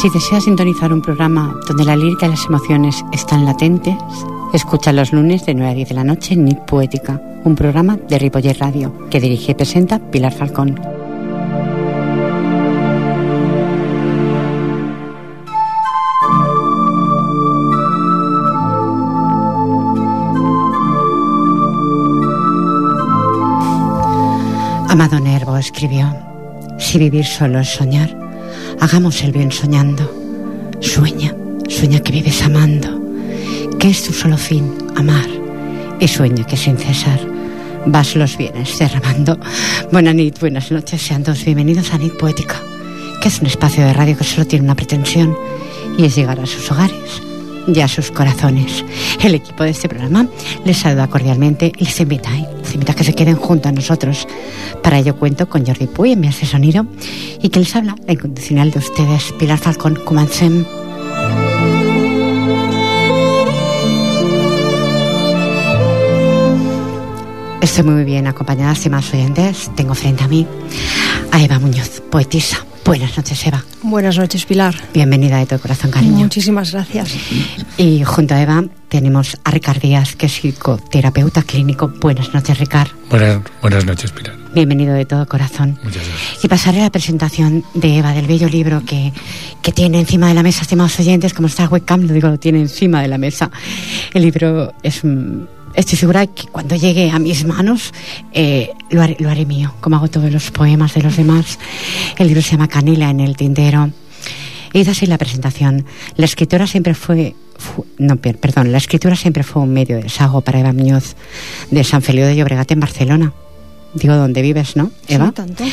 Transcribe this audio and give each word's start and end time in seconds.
Si 0.00 0.08
deseas 0.08 0.44
sintonizar 0.44 0.94
un 0.94 1.02
programa 1.02 1.60
donde 1.66 1.84
la 1.84 1.94
lírica 1.94 2.24
y 2.24 2.30
las 2.30 2.46
emociones 2.46 3.04
están 3.12 3.44
latentes, 3.44 3.98
escucha 4.54 4.94
los 4.94 5.12
lunes 5.12 5.44
de 5.44 5.52
9 5.52 5.70
a 5.70 5.74
10 5.74 5.88
de 5.90 5.94
la 5.94 6.04
noche 6.04 6.36
Nit 6.36 6.58
Poética, 6.60 7.20
un 7.44 7.54
programa 7.54 7.98
de 8.08 8.18
Ripoller 8.18 8.58
Radio 8.58 9.10
que 9.10 9.20
dirige 9.20 9.52
y 9.52 9.54
presenta 9.54 9.98
Pilar 9.98 10.32
Falcón. 10.32 10.80
Amado 24.88 25.20
Nervo 25.20 25.58
escribió, 25.58 26.16
si 26.78 26.98
vivir 26.98 27.26
solo 27.26 27.58
es 27.58 27.68
soñar, 27.68 28.19
hagamos 28.80 29.22
el 29.22 29.32
bien 29.32 29.52
soñando. 29.52 30.10
Sueña, 30.80 31.34
sueña 31.68 32.00
que 32.00 32.12
vives 32.12 32.42
amando, 32.42 33.00
que 33.78 33.90
es 33.90 34.02
tu 34.02 34.12
solo 34.12 34.38
fin, 34.38 34.72
amar, 34.96 35.28
y 36.00 36.08
sueña 36.08 36.46
que 36.46 36.56
sin 36.56 36.78
cesar 36.78 37.20
vas 37.86 38.16
los 38.16 38.36
bienes 38.36 38.78
derramando. 38.78 39.38
Buenas 39.92 40.14
noches, 40.14 40.40
buenas 40.40 40.70
noches, 40.70 41.02
sean 41.02 41.22
todos 41.22 41.44
bienvenidos 41.44 41.92
a 41.92 41.98
Nit 41.98 42.14
Poética, 42.14 42.56
que 43.20 43.28
es 43.28 43.40
un 43.40 43.46
espacio 43.46 43.84
de 43.84 43.92
radio 43.92 44.16
que 44.16 44.24
solo 44.24 44.46
tiene 44.46 44.64
una 44.64 44.74
pretensión, 44.74 45.36
y 45.98 46.04
es 46.06 46.16
llegar 46.16 46.40
a 46.40 46.46
sus 46.46 46.70
hogares 46.70 47.22
y 47.66 47.80
a 47.80 47.88
sus 47.88 48.10
corazones. 48.10 48.84
El 49.22 49.34
equipo 49.34 49.64
de 49.64 49.70
este 49.70 49.88
programa 49.88 50.26
les 50.64 50.78
saluda 50.78 51.08
cordialmente 51.08 51.72
y 51.76 51.84
les 51.84 52.00
invita, 52.00 52.30
¿eh? 52.34 52.59
A 52.90 52.94
que 52.94 53.04
se 53.04 53.14
queden 53.14 53.36
junto 53.36 53.68
a 53.68 53.72
nosotros. 53.72 54.26
Para 54.82 54.98
ello 54.98 55.16
cuento 55.16 55.48
con 55.48 55.66
Jordi 55.66 55.86
Puy 55.86 56.12
en 56.12 56.20
mi 56.20 56.32
sonido 56.32 56.86
y 57.42 57.48
que 57.48 57.60
les 57.60 57.74
habla 57.74 57.96
la 58.06 58.12
incondicional 58.12 58.70
de 58.70 58.78
ustedes, 58.78 59.32
Pilar 59.38 59.58
Falcón 59.58 59.96
Cumansem. 59.96 60.64
Estoy 67.60 67.84
muy 67.84 68.04
bien 68.04 68.26
acompañada, 68.26 68.72
estimados 68.72 69.12
oyentes. 69.12 69.70
Tengo 69.76 69.94
frente 69.94 70.24
a 70.24 70.28
mí 70.28 70.46
a 71.30 71.42
Eva 71.42 71.58
Muñoz, 71.58 72.00
poetisa. 72.10 72.69
Buenas 72.84 73.16
noches, 73.16 73.46
Eva. 73.46 73.64
Buenas 73.82 74.18
noches, 74.18 74.44
Pilar. 74.46 74.74
Bienvenida 74.92 75.38
de 75.38 75.46
todo 75.46 75.60
corazón, 75.60 75.90
cariño. 75.90 76.16
Muchísimas 76.16 76.72
gracias. 76.72 77.14
Y 77.76 78.02
junto 78.04 78.34
a 78.34 78.42
Eva 78.42 78.64
tenemos 78.88 79.36
a 79.44 79.50
Ricard 79.50 79.80
Díaz, 79.80 80.16
que 80.16 80.26
es 80.26 80.32
psicoterapeuta 80.32 81.42
clínico. 81.42 81.88
Buenas 82.00 82.34
noches, 82.34 82.58
Ricard. 82.58 82.88
Buenas, 83.08 83.40
buenas 83.60 83.84
noches, 83.84 84.10
Pilar. 84.12 84.36
Bienvenido 84.52 84.94
de 84.94 85.04
todo 85.04 85.26
corazón. 85.26 85.78
Muchas 85.84 86.06
gracias. 86.06 86.44
Y 86.44 86.48
pasaré 86.48 86.80
a 86.80 86.84
la 86.84 86.90
presentación 86.90 87.64
de 87.74 87.98
Eva, 87.98 88.12
del 88.12 88.26
bello 88.26 88.48
libro 88.48 88.82
que, 88.84 89.12
que 89.62 89.72
tiene 89.72 90.00
encima 90.00 90.28
de 90.28 90.34
la 90.34 90.42
mesa, 90.42 90.62
estimados 90.62 90.98
oyentes, 90.98 91.34
como 91.34 91.46
está 91.46 91.68
webcam, 91.68 92.02
lo 92.02 92.12
digo, 92.12 92.28
lo 92.28 92.38
tiene 92.38 92.60
encima 92.60 93.00
de 93.02 93.08
la 93.08 93.18
mesa. 93.18 93.50
El 94.12 94.22
libro 94.22 94.72
es 94.82 95.04
un 95.04 95.48
estoy 95.74 95.96
segura 95.98 96.26
que 96.26 96.46
cuando 96.48 96.76
llegue 96.76 97.10
a 97.10 97.18
mis 97.18 97.44
manos 97.44 97.92
eh, 98.32 98.70
lo, 98.90 99.02
haré, 99.02 99.16
lo 99.20 99.30
haré 99.30 99.46
mío, 99.46 99.74
como 99.80 99.96
hago 99.96 100.08
todos 100.08 100.30
los 100.30 100.50
poemas 100.50 100.94
de 100.94 101.02
los 101.02 101.16
demás. 101.16 101.58
El 102.18 102.26
libro 102.28 102.42
se 102.42 102.52
llama 102.52 102.68
Canela 102.68 103.10
en 103.10 103.20
el 103.20 103.36
tintero. 103.36 103.90
Hizo 104.72 104.90
así 104.92 105.06
la 105.06 105.18
presentación. 105.18 105.84
La 106.16 106.26
escritora 106.26 106.66
siempre 106.66 106.94
fue, 106.94 107.34
fu- 107.58 107.86
no, 107.98 108.16
per- 108.16 108.38
perdón, 108.38 108.70
la 108.72 108.78
escritura 108.78 109.16
siempre 109.16 109.42
fue 109.42 109.62
un 109.62 109.72
medio 109.72 109.96
de 109.96 110.04
desahogo 110.04 110.42
para 110.42 110.60
Eva 110.60 110.72
Muñoz 110.72 111.16
de 111.70 111.82
San 111.84 112.02
Feliu 112.02 112.24
de 112.24 112.36
Llobregat 112.36 112.70
en 112.70 112.80
Barcelona. 112.80 113.32
Digo, 113.92 114.14
donde 114.14 114.40
vives, 114.42 114.76
¿no, 114.76 114.92
Eva? 115.08 115.26
Sí, 115.26 115.32
tanto. 115.32 115.64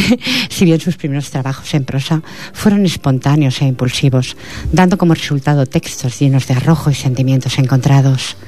si 0.48 0.64
bien 0.64 0.80
sus 0.80 0.96
primeros 0.96 1.28
trabajos 1.30 1.74
en 1.74 1.84
prosa 1.84 2.22
fueron 2.54 2.86
espontáneos 2.86 3.60
e 3.60 3.66
impulsivos, 3.66 4.34
dando 4.72 4.96
como 4.96 5.12
resultado 5.12 5.66
textos 5.66 6.18
llenos 6.18 6.46
de 6.46 6.54
arrojo 6.54 6.90
y 6.90 6.94
sentimientos 6.94 7.58
encontrados. 7.58 8.38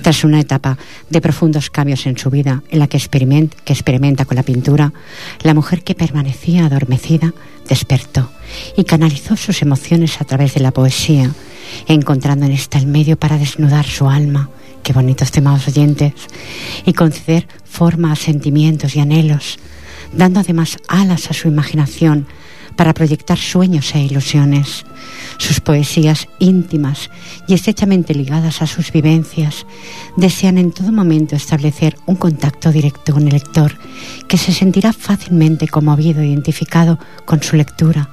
Tras 0.00 0.24
una 0.24 0.40
etapa 0.40 0.78
de 1.10 1.20
profundos 1.20 1.70
cambios 1.70 2.06
en 2.06 2.16
su 2.16 2.30
vida, 2.30 2.62
en 2.70 2.78
la 2.78 2.88
que, 2.88 2.98
experiment- 2.98 3.52
que 3.64 3.72
experimenta 3.72 4.24
con 4.24 4.36
la 4.36 4.42
pintura, 4.42 4.92
la 5.42 5.54
mujer 5.54 5.82
que 5.84 5.94
permanecía 5.94 6.64
adormecida 6.64 7.34
despertó 7.68 8.30
y 8.76 8.84
canalizó 8.84 9.36
sus 9.36 9.62
emociones 9.62 10.20
a 10.20 10.24
través 10.24 10.54
de 10.54 10.60
la 10.60 10.72
poesía, 10.72 11.30
encontrando 11.86 12.46
en 12.46 12.52
esta 12.52 12.78
el 12.78 12.86
medio 12.86 13.16
para 13.18 13.38
desnudar 13.38 13.86
su 13.86 14.08
alma, 14.08 14.50
qué 14.82 14.92
bonitos 14.92 15.30
temas 15.30 15.68
oyentes, 15.68 16.14
y 16.84 16.92
conceder 16.94 17.46
forma 17.64 18.12
a 18.12 18.16
sentimientos 18.16 18.96
y 18.96 19.00
anhelos, 19.00 19.58
dando 20.12 20.40
además 20.40 20.78
alas 20.88 21.30
a 21.30 21.34
su 21.34 21.48
imaginación 21.48 22.26
para 22.76 22.94
proyectar 22.94 23.38
sueños 23.38 23.94
e 23.94 24.00
ilusiones. 24.00 24.84
Sus 25.38 25.60
poesías 25.60 26.28
íntimas 26.38 27.10
y 27.48 27.54
estrechamente 27.54 28.14
ligadas 28.14 28.62
a 28.62 28.66
sus 28.66 28.92
vivencias 28.92 29.66
desean 30.16 30.58
en 30.58 30.72
todo 30.72 30.92
momento 30.92 31.36
establecer 31.36 31.96
un 32.06 32.16
contacto 32.16 32.70
directo 32.72 33.12
con 33.12 33.24
el 33.24 33.34
lector 33.34 33.78
que 34.28 34.38
se 34.38 34.52
sentirá 34.52 34.92
fácilmente 34.92 35.68
conmovido 35.68 36.20
e 36.20 36.28
identificado 36.28 36.98
con 37.24 37.42
su 37.42 37.56
lectura, 37.56 38.10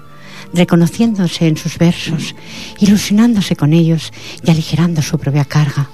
reconociéndose 0.53 1.47
en 1.47 1.57
sus 1.57 1.77
versos, 1.77 2.35
ilusionándose 2.79 3.55
con 3.55 3.73
ellos 3.73 4.11
y 4.43 4.51
aligerando 4.51 5.01
su 5.01 5.17
propia 5.17 5.45
carga. 5.45 5.89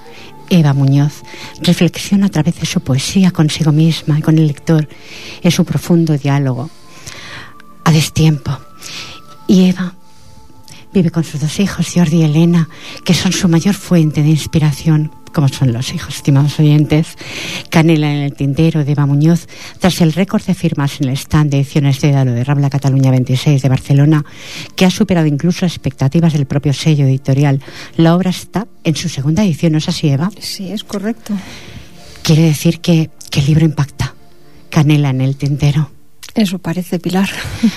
Eva 0.50 0.74
Muñoz 0.74 1.24
reflexiona 1.62 2.28
a 2.28 2.30
través 2.30 2.60
de 2.60 2.66
su 2.66 2.80
poesía 2.80 3.32
consigo 3.32 3.72
misma 3.72 4.20
y 4.20 4.22
con 4.22 4.38
el 4.38 4.48
lector 4.48 4.88
en 5.42 5.52
su 5.52 5.66
profundo 5.66 6.18
diálogo 6.18 6.70
destiempo. 7.96 8.60
Y 9.48 9.70
Eva 9.70 9.96
vive 10.94 11.12
con 11.12 11.24
sus 11.24 11.40
dos 11.40 11.60
hijos, 11.60 11.88
Jordi 11.94 12.18
y 12.18 12.24
Elena, 12.24 12.70
que 13.04 13.14
son 13.14 13.32
su 13.32 13.48
mayor 13.48 13.74
fuente 13.74 14.22
de 14.22 14.30
inspiración, 14.30 15.12
como 15.34 15.48
son 15.48 15.72
los 15.72 15.94
hijos, 15.94 16.16
estimados 16.16 16.60
oyentes. 16.60 17.18
Canela 17.70 18.12
en 18.12 18.22
el 18.22 18.34
tintero 18.34 18.84
de 18.84 18.92
Eva 18.92 19.06
Muñoz, 19.06 19.48
tras 19.80 20.02
el 20.02 20.14
récord 20.14 20.44
de 20.44 20.54
firmas 20.54 21.00
en 21.00 21.10
el 21.10 21.16
stand 21.16 21.52
de 21.52 21.58
ediciones 21.58 22.02
de 22.02 22.12
Dalo 22.12 22.34
de 22.34 22.44
Rambla 22.44 22.70
Cataluña 22.70 23.12
26 23.12 23.62
de 23.62 23.70
Barcelona, 23.70 24.26
que 24.76 24.86
ha 24.86 24.92
superado 24.92 25.28
incluso 25.28 25.66
las 25.66 25.74
expectativas 25.74 26.34
del 26.34 26.46
propio 26.46 26.74
sello 26.74 27.06
editorial. 27.06 27.62
La 27.96 28.16
obra 28.16 28.30
está 28.30 28.68
en 28.84 28.96
su 28.96 29.08
segunda 29.08 29.44
edición, 29.44 29.72
¿no 29.72 29.78
es 29.78 29.88
así, 29.88 30.10
Eva? 30.10 30.32
Sí, 30.40 30.70
es 30.70 30.84
correcto. 30.84 31.34
Quiere 32.24 32.44
decir 32.44 32.82
que, 32.82 33.10
que 33.32 33.40
el 33.40 33.46
libro 33.46 33.66
impacta. 33.66 34.14
Canela 34.70 35.12
en 35.12 35.22
el 35.22 35.38
tintero. 35.38 35.95
Eso 36.36 36.60
parece, 36.60 37.00
Pilar. 37.00 37.30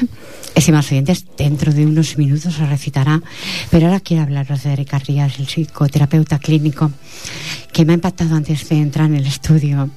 Estimados 0.54 0.90
oyentes, 0.90 1.24
dentro 1.36 1.72
de 1.72 1.86
unos 1.86 2.18
minutos 2.18 2.54
se 2.54 2.66
recitará, 2.66 3.22
pero 3.70 3.86
ahora 3.86 4.00
quiero 4.00 4.24
hablaros 4.24 4.64
de 4.64 4.72
Eric 4.72 4.92
Rías, 5.06 5.38
el 5.38 5.46
psicoterapeuta 5.46 6.40
clínico, 6.40 6.90
que 7.72 7.84
me 7.84 7.92
ha 7.92 7.94
impactado 7.94 8.34
antes 8.34 8.68
de 8.68 8.78
entrar 8.78 9.06
en 9.06 9.14
el 9.14 9.26
estudio, 9.26 9.88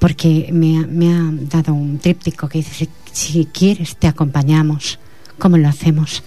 porque 0.00 0.50
me 0.52 0.78
ha, 0.78 1.30
dado 1.48 1.72
un 1.74 2.00
tríptico 2.00 2.48
que 2.48 2.58
dice, 2.58 2.88
si, 3.12 3.44
quieres 3.46 3.96
te 3.96 4.08
acompañamos. 4.08 4.98
¿Cómo 5.38 5.56
lo 5.56 5.68
hacemos? 5.68 6.24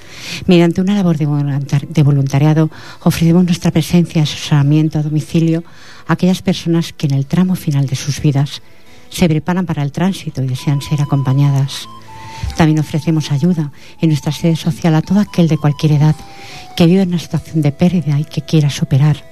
Mediante 0.48 0.80
una 0.80 0.96
labor 0.96 1.18
de, 1.18 1.26
voluntar- 1.26 1.86
de 1.86 2.02
voluntariado 2.04 2.72
ofrecemos 3.04 3.44
nuestra 3.44 3.70
presencia 3.72 4.24
asesoramiento 4.24 5.00
a 5.00 5.04
domicilio 5.04 5.66
a 6.08 6.14
aquellas 6.14 6.42
personas 6.42 6.94
que 6.94 7.08
en 7.08 7.16
el 7.16 7.26
tramo 7.26 7.56
final 7.56 7.88
de 7.88 7.98
sus 7.98 8.22
vidas 8.22 8.62
se 9.12 9.30
preparan 9.30 9.66
para 9.66 9.84
el 9.84 9.92
tránsito 9.92 10.42
y 10.42 10.48
desean 10.48 10.82
ser 10.82 11.02
acompañadas. 11.02 11.88
También 12.58 12.80
ofrecemos 12.80 13.32
ayuda 13.32 13.72
en 14.02 14.10
nuestra 14.10 14.32
sede 14.32 14.56
social 14.56 14.96
a 14.96 15.02
todo 15.02 15.20
aquel 15.20 15.48
de 15.48 15.58
cualquier 15.58 15.94
edad 15.94 16.16
que 16.76 16.88
vive 16.88 17.04
en 17.04 17.10
una 17.10 17.20
situación 17.20 17.62
de 17.62 17.72
pérdida 17.72 18.20
y 18.20 18.26
que 18.26 18.42
quiera 18.42 18.70
superar. 18.70 19.24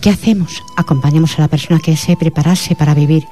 ¿Qué 0.00 0.10
hacemos? 0.10 0.62
Acompañamos 0.76 1.38
a 1.38 1.42
la 1.42 1.48
persona 1.48 1.80
que 1.80 1.90
desee 1.90 2.16
prepararse 2.16 2.74
para 2.76 2.94
vivir 2.94 3.24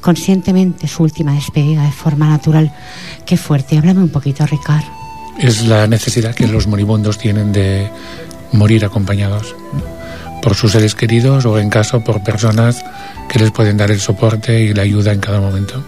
conscientemente 0.00 0.86
su 0.86 1.02
última 1.02 1.32
despedida 1.32 1.84
de 1.84 1.92
forma 1.92 2.28
natural. 2.28 2.74
Qué 3.24 3.36
fuerte. 3.36 3.78
Háblame 3.78 4.02
un 4.02 4.08
poquito, 4.10 4.44
Ricard. 4.46 4.84
Es 5.38 5.64
la 5.64 5.86
necesidad 5.86 6.34
que 6.34 6.46
los 6.46 6.66
moribundos 6.66 7.18
tienen 7.18 7.52
de 7.52 7.90
morir 8.52 8.84
acompañados 8.84 9.54
por 10.42 10.54
sus 10.54 10.72
seres 10.72 10.94
queridos 10.94 11.44
o 11.46 11.58
en 11.58 11.70
caso 11.70 12.02
por 12.02 12.22
personas 12.22 12.84
que 13.28 13.38
les 13.38 13.50
pueden 13.50 13.76
dar 13.76 13.90
el 13.90 14.00
soporte 14.00 14.60
y 14.60 14.74
la 14.74 14.82
ayuda 14.82 15.12
en 15.12 15.20
cada 15.20 15.40
momento. 15.40 15.84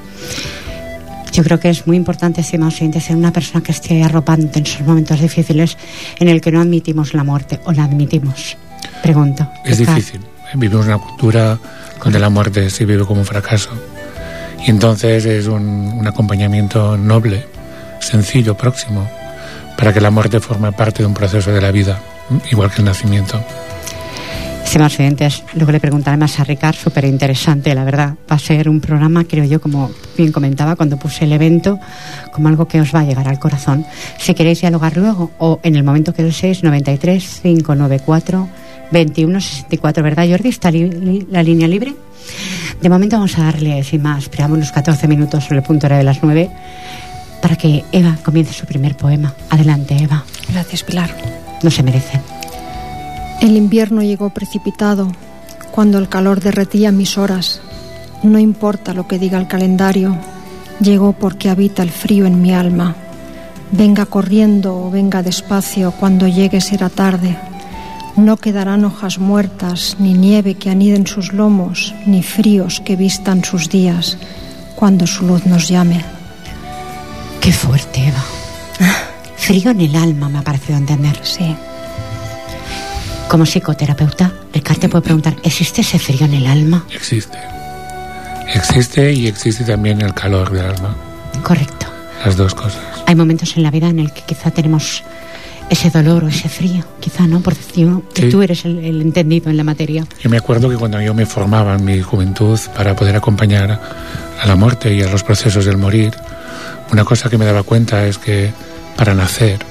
Yo 1.33 1.45
creo 1.45 1.61
que 1.61 1.71
es 1.71 1.87
muy 1.87 1.97
importante, 1.97 2.41
estimados 2.41 2.75
oyentes, 2.75 3.05
ser 3.05 3.17
una 3.17 3.33
persona 3.33 3.63
que 3.63 3.73
esté 3.73 4.03
arropante 4.03 4.59
en 4.59 4.67
esos 4.67 4.81
momentos 4.83 5.21
difíciles 5.21 5.77
en 6.19 6.29
el 6.29 6.41
que 6.41 6.51
no 6.51 6.61
admitimos 6.61 7.15
la 7.15 7.23
muerte 7.23 7.61
o 7.65 7.73
la 7.73 7.85
admitimos. 7.85 8.57
Pregunto. 9.03 9.49
Es 9.65 9.79
difícil. 9.79 10.21
Vivimos 10.55 10.87
una 10.87 10.99
cultura 10.99 11.59
donde 12.03 12.19
la 12.19 12.31
muerte 12.31 12.69
se 12.71 12.85
vive 12.85 13.05
como 13.05 13.21
un 13.21 13.27
fracaso. 13.27 13.71
Y 14.67 14.71
entonces 14.71 15.25
es 15.25 15.47
un, 15.47 15.63
un 15.63 16.07
acompañamiento 16.07 16.97
noble, 16.97 17.47
sencillo, 18.01 18.57
próximo, 18.57 19.09
para 19.79 19.93
que 19.93 20.01
la 20.01 20.11
muerte 20.11 20.41
forme 20.41 20.73
parte 20.73 21.03
de 21.03 21.07
un 21.07 21.15
proceso 21.15 21.53
de 21.53 21.61
la 21.61 21.71
vida, 21.71 22.03
igual 22.51 22.71
que 22.71 22.79
el 22.79 22.87
nacimiento. 22.87 23.41
Estimados 24.71 25.01
oyentes, 25.01 25.43
luego 25.55 25.73
le 25.73 25.81
preguntaré 25.81 26.17
más 26.17 26.39
a 26.39 26.45
Ricard, 26.45 26.77
súper 26.77 27.05
interesante, 27.05 27.75
la 27.75 27.83
verdad. 27.83 28.15
Va 28.31 28.37
a 28.37 28.39
ser 28.39 28.69
un 28.69 28.81
programa, 28.81 29.25
creo 29.25 29.45
yo, 29.45 29.61
como 29.61 29.91
bien 30.17 30.31
comentaba 30.31 30.77
cuando 30.77 30.97
puse 30.97 31.25
el 31.25 31.33
evento, 31.33 31.81
como 32.33 32.47
algo 32.47 32.69
que 32.69 32.81
os 32.81 32.95
va 32.95 33.01
a 33.01 33.05
llegar 33.05 33.27
al 33.27 33.41
corazón. 33.41 33.85
Si 34.17 34.33
queréis 34.33 34.61
dialogar 34.61 34.97
luego 34.97 35.33
o 35.39 35.59
en 35.65 35.75
el 35.75 35.83
momento 35.83 36.15
que 36.15 36.23
deseéis, 36.23 36.63
93 36.63 37.41
594 37.43 38.49
2164, 38.93 40.05
¿verdad, 40.05 40.29
Jordi? 40.31 40.51
¿Está 40.51 40.71
la 40.71 41.43
línea 41.43 41.67
libre? 41.67 41.97
De 42.81 42.89
momento 42.89 43.17
vamos 43.17 43.37
a 43.39 43.47
darle, 43.47 43.83
sin 43.83 44.03
más, 44.03 44.23
esperamos 44.23 44.57
los 44.61 44.71
14 44.71 45.09
minutos 45.09 45.43
sobre 45.43 45.59
el 45.59 45.65
punto 45.65 45.89
de 45.89 46.05
las 46.05 46.23
9 46.23 46.49
para 47.43 47.57
que 47.57 47.85
Eva 47.91 48.19
comience 48.23 48.53
su 48.53 48.67
primer 48.67 48.97
poema. 48.97 49.35
Adelante, 49.49 49.97
Eva. 50.01 50.23
Gracias, 50.49 50.85
Pilar. 50.85 51.11
No 51.61 51.73
se 51.73 51.83
merecen. 51.83 52.40
El 53.41 53.57
invierno 53.57 54.03
llegó 54.03 54.29
precipitado, 54.31 55.11
cuando 55.71 55.97
el 55.97 56.11
calor 56.11 56.41
derretía 56.41 56.93
mis 56.93 57.17
horas. 57.17 57.63
No 58.23 58.39
importa 58.39 58.93
lo 58.93 59.09
que 59.09 59.19
diga 59.19 59.39
el 59.39 59.49
calendario, 59.49 60.19
llegó 60.79 61.15
porque 61.15 61.49
habita 61.49 61.83
el 61.83 61.91
frío 61.91 62.27
en 62.27 62.43
mi 62.43 62.53
alma. 62.53 62.97
Venga 63.73 64.05
corriendo 64.05 64.77
o 64.77 64.91
venga 64.91 65.23
despacio, 65.23 65.93
cuando 65.93 66.29
llegue 66.29 66.61
será 66.61 66.91
tarde. 66.91 67.39
No 68.17 68.37
quedarán 68.37 68.85
hojas 68.85 69.19
muertas, 69.19 69.97
ni 69.99 70.13
nieve 70.13 70.57
que 70.57 70.69
aniden 70.69 71.07
sus 71.07 71.33
lomos, 71.33 71.95
ni 72.05 72.23
fríos 72.23 72.81
que 72.85 72.97
vistan 72.97 73.43
sus 73.43 73.71
días, 73.71 74.19
cuando 74.77 75.07
su 75.07 75.27
luz 75.27 75.47
nos 75.47 75.67
llame. 75.67 76.05
Qué 77.41 77.53
fuerte, 77.53 78.09
Eva. 78.09 78.25
Frío 79.37 79.71
en 79.71 79.81
el 79.81 79.97
alma, 79.97 80.29
me 80.29 80.39
ha 80.39 80.43
parecido 80.43 80.77
entender. 80.77 81.19
Sí. 81.23 81.57
Como 83.31 83.47
psicoterapeuta, 83.47 84.33
Ricardo 84.53 84.81
te 84.81 84.89
puede 84.89 85.03
preguntar, 85.03 85.37
¿existe 85.45 85.83
ese 85.83 86.01
frío 86.01 86.27
en 86.27 86.35
el 86.35 86.49
alma? 86.49 86.85
Existe. 86.93 87.39
Existe 88.53 89.13
y 89.13 89.29
existe 89.29 89.63
también 89.63 90.01
el 90.01 90.13
calor 90.15 90.51
del 90.51 90.67
alma. 90.67 90.97
Correcto. 91.45 91.87
Las 92.25 92.37
dos 92.37 92.57
cosas. 92.57 92.83
Hay 93.07 93.15
momentos 93.15 93.57
en 93.57 93.63
la 93.63 93.71
vida 93.71 93.87
en 93.87 94.01
el 94.01 94.13
que 94.13 94.23
quizá 94.23 94.51
tenemos 94.51 95.05
ese 95.69 95.91
dolor 95.91 96.25
o 96.25 96.27
ese 96.27 96.49
frío, 96.49 96.85
quizá, 96.99 97.29
¿no? 97.29 97.41
Por 97.41 97.55
decir 97.55 97.89
que 98.13 98.29
tú 98.29 98.43
eres 98.43 98.65
el, 98.65 98.81
el, 98.81 99.01
entendido 99.01 99.49
en 99.49 99.57
la 99.57 99.63
materia. 99.63 100.05
Yo 100.21 100.29
me 100.29 100.39
acuerdo 100.39 100.69
que 100.69 100.75
cuando 100.75 101.01
yo 101.01 101.15
me 101.15 101.25
formaba 101.25 101.77
en 101.77 101.85
mi 101.85 102.01
juventud 102.01 102.59
para 102.75 102.97
poder 102.97 103.15
acompañar 103.15 103.81
a 104.43 104.45
la 104.45 104.57
muerte 104.57 104.93
y 104.93 105.03
a 105.03 105.09
los 105.09 105.23
procesos 105.23 105.67
del 105.67 105.77
morir, 105.77 106.17
una 106.91 107.05
cosa 107.05 107.31
que 107.31 107.39
me 107.39 107.45
daba 107.45 107.63
cuenta 107.63 108.05
es 108.07 108.19
que 108.19 108.51
para 108.97 109.15
nacer 109.15 109.70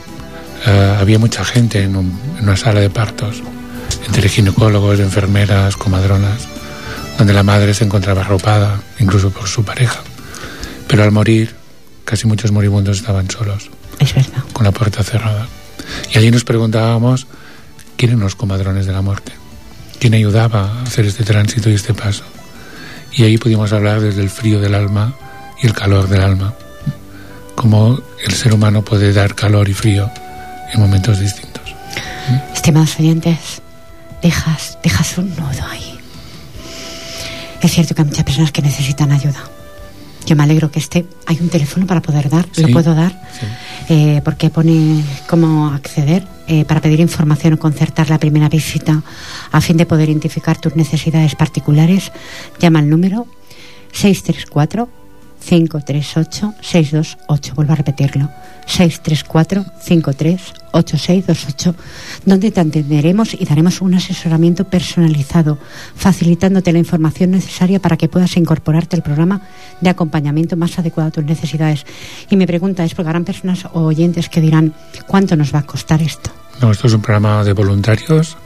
uh, 0.66 1.00
había 1.00 1.20
mucha 1.20 1.44
gente 1.44 1.84
en, 1.84 1.96
un, 1.96 2.20
en, 2.38 2.44
una 2.44 2.58
sala 2.58 2.80
de 2.80 2.90
partos, 2.90 3.42
entre 4.08 4.30
ginecólogos, 4.30 5.00
enfermeras, 5.00 5.76
comadronas, 5.78 6.48
donde 7.18 7.34
la 7.34 7.44
madre 7.44 7.74
se 7.74 7.84
encontraba 7.84 8.22
arropada, 8.22 8.80
incluso 9.00 9.32
por 9.32 9.48
su 9.48 9.64
pareja. 9.64 10.02
Pero 10.88 11.04
al 11.04 11.12
morir, 11.12 11.56
casi 12.06 12.28
muchos 12.28 12.52
moribundos 12.52 12.98
estaban 12.98 13.30
solos. 13.30 13.70
Es 14.00 14.16
verdad. 14.16 14.44
Con 14.54 14.66
la 14.66 14.72
puerta 14.72 15.04
cerrada. 15.04 15.48
Y 16.14 16.18
allí 16.18 16.32
nos 16.32 16.44
preguntábamos, 16.44 17.28
¿quién 17.98 18.12
eran 18.12 18.22
los 18.22 18.36
comadrones 18.36 18.86
de 18.86 18.94
la 18.94 19.02
muerte? 19.02 19.34
¿Quién 20.00 20.14
ayudaba 20.14 20.80
a 20.80 20.84
hacer 20.84 21.06
este 21.06 21.24
tránsito 21.24 21.70
y 21.70 21.74
este 21.74 21.94
paso? 21.94 22.24
Y 23.12 23.24
ahí 23.24 23.38
pudimos 23.38 23.74
hablar 23.74 24.00
desde 24.00 24.22
el 24.22 24.30
frío 24.30 24.60
del 24.60 24.76
alma 24.76 25.14
y 25.62 25.68
el 25.68 25.74
calor 25.74 26.08
del 26.08 26.22
alma. 26.22 26.54
Cómo 27.56 28.02
el 28.26 28.34
ser 28.34 28.54
humano 28.54 28.84
puede 28.84 29.12
dar 29.12 29.36
calor 29.36 29.68
y 29.68 29.74
frío 29.74 30.10
en 30.74 30.80
momentos 30.80 31.20
distintos. 31.20 31.64
Estimados 32.54 33.00
oyentes, 33.00 33.62
dejas, 34.22 34.78
dejas 34.84 35.18
un 35.18 35.30
nudo 35.30 35.66
ahí. 35.70 36.00
Es 37.62 37.72
cierto 37.72 37.94
que 37.96 38.02
hay 38.02 38.08
muchas 38.08 38.24
personas 38.24 38.52
que 38.52 38.62
necesitan 38.62 39.12
ayuda. 39.12 39.40
Yo 40.26 40.36
me 40.36 40.44
alegro 40.44 40.70
que 40.70 40.80
esté. 40.80 41.06
Hay 41.26 41.38
un 41.42 41.50
teléfono 41.50 41.88
para 41.88 42.02
poder 42.02 42.30
dar, 42.30 42.46
Sí, 42.52 42.62
lo 42.62 42.70
puedo 42.70 42.94
dar, 42.94 43.12
sí. 43.40 43.46
eh, 43.90 44.22
porque 44.24 44.50
pone 44.50 45.04
cómo 45.28 45.68
acceder 45.74 46.26
eh, 46.48 46.66
para 46.66 46.82
pedir 46.82 47.00
información 47.00 47.54
o 47.54 47.60
concertar 47.60 48.10
la 48.10 48.20
primera 48.20 48.48
visita 48.48 49.02
a 49.52 49.62
fin 49.62 49.78
de 49.78 49.86
poder 49.86 50.10
identificar 50.10 50.58
tus 50.60 50.76
necesidades 50.76 51.36
particulares. 51.36 52.12
Llama 52.60 52.80
al 52.80 52.90
número 52.90 53.26
634 53.92 54.88
538 55.40 56.56
628. 56.62 57.56
Vuelvo 57.56 57.74
a 57.74 57.76
repetirlo. 57.76 58.30
634 58.66 59.66
53 59.82 60.54
8628, 60.72 61.76
donde 62.26 62.52
te 62.52 62.60
atenderemos 62.60 63.34
y 63.34 63.46
daremos 63.46 63.82
un 63.82 63.96
asesoramiento 63.96 64.66
personalizado, 64.66 65.58
facilitándote 65.96 66.72
la 66.72 66.80
información 66.80 67.32
necesaria 67.32 67.80
para 67.80 67.98
que 67.98 68.08
puedas 68.08 68.38
incorporarte 68.38 68.96
al 68.96 69.02
programa 69.02 69.42
de 69.82 69.90
acompañamiento 69.90 70.56
más 70.56 70.78
adecuado 70.78 71.10
a 71.10 71.12
tus 71.12 71.24
necesidades. 71.24 71.86
Y 72.30 72.36
mi 72.36 72.46
pregunta 72.46 72.84
es, 72.84 72.94
porque 72.94 73.10
habrán 73.10 73.26
personas 73.26 73.66
o 73.74 73.82
oyentes 73.82 74.30
que 74.30 74.42
dirán, 74.42 74.74
¿cuánto 75.08 75.36
nos 75.36 75.54
va 75.54 75.60
a 75.60 75.66
costar 75.66 76.02
esto? 76.02 76.32
No, 76.62 76.72
esto 76.72 76.88
es 76.88 76.94
un 76.94 77.02
programa 77.02 77.44
de 77.44 77.54
voluntarios 77.54 78.38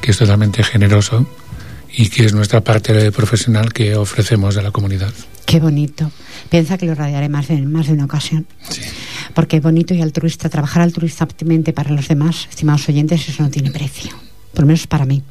que 0.00 0.10
es 0.10 0.18
totalmente 0.18 0.62
generoso 0.64 1.26
y 1.94 2.08
que 2.08 2.24
es 2.24 2.34
nuestra 2.34 2.60
parte 2.60 3.12
profesional 3.12 3.72
que 3.72 3.96
ofrecemos 3.96 4.56
a 4.56 4.62
la 4.62 4.70
comunidad. 4.70 5.12
Qué 5.46 5.60
bonito. 5.60 6.10
Piensa 6.48 6.78
que 6.78 6.86
lo 6.86 6.94
radiaré 6.94 7.28
más 7.28 7.48
de, 7.48 7.60
más 7.62 7.86
de 7.86 7.92
una 7.94 8.04
ocasión. 8.06 8.46
Sí. 8.68 8.80
Porque 9.34 9.60
bonito 9.60 9.92
y 9.94 10.00
altruista, 10.00 10.48
trabajar 10.48 10.82
altruistamente 10.82 11.72
para 11.72 11.90
los 11.90 12.08
demás, 12.08 12.46
estimados 12.50 12.88
oyentes, 12.88 13.28
eso 13.28 13.42
no 13.42 13.50
tiene 13.50 13.70
precio. 13.70 14.10
Por 14.52 14.60
lo 14.62 14.66
menos 14.66 14.86
para 14.86 15.04
mí. 15.06 15.22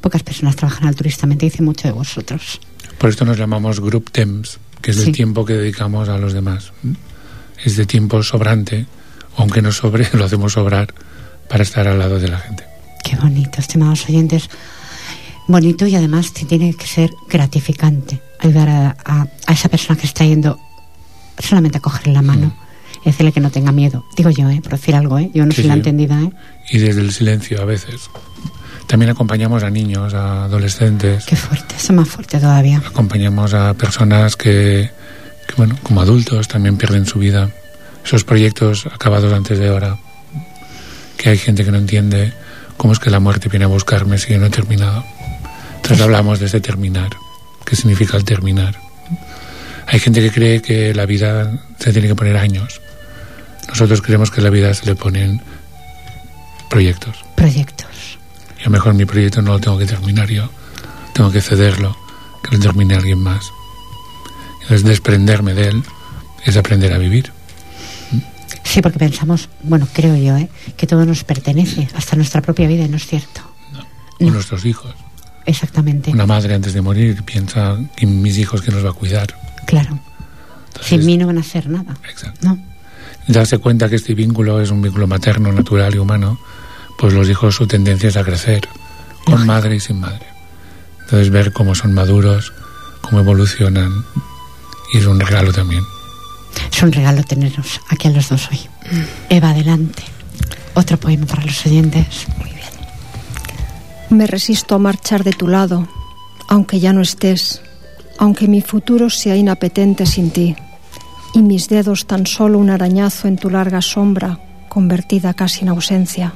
Pocas 0.00 0.22
personas 0.22 0.56
trabajan 0.56 0.86
altruistamente, 0.88 1.46
dice 1.46 1.62
mucho 1.62 1.88
de 1.88 1.92
vosotros. 1.92 2.60
Por 2.98 3.10
esto 3.10 3.24
nos 3.24 3.36
llamamos 3.38 3.80
Group 3.80 4.10
Temps, 4.10 4.58
que 4.80 4.90
es 4.92 4.98
Sí. 4.98 5.08
el 5.08 5.12
tiempo 5.12 5.44
que 5.44 5.52
dedicamos 5.54 6.08
a 6.08 6.18
los 6.18 6.32
demás. 6.32 6.72
Es 7.64 7.76
de 7.76 7.86
tiempo 7.86 8.22
sobrante, 8.22 8.86
aunque 9.36 9.62
no 9.62 9.72
sobre, 9.72 10.08
lo 10.14 10.24
hacemos 10.24 10.52
sobrar 10.52 10.92
para 11.48 11.62
estar 11.62 11.86
al 11.88 11.98
lado 11.98 12.18
de 12.18 12.28
la 12.28 12.38
gente. 12.38 12.64
Qué 13.04 13.16
bonito, 13.16 13.60
estimados 13.60 14.08
oyentes. 14.08 14.48
Bonito 15.48 15.86
y 15.86 15.94
además 15.94 16.32
te 16.32 16.44
tiene 16.44 16.74
que 16.74 16.86
ser 16.86 17.10
gratificante 17.28 18.20
ayudar 18.40 18.68
a, 18.68 18.96
a- 19.04 19.26
a 19.46 19.52
esa 19.52 19.68
persona 19.68 19.98
que 19.98 20.06
está 20.06 20.24
yendo 20.24 20.58
solamente 21.38 21.78
a 21.78 21.80
cogerle 21.80 22.12
la 22.12 22.22
mano 22.22 22.54
y 23.02 23.10
decirle 23.10 23.30
que 23.32 23.40
no 23.40 23.50
tenga 23.50 23.70
miedo. 23.72 24.04
Digo 24.16 24.30
yo, 24.30 24.50
¿eh? 24.50 24.60
por 24.62 24.72
decir 24.72 24.94
algo, 24.96 25.18
¿eh? 25.18 25.30
yo 25.34 25.44
no 25.46 25.52
Sí, 25.52 25.62
soy 25.62 25.68
la 25.68 25.74
sí. 25.74 25.78
entendida. 25.80 26.20
¿eh? 26.22 26.30
Y 26.70 26.78
desde 26.78 27.00
el 27.00 27.12
silencio 27.12 27.62
a 27.62 27.64
veces. 27.64 28.10
También 28.88 29.10
acompañamos 29.10 29.62
a 29.62 29.70
niños, 29.70 30.14
a 30.14 30.44
adolescentes, 30.44 31.24
Qué 31.26 31.36
fuerte, 31.36 31.74
eso 31.76 31.92
más 31.92 32.08
fuerte 32.08 32.38
todavía. 32.38 32.78
acompañamos 32.86 33.52
a 33.54 33.74
personas 33.74 34.36
que, 34.36 34.90
que, 35.46 35.54
bueno, 35.56 35.76
como 35.82 36.00
adultos 36.00 36.46
también 36.48 36.76
pierden 36.76 37.04
su 37.06 37.18
vida. 37.18 37.50
Esos 38.04 38.22
proyectos 38.24 38.86
acabados 38.86 39.32
antes 39.32 39.58
de 39.58 39.70
hora, 39.70 39.98
que 41.16 41.30
hay 41.30 41.38
gente 41.38 41.64
que 41.64 41.72
no 41.72 41.78
entiende 41.78 42.32
cómo 42.76 42.92
es 42.92 43.00
que 43.00 43.10
la 43.10 43.18
muerte 43.18 43.48
viene 43.48 43.64
a 43.64 43.68
buscarme 43.68 44.18
si 44.18 44.32
yo 44.32 44.38
no 44.38 44.46
he 44.46 44.50
terminado. 44.50 45.04
Entonces 45.86 46.04
hablamos 46.04 46.40
de 46.40 46.46
ese 46.46 46.60
terminar, 46.60 47.10
qué 47.64 47.76
significa 47.76 48.16
el 48.16 48.24
terminar. 48.24 48.74
Hay 49.86 50.00
gente 50.00 50.20
que 50.20 50.32
cree 50.32 50.60
que 50.60 50.92
la 50.92 51.06
vida 51.06 51.60
se 51.78 51.92
tiene 51.92 52.08
que 52.08 52.16
poner 52.16 52.36
años. 52.36 52.80
Nosotros 53.68 54.02
creemos 54.02 54.32
que 54.32 54.40
la 54.40 54.50
vida 54.50 54.74
se 54.74 54.84
le 54.84 54.96
ponen 54.96 55.40
proyectos. 56.68 57.24
Proyectos. 57.36 58.18
Y 58.58 58.62
a 58.62 58.64
lo 58.64 58.70
mejor 58.72 58.94
mi 58.94 59.04
proyecto 59.04 59.42
no 59.42 59.52
lo 59.52 59.60
tengo 59.60 59.78
que 59.78 59.86
terminar 59.86 60.28
yo, 60.28 60.50
tengo 61.14 61.30
que 61.30 61.40
cederlo, 61.40 61.96
que 62.42 62.56
lo 62.56 62.60
termine 62.62 62.96
alguien 62.96 63.20
más. 63.20 63.52
Entonces 64.62 64.82
desprenderme 64.82 65.54
de 65.54 65.68
él 65.68 65.84
es 66.44 66.56
aprender 66.56 66.92
a 66.94 66.98
vivir. 66.98 67.30
Sí, 68.64 68.82
porque 68.82 68.98
pensamos, 68.98 69.48
bueno, 69.62 69.86
creo 69.92 70.16
yo, 70.16 70.36
¿eh? 70.36 70.48
que 70.76 70.88
todo 70.88 71.06
nos 71.06 71.22
pertenece, 71.22 71.88
hasta 71.94 72.16
nuestra 72.16 72.42
propia 72.42 72.66
vida, 72.66 72.88
no 72.88 72.96
es 72.96 73.06
cierto. 73.06 73.42
Con 74.18 74.26
No. 74.26 74.32
nuestros 74.34 74.64
hijos. 74.64 74.92
Exactamente. 75.46 76.10
Una 76.10 76.26
madre 76.26 76.54
antes 76.54 76.74
de 76.74 76.82
morir 76.82 77.22
piensa 77.22 77.76
en 77.96 78.20
mis 78.22 78.36
hijos 78.38 78.62
que 78.62 78.70
nos 78.72 78.84
va 78.84 78.90
a 78.90 78.92
cuidar. 78.92 79.28
Claro. 79.66 79.98
Entonces, 80.68 80.88
Sin 80.88 81.06
mí 81.06 81.16
no 81.16 81.26
van 81.26 81.38
a 81.38 81.40
hacer 81.40 81.68
nada. 81.68 81.96
Exacto. 82.10 82.40
¿No? 82.48 82.58
Darse 83.28 83.58
cuenta 83.58 83.88
que 83.88 83.96
este 83.96 84.14
vínculo 84.14 84.60
es 84.60 84.70
un 84.70 84.82
vínculo 84.82 85.06
materno, 85.06 85.52
natural 85.52 85.94
y 85.94 85.98
humano, 85.98 86.38
pues 86.98 87.12
los 87.14 87.28
hijos 87.28 87.54
su 87.54 87.66
tendencia 87.66 88.08
es 88.08 88.16
a 88.16 88.24
crecer, 88.24 88.68
con 89.24 89.34
Lógico. 89.34 89.46
madre 89.46 89.76
y 89.76 89.80
sin 89.80 90.00
madre. 90.00 90.26
Entonces 91.02 91.30
ver 91.30 91.52
cómo 91.52 91.74
son 91.74 91.92
maduros, 91.94 92.52
cómo 93.00 93.20
evolucionan, 93.20 94.04
y 94.92 94.98
es 94.98 95.06
un 95.06 95.18
regalo 95.20 95.52
también. 95.52 95.82
Es 96.72 96.82
un 96.82 96.92
regalo 96.92 97.22
teneros 97.24 97.80
aquí 97.88 98.08
a 98.08 98.10
los 98.12 98.28
dos 98.28 98.48
hoy. 98.50 98.60
Eva, 99.28 99.50
adelante. 99.50 100.02
Otro 100.74 100.96
poema 100.98 101.26
para 101.26 101.44
los 101.44 101.64
oyentes. 101.66 102.26
Me 104.10 104.26
resisto 104.26 104.76
a 104.76 104.78
marchar 104.78 105.24
de 105.24 105.32
tu 105.32 105.48
lado, 105.48 105.88
aunque 106.48 106.78
ya 106.78 106.92
no 106.92 107.00
estés, 107.00 107.60
aunque 108.18 108.46
mi 108.46 108.60
futuro 108.60 109.10
sea 109.10 109.34
inapetente 109.34 110.06
sin 110.06 110.30
ti, 110.30 110.54
y 111.34 111.42
mis 111.42 111.68
dedos 111.68 112.06
tan 112.06 112.26
solo 112.26 112.58
un 112.58 112.70
arañazo 112.70 113.26
en 113.26 113.36
tu 113.36 113.50
larga 113.50 113.82
sombra, 113.82 114.38
convertida 114.68 115.34
casi 115.34 115.62
en 115.62 115.70
ausencia. 115.70 116.34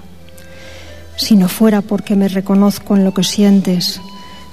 Si 1.17 1.37
no 1.37 1.49
fuera 1.49 1.81
porque 1.81 2.17
me 2.17 2.29
reconozco 2.29 2.97
en 2.97 3.05
lo 3.05 3.15
que 3.15 3.23
sientes, 3.23 4.01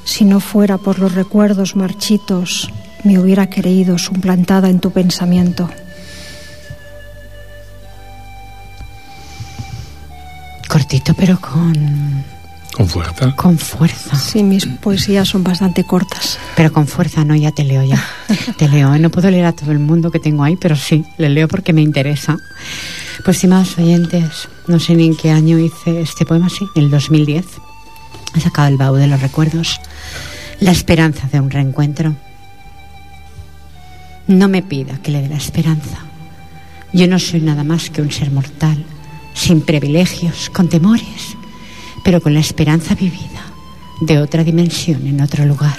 si 0.03 0.23
no 0.23 0.39
fuera 0.39 0.77
por 0.77 0.99
los 0.99 1.15
recuerdos 1.15 1.75
marchitos, 1.75 2.69
me 3.03 3.19
hubiera 3.19 3.49
creído 3.49 3.97
suplantada 3.97 4.69
en 4.69 4.79
tu 4.79 4.91
pensamiento. 4.91 5.69
Cortito, 10.67 11.13
pero 11.13 11.39
con 11.39 12.36
con 12.77 12.87
fuerza. 12.87 13.35
Con 13.35 13.57
fuerza. 13.57 14.15
Sí, 14.15 14.43
mis 14.43 14.67
poesías 14.67 15.27
son 15.27 15.43
bastante 15.43 15.83
cortas. 15.83 16.37
Pero 16.55 16.71
con 16.71 16.85
fuerza, 16.85 17.25
no, 17.25 17.35
ya 17.35 17.51
te 17.51 17.63
leo 17.63 17.83
ya. 17.83 17.99
te 18.57 18.69
leo. 18.69 18.95
No 18.99 19.09
puedo 19.09 19.31
leer 19.31 19.45
a 19.45 19.51
todo 19.51 19.71
el 19.71 19.79
mundo 19.79 20.11
que 20.11 20.19
tengo 20.19 20.43
ahí, 20.43 20.55
pero 20.57 20.75
sí, 20.75 21.03
le 21.17 21.29
leo 21.29 21.47
porque 21.47 21.73
me 21.73 21.81
interesa. 21.81 22.37
Pues, 23.25 23.37
estimados 23.37 23.79
oyentes, 23.79 24.47
no 24.67 24.79
sé 24.79 24.93
ni 24.93 25.07
en 25.07 25.15
qué 25.15 25.31
año 25.31 25.57
hice 25.57 26.01
este 26.01 26.23
poema, 26.23 26.49
sí, 26.49 26.67
el 26.75 26.91
2010. 26.91 27.45
He 28.35 28.41
sacado 28.41 28.67
el 28.67 28.77
baúl 28.77 28.99
de 28.99 29.07
los 29.07 29.21
recuerdos. 29.21 29.81
La 30.59 30.69
esperanza 30.69 31.27
de 31.31 31.39
un 31.39 31.49
reencuentro. 31.49 32.13
No 34.27 34.47
me 34.49 34.61
pida 34.61 34.99
que 35.01 35.09
le 35.09 35.23
dé 35.23 35.29
la 35.29 35.37
esperanza. 35.37 35.97
Yo 36.93 37.07
no 37.07 37.17
soy 37.17 37.41
nada 37.41 37.63
más 37.63 37.89
que 37.89 38.03
un 38.03 38.11
ser 38.11 38.29
mortal, 38.29 38.85
sin 39.33 39.61
privilegios, 39.61 40.51
con 40.51 40.69
temores 40.69 41.35
pero 42.07 42.21
con 42.21 42.33
la 42.33 42.39
esperanza 42.39 42.95
vivida 42.95 43.43
de 43.99 44.19
otra 44.19 44.45
dimensión 44.45 45.05
en 45.07 45.19
otro 45.19 45.45
lugar. 45.45 45.77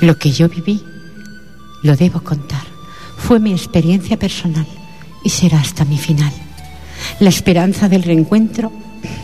Lo 0.00 0.18
que 0.18 0.32
yo 0.32 0.48
viví, 0.48 0.82
lo 1.84 1.94
debo 1.94 2.20
contar. 2.20 2.64
Fue 3.16 3.38
mi 3.38 3.52
experiencia 3.52 4.18
personal 4.18 4.66
y 5.22 5.30
será 5.30 5.60
hasta 5.60 5.84
mi 5.84 5.98
final. 5.98 6.32
La 7.20 7.28
esperanza 7.28 7.88
del 7.88 8.02
reencuentro, 8.02 8.72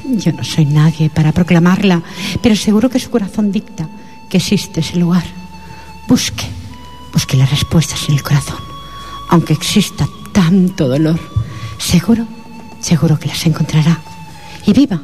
yo 0.04 0.32
no 0.32 0.44
soy 0.44 0.64
nadie 0.64 1.10
para 1.10 1.32
proclamarla, 1.32 2.04
pero 2.40 2.54
seguro 2.54 2.88
que 2.88 3.00
su 3.00 3.10
corazón 3.10 3.50
dicta 3.50 3.88
que 4.30 4.36
existe 4.36 4.78
ese 4.78 4.98
lugar. 4.98 5.24
Busque, 6.06 6.46
busque 7.12 7.36
las 7.36 7.50
respuestas 7.50 8.08
en 8.08 8.14
el 8.14 8.22
corazón, 8.22 8.60
aunque 9.28 9.54
exista 9.54 10.06
tanto 10.30 10.86
dolor. 10.86 11.18
Seguro, 11.78 12.24
seguro 12.78 13.18
que 13.18 13.26
las 13.26 13.44
encontrará. 13.44 14.00
Y 14.64 14.72
viva, 14.72 15.02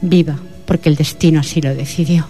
viva, 0.00 0.38
porque 0.66 0.88
el 0.88 0.96
destino 0.96 1.40
así 1.40 1.60
lo 1.60 1.74
decidió. 1.74 2.26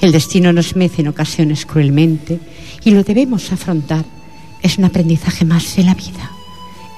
El 0.00 0.12
destino 0.12 0.52
nos 0.52 0.76
mece 0.76 1.02
en 1.02 1.08
ocasiones 1.08 1.66
cruelmente 1.66 2.40
y 2.84 2.90
lo 2.90 3.02
debemos 3.02 3.52
afrontar. 3.52 4.04
Es 4.62 4.78
un 4.78 4.84
aprendizaje 4.84 5.44
más 5.44 5.76
de 5.76 5.84
la 5.84 5.94
vida. 5.94 6.30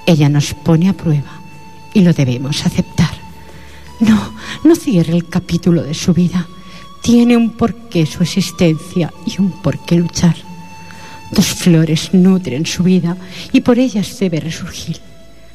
Ella 0.07 0.29
nos 0.29 0.55
pone 0.55 0.89
a 0.89 0.93
prueba 0.93 1.41
y 1.95 2.01
lo 2.01 2.13
debemos 2.13 2.65
aceptar. 2.65 3.11
No, 4.01 4.33
no 4.65 4.75
cierre 4.77 5.13
el 5.13 5.29
capítulo 5.29 5.83
de 5.83 5.95
su 5.95 6.15
vida. 6.15 6.47
Tiene 7.03 7.37
un 7.37 7.51
porqué 7.51 8.07
su 8.07 8.23
existencia 8.23 9.13
y 9.27 9.41
un 9.41 9.51
porqué 9.63 9.97
luchar. 9.97 10.37
Dos 11.33 11.47
flores 11.47 12.11
nutren 12.13 12.67
su 12.67 12.83
vida 12.83 13.17
y 13.53 13.61
por 13.63 13.79
ellas 13.79 14.19
debe 14.19 14.39
resurgir 14.41 14.99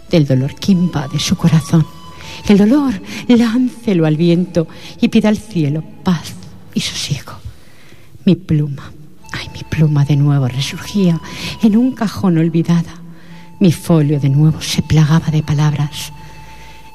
del 0.10 0.26
dolor 0.26 0.56
que 0.56 0.72
invade 0.72 1.20
su 1.20 1.36
corazón. 1.36 1.97
El 2.48 2.58
dolor, 2.58 3.02
láncelo 3.28 4.06
al 4.06 4.16
viento 4.16 4.68
y 5.02 5.08
pida 5.10 5.30
al 5.30 5.38
cielo 5.38 5.84
paz 6.04 6.34
y 6.74 6.82
sosiego. 6.82 7.34
Mi 8.26 8.36
pluma, 8.36 8.92
ay, 9.34 9.50
mi 9.54 9.64
pluma 9.64 10.06
de 10.06 10.16
nuevo 10.16 10.48
resurgía 10.48 11.20
en 11.62 11.78
un 11.78 11.94
cajón 11.94 12.38
olvidada. 12.38 13.02
Mi 13.60 13.72
folio 13.72 14.20
de 14.20 14.30
nuevo 14.30 14.62
se 14.62 14.82
plagaba 14.82 15.28
de 15.28 15.42
palabras, 15.42 16.14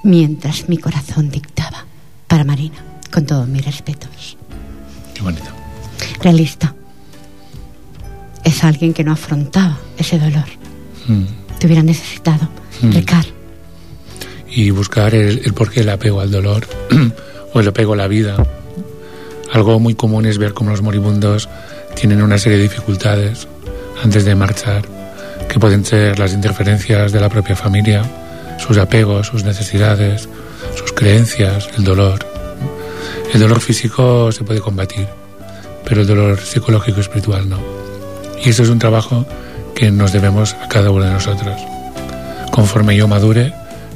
mientras 0.04 0.68
mi 0.68 0.78
corazón 0.78 1.30
dictaba. 1.30 1.86
Para 2.28 2.44
Marina, 2.44 2.76
con 3.12 3.26
todos 3.26 3.46
mis 3.48 3.64
respetos. 3.64 4.38
Qué 5.14 5.22
bonito. 5.22 5.50
Realista. 6.20 6.74
Es 8.42 8.64
alguien 8.64 8.94
que 8.94 9.04
no 9.04 9.12
afrontaba 9.12 9.78
ese 9.98 10.18
dolor. 10.18 10.46
Mm. 11.08 11.24
Te 11.58 11.66
hubiera 11.66 11.82
necesitado. 11.82 12.48
Mm. 12.80 12.92
Recar 12.92 13.41
y 14.54 14.70
buscar 14.70 15.14
el, 15.14 15.42
el 15.44 15.54
porqué 15.54 15.80
del 15.80 15.90
apego 15.90 16.20
al 16.20 16.30
dolor 16.30 16.66
o 17.52 17.60
el 17.60 17.68
apego 17.68 17.94
a 17.94 17.96
la 17.96 18.08
vida. 18.08 18.36
Algo 19.52 19.78
muy 19.78 19.94
común 19.94 20.26
es 20.26 20.38
ver 20.38 20.54
cómo 20.54 20.70
los 20.70 20.82
moribundos 20.82 21.48
tienen 21.94 22.22
una 22.22 22.38
serie 22.38 22.58
de 22.58 22.64
dificultades 22.64 23.46
antes 24.02 24.24
de 24.24 24.34
marchar, 24.34 24.82
que 25.48 25.60
pueden 25.60 25.84
ser 25.84 26.18
las 26.18 26.32
interferencias 26.32 27.12
de 27.12 27.20
la 27.20 27.28
propia 27.28 27.54
familia, 27.54 28.02
sus 28.58 28.78
apegos, 28.78 29.26
sus 29.28 29.44
necesidades, 29.44 30.28
sus 30.74 30.92
creencias, 30.92 31.68
el 31.76 31.84
dolor. 31.84 32.26
El 33.32 33.40
dolor 33.40 33.60
físico 33.60 34.32
se 34.32 34.44
puede 34.44 34.60
combatir, 34.60 35.06
pero 35.84 36.02
el 36.02 36.06
dolor 36.06 36.40
psicológico 36.40 36.98
y 36.98 37.00
espiritual 37.02 37.48
no. 37.48 37.58
Y 38.44 38.50
eso 38.50 38.62
es 38.62 38.68
un 38.68 38.78
trabajo 38.78 39.26
que 39.74 39.90
nos 39.90 40.12
debemos 40.12 40.54
a 40.54 40.68
cada 40.68 40.90
uno 40.90 41.04
de 41.04 41.12
nosotros. 41.12 41.60
Conforme 42.50 42.96
yo 42.96 43.08
madure, 43.08 43.52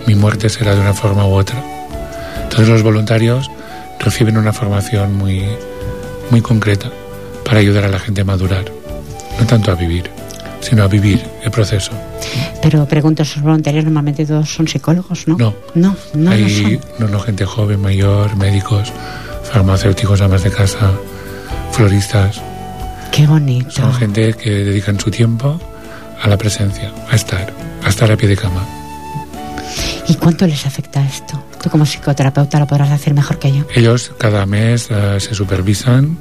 mi 0.06 0.14
muerte 0.14 0.48
será 0.48 0.74
de 0.74 0.80
una 0.80 0.94
forma 0.94 1.26
u 1.26 1.32
otra. 1.32 1.62
Todos 2.50 2.68
los 2.68 2.82
voluntarios 2.82 3.50
reciben 3.98 4.36
una 4.36 4.52
formación 4.52 5.14
muy, 5.14 5.44
muy 6.30 6.40
concreta 6.40 6.90
para 7.44 7.60
ayudar 7.60 7.84
a 7.84 7.88
la 7.88 7.98
gente 7.98 8.20
a 8.20 8.24
madurar, 8.24 8.64
no 9.38 9.46
tanto 9.46 9.70
a 9.72 9.74
vivir, 9.74 10.10
sino 10.60 10.82
a 10.82 10.88
vivir 10.88 11.24
el 11.42 11.50
proceso. 11.50 11.92
Pero 12.62 12.86
pregunto, 12.86 13.22
esos 13.22 13.42
voluntarios 13.42 13.84
normalmente 13.84 14.26
todos 14.26 14.48
son 14.52 14.66
psicólogos, 14.66 15.28
¿no? 15.28 15.36
No, 15.36 15.54
no, 15.74 15.96
no, 16.14 16.30
hay 16.30 16.42
no 16.42 16.48
son. 16.48 16.80
no, 16.98 17.08
no, 17.08 17.20
gente 17.20 17.44
joven, 17.44 17.80
mayor, 17.80 18.36
médicos, 18.36 18.92
farmacéuticos, 19.52 20.20
amas 20.20 20.42
de 20.42 20.50
casa, 20.50 20.92
floristas. 21.72 22.40
Qué 23.12 23.26
bonito. 23.26 23.70
Son 23.70 23.94
gente 23.94 24.34
que 24.34 24.50
dedican 24.50 24.98
su 24.98 25.10
tiempo 25.10 25.60
a 26.20 26.28
la 26.28 26.36
presencia, 26.36 26.92
a 27.10 27.16
estar, 27.16 27.52
a 27.84 27.88
estar 27.88 28.10
a 28.10 28.16
pie 28.16 28.28
de 28.28 28.36
cama. 28.36 28.66
¿Y 30.08 30.14
cuánto 30.14 30.46
les 30.46 30.66
afecta 30.66 31.04
esto? 31.04 31.42
Tú 31.62 31.70
como 31.70 31.84
psicoterapeuta 31.84 32.58
lo 32.60 32.66
podrás 32.66 32.90
decir 32.90 33.14
mejor 33.14 33.38
que 33.38 33.52
yo. 33.52 33.64
Ellos 33.74 34.12
cada 34.18 34.46
mes 34.46 34.88
uh, 34.90 35.18
se 35.18 35.34
supervisan 35.34 36.18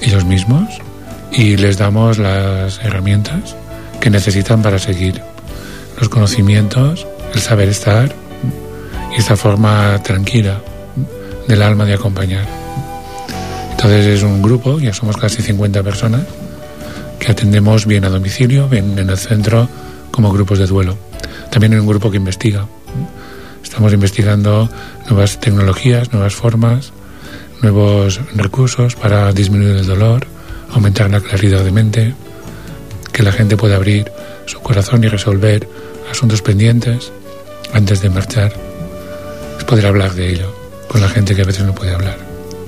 ellos 0.00 0.24
mismos 0.24 0.68
y 1.32 1.56
les 1.56 1.78
damos 1.78 2.18
las 2.18 2.78
herramientas 2.78 3.54
que 4.00 4.10
necesitan 4.10 4.62
para 4.62 4.78
seguir. 4.78 5.22
Los 5.98 6.08
conocimientos, 6.08 7.06
el 7.34 7.40
saber 7.40 7.68
estar 7.68 8.12
y 9.14 9.20
esta 9.20 9.36
forma 9.36 10.02
tranquila 10.02 10.60
del 11.46 11.62
alma 11.62 11.84
de 11.84 11.94
acompañar. 11.94 12.46
Entonces 13.72 14.06
es 14.06 14.22
un 14.22 14.42
grupo, 14.42 14.78
ya 14.78 14.92
somos 14.92 15.16
casi 15.16 15.42
50 15.42 15.82
personas, 15.82 16.22
que 17.18 17.30
atendemos 17.30 17.86
bien 17.86 18.04
a 18.04 18.08
domicilio, 18.08 18.68
bien 18.68 18.98
en 18.98 19.10
el 19.10 19.18
centro, 19.18 19.68
como 20.10 20.32
grupos 20.32 20.58
de 20.58 20.66
duelo. 20.66 20.96
También 21.50 21.74
hay 21.74 21.78
un 21.78 21.86
grupo 21.86 22.10
que 22.10 22.16
investiga. 22.16 22.66
Estamos 23.72 23.94
investigando 23.94 24.68
nuevas 25.08 25.40
tecnologías, 25.40 26.12
nuevas 26.12 26.34
formas, 26.34 26.92
nuevos 27.62 28.20
recursos 28.34 28.96
para 28.96 29.32
disminuir 29.32 29.76
el 29.76 29.86
dolor, 29.86 30.26
aumentar 30.74 31.10
la 31.10 31.22
claridad 31.22 31.64
de 31.64 31.70
mente, 31.70 32.14
que 33.14 33.22
la 33.22 33.32
gente 33.32 33.56
pueda 33.56 33.76
abrir 33.76 34.12
su 34.44 34.60
corazón 34.60 35.02
y 35.04 35.08
resolver 35.08 35.66
asuntos 36.10 36.42
pendientes 36.42 37.12
antes 37.72 38.02
de 38.02 38.10
marchar. 38.10 38.52
Es 39.56 39.64
poder 39.64 39.86
hablar 39.86 40.12
de 40.12 40.28
ello 40.28 40.54
con 40.86 41.00
la 41.00 41.08
gente 41.08 41.34
que 41.34 41.40
a 41.40 41.46
veces 41.46 41.64
no 41.64 41.74
puede 41.74 41.94
hablar. 41.94 42.18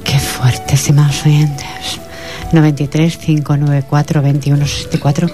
Qué 0.04 0.18
fuerte, 0.18 0.74
estimados 0.74 1.26
oyentes. 1.26 2.00
93 2.50 3.18
594 3.18 4.22
2164 4.22 5.30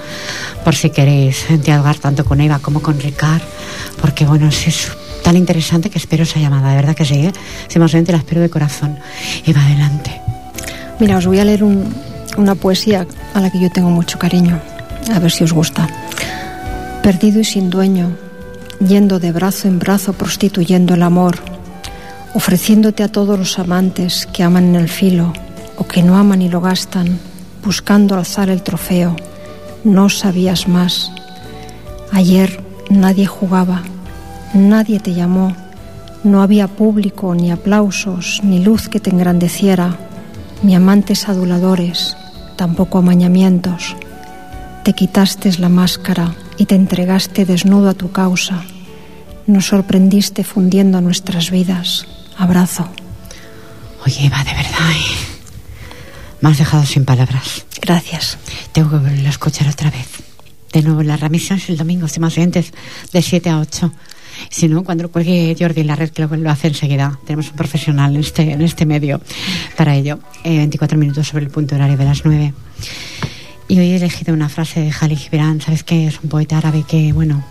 por 0.64 0.74
si 0.74 0.90
queréis 0.90 1.46
dialogar 1.62 1.96
tanto 1.98 2.24
con 2.24 2.40
Eva 2.40 2.58
como 2.58 2.82
con 2.82 2.98
Ricard 2.98 3.42
porque 4.00 4.24
bueno 4.24 4.48
es 4.48 4.90
tan 5.22 5.36
interesante 5.36 5.90
que 5.90 5.98
espero 5.98 6.22
esa 6.24 6.40
llamada 6.40 6.70
de 6.70 6.76
verdad 6.76 6.94
que 6.94 7.04
sí 7.04 7.26
¿eh? 7.26 7.32
oyente 7.80 8.12
la 8.12 8.18
espero 8.18 8.40
de 8.40 8.50
corazón 8.50 8.98
Eva 9.46 9.62
adelante 9.64 10.20
mira 10.98 11.16
os 11.16 11.26
voy 11.26 11.38
a 11.38 11.44
leer 11.44 11.64
un, 11.64 11.94
una 12.36 12.54
poesía 12.54 13.06
a 13.34 13.40
la 13.40 13.50
que 13.50 13.60
yo 13.60 13.70
tengo 13.70 13.90
mucho 13.90 14.18
cariño 14.18 14.60
a 15.12 15.18
ver 15.18 15.30
si 15.30 15.44
os 15.44 15.52
gusta 15.52 15.88
perdido 17.02 17.40
y 17.40 17.44
sin 17.44 17.70
dueño 17.70 18.10
yendo 18.86 19.18
de 19.18 19.32
brazo 19.32 19.68
en 19.68 19.78
brazo 19.78 20.12
prostituyendo 20.12 20.94
el 20.94 21.02
amor 21.02 21.38
ofreciéndote 22.34 23.02
a 23.02 23.08
todos 23.08 23.38
los 23.38 23.58
amantes 23.58 24.26
que 24.26 24.42
aman 24.42 24.74
en 24.74 24.76
el 24.76 24.88
filo 24.88 25.32
o 25.76 25.86
que 25.86 26.02
no 26.02 26.16
aman 26.16 26.42
y 26.42 26.48
lo 26.48 26.60
gastan, 26.60 27.18
buscando 27.64 28.14
alzar 28.14 28.50
el 28.50 28.62
trofeo. 28.62 29.16
No 29.82 30.08
sabías 30.08 30.68
más. 30.68 31.10
Ayer 32.12 32.62
nadie 32.90 33.26
jugaba, 33.26 33.82
nadie 34.54 35.00
te 35.00 35.14
llamó, 35.14 35.54
no 36.24 36.42
había 36.42 36.68
público, 36.68 37.34
ni 37.34 37.50
aplausos, 37.50 38.40
ni 38.42 38.62
luz 38.62 38.88
que 38.88 39.00
te 39.00 39.10
engrandeciera, 39.10 39.96
ni 40.62 40.74
amantes 40.74 41.28
aduladores, 41.28 42.16
tampoco 42.56 42.98
amañamientos. 42.98 43.96
Te 44.84 44.92
quitaste 44.92 45.50
la 45.58 45.68
máscara 45.68 46.34
y 46.58 46.66
te 46.66 46.74
entregaste 46.74 47.44
desnudo 47.44 47.90
a 47.90 47.94
tu 47.94 48.12
causa. 48.12 48.62
Nos 49.46 49.66
sorprendiste 49.66 50.44
fundiendo 50.44 51.00
nuestras 51.00 51.50
vidas. 51.50 52.06
Abrazo. 52.36 52.88
Oye, 54.06 54.26
Eva, 54.26 54.44
de 54.44 54.52
verdad, 54.52 54.90
¿eh? 54.92 55.30
me 56.40 56.50
has 56.50 56.58
dejado 56.58 56.84
sin 56.84 57.04
palabras. 57.04 57.64
Gracias. 57.80 58.38
Tengo 58.72 58.90
que 58.90 58.96
volverlo 58.96 59.26
a 59.26 59.30
escuchar 59.30 59.68
otra 59.68 59.90
vez. 59.90 60.06
De 60.72 60.82
nuevo, 60.82 61.02
la 61.02 61.16
remisión 61.16 61.58
es 61.58 61.68
el 61.68 61.76
domingo, 61.76 62.06
más 62.20 62.36
oyentes, 62.36 62.72
de 63.12 63.22
7 63.22 63.50
a 63.50 63.58
8. 63.58 63.92
Si 64.50 64.66
no, 64.66 64.82
cuando 64.82 65.10
cuelgue 65.10 65.56
Jordi 65.56 65.82
en 65.82 65.86
la 65.86 65.94
red, 65.94 66.10
que 66.10 66.26
lo, 66.26 66.36
lo 66.36 66.50
hace 66.50 66.68
enseguida. 66.68 67.18
Tenemos 67.24 67.50
un 67.50 67.56
profesional 67.56 68.14
en 68.16 68.20
este, 68.20 68.50
en 68.50 68.62
este 68.62 68.84
medio 68.84 69.20
para 69.76 69.94
ello. 69.94 70.18
Eh, 70.42 70.56
24 70.56 70.98
minutos 70.98 71.28
sobre 71.28 71.44
el 71.44 71.50
punto 71.50 71.76
horario 71.76 71.96
de 71.96 72.04
las 72.04 72.24
9. 72.24 72.52
Y 73.68 73.78
hoy 73.78 73.92
he 73.92 73.96
elegido 73.96 74.34
una 74.34 74.48
frase 74.48 74.80
de 74.80 74.90
Jalil 74.90 75.16
Gibran, 75.16 75.60
¿sabes 75.60 75.84
qué? 75.84 76.08
Es 76.08 76.18
un 76.20 76.28
poeta 76.28 76.58
árabe 76.58 76.84
que, 76.86 77.12
bueno, 77.12 77.44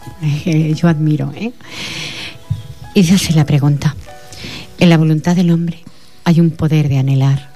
eh, 0.45 0.73
yo 0.75 0.89
admiro. 0.89 1.31
¿eh? 1.33 1.53
Y 2.93 3.01
dice 3.03 3.33
la 3.33 3.45
pregunta. 3.45 3.95
En 4.77 4.89
la 4.89 4.97
voluntad 4.97 5.37
del 5.37 5.51
hombre 5.51 5.79
hay 6.25 6.41
un 6.41 6.51
poder 6.51 6.89
de 6.89 6.97
anhelar 6.97 7.49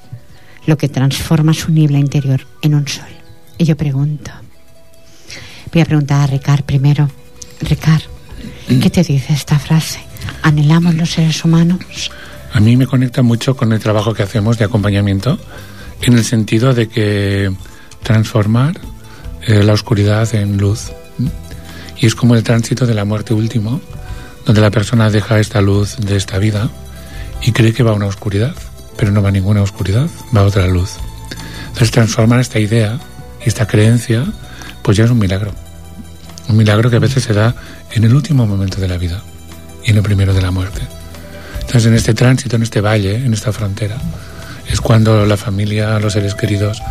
lo 0.66 0.78
que 0.78 0.88
transforma 0.88 1.54
su 1.54 1.74
niebla 1.74 2.00
interior 2.00 2.48
en 2.62 2.76
un 2.76 2.88
sol. 2.88 3.10
Y 3.58 3.66
yo 3.66 3.76
pregunto, 3.76 4.32
voy 5.74 5.82
a 5.82 5.86
preguntar 5.86 6.22
a 6.22 6.28
Ricard 6.28 6.64
primero. 6.64 7.10
Ricard, 7.60 8.04
¿qué 8.68 8.90
te 8.90 9.04
dice 9.04 9.34
esta 9.34 9.60
frase? 9.60 10.00
¿Anhelamos 10.42 10.96
los 10.96 11.12
seres 11.12 11.44
humanos? 11.44 11.80
A 12.54 12.60
mí 12.60 12.78
me 12.78 12.88
conecta 12.88 13.22
mucho 13.22 13.56
con 13.56 13.74
el 13.74 13.80
trabajo 13.80 14.14
que 14.14 14.24
hacemos 14.24 14.58
de 14.58 14.66
acompañamiento, 14.66 15.40
en 16.02 16.14
el 16.14 16.24
sentido 16.24 16.74
de 16.74 16.88
que 16.88 17.52
transformar 18.04 18.80
eh, 19.48 19.64
la 19.64 19.74
oscuridad 19.74 20.34
en 20.36 20.58
luz. 20.58 20.92
Y 21.98 22.06
es 22.06 22.16
como 22.16 22.36
el 22.36 22.44
tránsito 22.44 22.86
de 22.86 22.94
la 22.94 23.06
muerte 23.06 23.34
último, 23.34 23.82
donde 24.46 24.62
la 24.62 24.72
persona 24.72 25.10
deja 25.10 25.40
esta 25.40 25.62
luz 25.62 25.98
de 25.98 26.18
esta 26.18 26.38
vida 26.38 26.70
y 27.42 27.52
cree 27.52 27.74
que 27.74 27.84
va 27.84 27.92
a 27.92 27.96
una 27.96 28.08
oscuridad 28.08 28.56
pero 28.98 29.12
no 29.12 29.22
va 29.22 29.30
a 29.30 29.32
ninguna 29.32 29.62
oscuridad, 29.62 30.08
va 30.36 30.42
a 30.42 30.46
otra 30.46 30.68
luz. 30.68 30.98
Entonces 31.68 31.92
transformar 31.92 32.40
esta 32.40 32.60
idea 32.60 33.00
esta 33.42 33.68
creencia, 33.68 34.26
pues 34.82 34.96
ya 34.96 35.04
es 35.04 35.12
un 35.12 35.20
milagro. 35.20 35.52
Un 36.50 36.58
milagro 36.58 36.90
que 36.90 36.98
a 36.98 37.00
veces 37.00 37.24
se 37.24 37.34
da 37.34 37.56
en 37.92 38.04
el 38.04 38.14
último 38.14 38.46
momento 38.46 38.80
de 38.80 38.88
la 38.88 38.98
vida 38.98 39.22
y 39.84 39.92
en 39.92 39.98
el 39.98 40.04
primero 40.04 40.34
de 40.34 40.42
la 40.42 40.52
muerte. 40.52 40.82
Entonces 41.56 41.86
en 41.86 41.94
este 41.96 42.14
tránsito, 42.14 42.56
en 42.56 42.64
este 42.64 42.82
valle, 42.82 43.16
en 43.16 43.34
esta 43.34 43.52
frontera, 43.52 43.98
es 44.70 44.82
cuando 44.82 45.26
la 45.26 45.38
familia, 45.38 46.00
los 46.00 46.14
seres 46.14 46.36
queridos, 46.36 46.82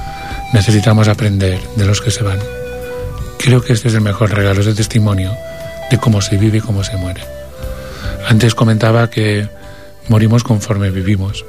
necesitamos 0.53 1.09
aprender 1.09 1.59
de 1.77 1.85
los 1.85 2.01
que 2.01 2.11
se 2.11 2.23
van. 2.23 2.39
Creo 3.39 3.63
que 3.63 3.73
este 3.73 3.89
es 3.89 3.95
el 3.95 4.01
mejor 4.01 4.31
regalo, 4.35 4.61
es 4.61 4.67
el 4.67 4.77
testimonio 4.77 5.33
de 5.91 5.99
cómo 5.99 6.21
se 6.21 6.37
vive 6.37 6.59
y 6.59 6.61
cómo 6.61 6.85
se 6.85 6.97
muere. 6.97 7.23
Antes 8.29 8.55
comentaba 8.55 9.11
que 9.11 9.49
morimos 10.09 10.43
conforme 10.45 10.91
vivimos 10.91 11.45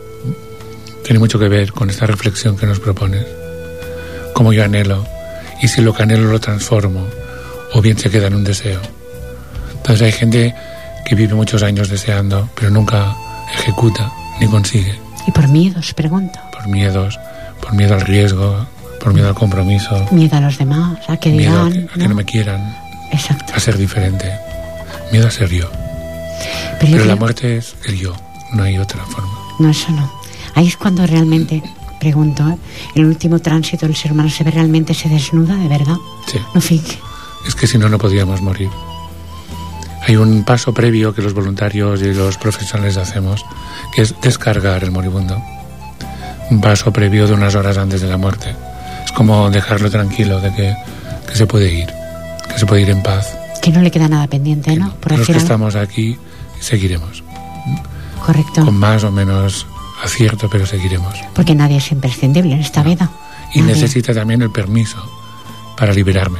tiene 1.03 1.19
mucho 1.19 1.37
que 1.37 1.49
ver 1.49 1.73
con 1.73 1.89
esta 1.89 2.05
reflexión 2.05 2.57
que 2.57 2.65
nos 2.65 2.79
propones. 2.79 3.25
Cómo 4.33 4.53
yo 4.53 4.63
anhelo 4.63 5.05
y 5.61 5.67
si 5.67 5.81
lo 5.81 5.93
que 5.93 6.03
anhelo 6.03 6.31
lo 6.31 6.39
transformo 6.39 7.05
o 7.73 7.81
bien 7.81 7.97
se 7.97 8.09
queda 8.09 8.27
en 8.27 8.35
un 8.35 8.43
deseo. 8.43 8.81
Entonces 9.75 10.01
hay 10.01 10.11
gente 10.11 10.55
que 11.05 11.15
vive 11.15 11.33
muchos 11.33 11.63
años 11.63 11.89
deseando, 11.89 12.49
pero 12.55 12.71
nunca 12.71 13.15
ejecuta 13.53 14.11
ni 14.39 14.47
consigue. 14.47 14.97
¿Y 15.27 15.31
por 15.31 15.47
miedos, 15.47 15.93
pregunto? 15.93 16.39
Por 16.51 16.67
miedos, 16.67 17.19
por 17.61 17.73
miedo 17.73 17.95
al 17.95 18.01
riesgo, 18.01 18.65
por 18.99 19.13
miedo 19.13 19.27
al 19.27 19.35
compromiso. 19.35 20.05
Miedo 20.11 20.37
a 20.37 20.41
los 20.41 20.57
demás, 20.57 20.99
a 21.07 21.17
que 21.17 21.31
miedo 21.31 21.65
digan. 21.65 21.89
a 21.89 21.93
que, 21.93 22.07
¿no? 22.07 22.15
me 22.15 22.25
quieran. 22.25 22.75
Exacto. 23.11 23.53
A 23.55 23.59
ser 23.59 23.77
diferente. 23.77 24.31
Miedo 25.11 25.27
a 25.27 25.31
ser 25.31 25.49
yo. 25.49 25.69
Pero, 26.79 26.93
pero 26.93 27.05
la 27.05 27.15
muerte 27.15 27.57
es 27.57 27.75
el 27.85 27.97
yo, 27.97 28.15
no 28.53 28.63
hay 28.63 28.77
otra 28.77 29.03
forma. 29.05 29.31
No, 29.59 29.69
eso 29.69 29.91
no. 29.91 30.11
Ahí 30.55 30.67
es 30.67 30.77
cuando 30.77 31.05
realmente, 31.05 31.63
pregunto, 31.99 32.47
¿eh? 32.49 32.57
el 32.95 33.05
último 33.05 33.39
tránsito 33.39 33.85
el 33.85 33.95
ser 33.95 34.11
humano 34.11 34.29
se 34.29 34.43
ve 34.43 34.51
realmente, 34.51 34.93
se 34.93 35.09
desnuda 35.09 35.55
de 35.55 35.67
verdad. 35.67 35.97
Sí. 36.27 36.39
No 36.53 36.61
finge. 36.61 36.97
Es 37.47 37.55
que 37.55 37.67
si 37.67 37.77
no, 37.77 37.89
no 37.89 37.97
podríamos 37.97 38.41
morir. 38.41 38.69
Hay 40.05 40.17
un 40.17 40.43
paso 40.43 40.73
previo 40.73 41.13
que 41.13 41.21
los 41.21 41.33
voluntarios 41.33 42.01
y 42.01 42.13
los 42.13 42.37
profesionales 42.37 42.97
hacemos, 42.97 43.45
que 43.93 44.01
es 44.01 44.15
descargar 44.21 44.83
el 44.83 44.91
moribundo. 44.91 45.41
Un 46.49 46.59
paso 46.59 46.91
previo 46.91 47.25
de 47.25 47.33
unas 47.33 47.55
horas 47.55 47.77
antes 47.77 48.01
de 48.01 48.07
la 48.07 48.17
muerte. 48.17 48.53
Es 49.05 49.11
como 49.13 49.49
dejarlo 49.49 49.89
tranquilo 49.89 50.41
de 50.41 50.53
que, 50.53 50.75
que 51.27 51.35
se 51.35 51.47
puede 51.47 51.73
ir, 51.73 51.87
que 52.51 52.59
se 52.59 52.65
puede 52.65 52.81
ir 52.81 52.89
en 52.89 53.01
paz. 53.01 53.33
Que 53.61 53.71
no 53.71 53.81
le 53.81 53.91
queda 53.91 54.09
nada 54.09 54.27
pendiente, 54.27 54.75
¿no? 54.75 54.93
Por 54.95 55.13
los 55.13 55.25
que 55.25 55.31
algo. 55.31 55.41
estamos 55.41 55.75
aquí 55.75 56.17
seguiremos. 56.59 57.23
Correcto. 58.25 58.65
Con 58.65 58.75
más 58.75 59.05
o 59.05 59.11
menos 59.11 59.65
acierto, 60.03 60.49
pero 60.49 60.65
seguiremos. 60.65 61.15
Porque 61.33 61.55
nadie 61.55 61.77
es 61.77 61.91
imprescindible 61.91 62.53
en 62.53 62.59
esta 62.59 62.83
no. 62.83 62.89
vida. 62.89 63.09
Y 63.53 63.61
nadie. 63.61 63.73
necesita 63.73 64.13
también 64.13 64.41
el 64.41 64.51
permiso 64.51 64.97
para 65.77 65.93
liberarme. 65.93 66.39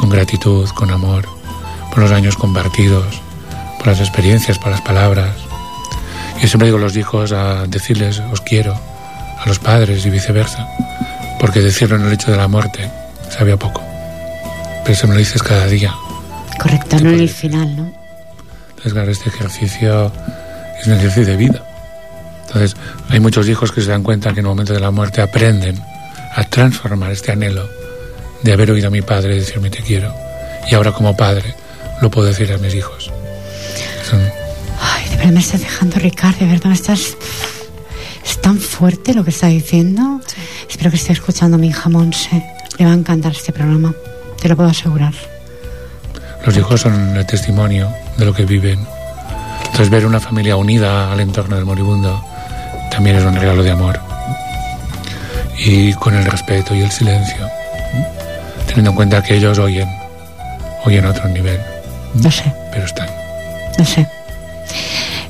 Con 0.00 0.08
gratitud, 0.08 0.66
con 0.70 0.90
amor, 0.90 1.28
por 1.90 1.98
los 1.98 2.10
años 2.10 2.34
compartidos, 2.34 3.20
por 3.76 3.88
las 3.88 4.00
experiencias, 4.00 4.58
por 4.58 4.70
las 4.70 4.80
palabras. 4.80 5.36
Yo 6.40 6.48
siempre 6.48 6.68
digo 6.68 6.78
a 6.78 6.80
los 6.80 6.96
hijos 6.96 7.32
a 7.32 7.66
decirles 7.66 8.18
os 8.32 8.40
quiero, 8.40 8.72
a 8.72 9.46
los 9.46 9.58
padres 9.58 10.06
y 10.06 10.08
viceversa, 10.08 10.66
porque 11.38 11.60
decirlo 11.60 11.96
en 11.96 12.06
el 12.06 12.14
hecho 12.14 12.30
de 12.30 12.38
la 12.38 12.48
muerte 12.48 12.90
sabía 13.28 13.58
poco. 13.58 13.82
Pero 14.84 14.94
eso 14.94 15.06
me 15.06 15.12
lo 15.12 15.18
dices 15.18 15.42
cada 15.42 15.66
día. 15.66 15.94
Correcto, 16.58 16.96
no 17.00 17.10
en 17.10 17.20
el 17.20 17.28
final, 17.28 17.76
¿no? 17.76 17.92
Entonces, 18.70 18.94
claro, 18.94 19.10
este 19.10 19.28
ejercicio 19.28 20.10
es 20.80 20.86
un 20.86 20.94
ejercicio 20.94 21.26
de 21.26 21.36
vida. 21.36 21.62
Entonces, 22.46 22.74
hay 23.10 23.20
muchos 23.20 23.46
hijos 23.50 23.70
que 23.70 23.82
se 23.82 23.90
dan 23.90 24.02
cuenta 24.02 24.32
que 24.32 24.40
en 24.40 24.46
el 24.46 24.50
momento 24.50 24.72
de 24.72 24.80
la 24.80 24.90
muerte 24.90 25.20
aprenden 25.20 25.78
a 26.34 26.42
transformar 26.44 27.12
este 27.12 27.32
anhelo 27.32 27.68
de 28.42 28.52
haber 28.52 28.70
oído 28.70 28.88
a 28.88 28.90
mi 28.90 29.02
padre 29.02 29.34
decirme 29.34 29.70
te 29.70 29.82
quiero. 29.82 30.14
Y 30.70 30.74
ahora 30.74 30.92
como 30.92 31.16
padre 31.16 31.54
lo 32.00 32.10
puedo 32.10 32.28
decir 32.28 32.52
a 32.52 32.58
mis 32.58 32.74
hijos. 32.74 33.10
Son... 34.08 34.20
Ay, 34.80 35.08
de 35.10 35.16
verdad 35.16 35.32
me 35.32 35.40
estás 35.40 35.60
dejando, 35.60 35.98
Ricardo, 35.98 36.38
de 36.40 36.46
verdad 36.46 36.66
me 36.66 36.74
estás... 36.74 37.16
Es 38.24 38.40
tan 38.40 38.58
fuerte 38.58 39.14
lo 39.14 39.24
que 39.24 39.30
está 39.30 39.48
diciendo. 39.48 40.20
Sí. 40.26 40.36
Espero 40.68 40.90
que 40.90 40.96
esté 40.96 41.12
escuchando 41.12 41.56
a 41.56 41.58
mi 41.58 41.68
hija 41.68 41.88
Monse. 41.88 42.42
Le 42.78 42.84
va 42.84 42.92
a 42.92 42.94
encantar 42.94 43.32
este 43.32 43.52
programa, 43.52 43.94
te 44.40 44.48
lo 44.48 44.56
puedo 44.56 44.70
asegurar. 44.70 45.12
Los 46.46 46.56
hijos 46.56 46.80
son 46.80 47.16
el 47.16 47.26
testimonio 47.26 47.92
de 48.16 48.24
lo 48.24 48.32
que 48.32 48.44
viven. 48.44 48.86
Entonces 49.64 49.90
ver 49.90 50.06
una 50.06 50.20
familia 50.20 50.56
unida 50.56 51.12
al 51.12 51.20
entorno 51.20 51.56
del 51.56 51.64
moribundo 51.64 52.24
también 52.90 53.16
es 53.16 53.24
un 53.24 53.36
regalo 53.36 53.62
de 53.62 53.70
amor. 53.70 54.00
Y 55.58 55.92
con 55.94 56.14
el 56.14 56.24
respeto 56.24 56.74
y 56.74 56.80
el 56.80 56.90
silencio, 56.90 57.48
teniendo 58.80 58.90
en 58.92 58.96
cuenta 58.96 59.22
que 59.22 59.36
ellos 59.36 59.58
oyen, 59.58 59.86
oyen 60.86 61.04
a 61.04 61.10
otro 61.10 61.28
nivel. 61.28 61.60
No 62.14 62.30
sé. 62.30 62.50
Pero 62.72 62.86
están. 62.86 63.08
No 63.78 63.84
sé. 63.84 64.08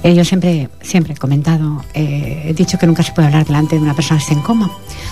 Eh, 0.04 0.14
yo 0.14 0.24
siempre, 0.24 0.68
siempre 0.80 1.14
he 1.14 1.16
comentado, 1.16 1.84
eh, 1.92 2.44
he 2.46 2.54
dicho 2.54 2.78
que 2.78 2.86
nunca 2.86 3.02
se 3.02 3.10
puede 3.12 3.26
hablar 3.26 3.44
delante 3.44 3.74
de 3.74 3.82
una 3.82 3.92
persona 3.94 4.18
que 4.18 4.22
esté 4.22 4.34
en 4.34 4.40
coma, 4.42 4.70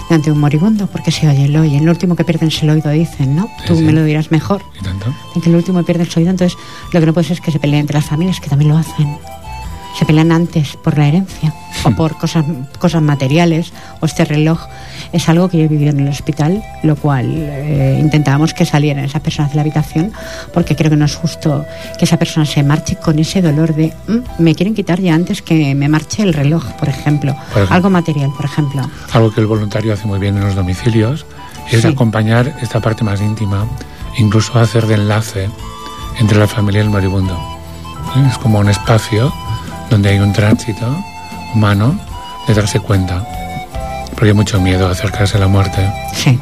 delante 0.08 0.26
de 0.30 0.32
un 0.34 0.38
moribundo, 0.40 0.86
porque 0.86 1.10
se 1.10 1.26
oye, 1.28 1.48
lo 1.48 1.62
oyen. 1.62 1.84
Lo 1.84 1.90
último 1.90 2.14
que 2.14 2.22
pierden 2.24 2.48
es 2.48 2.62
el 2.62 2.70
oído, 2.70 2.90
dicen, 2.90 3.34
¿no? 3.34 3.48
Sí, 3.58 3.64
Tú 3.66 3.76
sí. 3.76 3.82
me 3.82 3.92
lo 3.92 4.04
dirás 4.04 4.30
mejor. 4.30 4.62
¿Y 4.80 4.84
tanto? 4.84 5.12
En 5.34 5.42
que 5.42 5.48
el 5.50 5.56
último 5.56 5.82
pierde 5.82 6.04
el 6.04 6.10
oído, 6.16 6.30
entonces 6.30 6.56
lo 6.92 7.00
que 7.00 7.06
no 7.06 7.12
puede 7.12 7.26
ser 7.26 7.34
es 7.38 7.40
que 7.40 7.50
se 7.50 7.58
peleen 7.58 7.80
entre 7.80 7.94
las 7.96 8.06
familias, 8.06 8.38
que 8.40 8.48
también 8.48 8.70
lo 8.70 8.78
hacen. 8.78 9.18
Se 9.96 10.04
pelean 10.06 10.30
antes 10.32 10.76
por 10.76 10.96
la 10.98 11.08
herencia 11.08 11.52
o 11.84 11.90
por 11.92 12.16
cosas, 12.18 12.44
cosas 12.78 13.02
materiales 13.02 13.72
o 14.00 14.06
este 14.06 14.24
reloj. 14.24 14.60
Es 15.12 15.28
algo 15.28 15.48
que 15.48 15.58
yo 15.58 15.64
he 15.64 15.68
vivido 15.68 15.90
en 15.90 16.00
el 16.00 16.08
hospital, 16.08 16.62
lo 16.82 16.94
cual 16.96 17.26
eh, 17.36 17.98
intentábamos 18.00 18.54
que 18.54 18.64
salieran 18.64 19.04
esas 19.04 19.22
personas 19.22 19.50
de 19.50 19.56
la 19.56 19.62
habitación, 19.62 20.12
porque 20.54 20.76
creo 20.76 20.90
que 20.90 20.96
no 20.96 21.04
es 21.04 21.16
justo 21.16 21.64
que 21.98 22.04
esa 22.04 22.16
persona 22.16 22.46
se 22.46 22.62
marche 22.62 22.96
con 22.96 23.18
ese 23.18 23.42
dolor 23.42 23.74
de 23.74 23.92
"Mm, 24.06 24.42
me 24.42 24.54
quieren 24.54 24.74
quitar 24.74 25.00
ya 25.00 25.14
antes 25.14 25.42
que 25.42 25.74
me 25.74 25.88
marche 25.88 26.22
el 26.22 26.32
reloj, 26.34 26.64
por 26.78 26.88
ejemplo. 26.88 27.34
Por 27.34 27.62
ejemplo. 27.62 27.74
Algo 27.74 27.90
material, 27.90 28.30
por 28.36 28.44
ejemplo. 28.44 28.82
Algo 29.12 29.32
que 29.32 29.40
el 29.40 29.46
voluntario 29.46 29.92
hace 29.94 30.06
muy 30.06 30.18
bien 30.20 30.36
en 30.36 30.44
los 30.44 30.54
domicilios 30.54 31.26
es 31.72 31.82
Sí. 31.82 31.88
acompañar 31.88 32.54
esta 32.62 32.80
parte 32.80 33.02
más 33.04 33.20
íntima, 33.20 33.66
incluso 34.18 34.58
hacer 34.58 34.86
de 34.86 34.94
enlace 34.94 35.48
entre 36.20 36.38
la 36.38 36.46
familia 36.46 36.80
y 36.82 36.84
el 36.84 36.90
moribundo. 36.90 37.38
Es 38.30 38.38
como 38.38 38.58
un 38.58 38.68
espacio 38.68 39.32
donde 39.90 40.10
hay 40.10 40.18
un 40.18 40.32
tránsito 40.32 40.86
humano 41.54 41.98
de 42.46 42.54
darse 42.54 42.80
cuenta. 42.80 43.24
Porque 44.10 44.26
hay 44.28 44.34
mucho 44.34 44.60
miedo 44.60 44.88
a 44.88 44.92
acercarse 44.92 45.36
a 45.36 45.40
la 45.40 45.48
muerte. 45.48 45.80
Sí. 46.14 46.38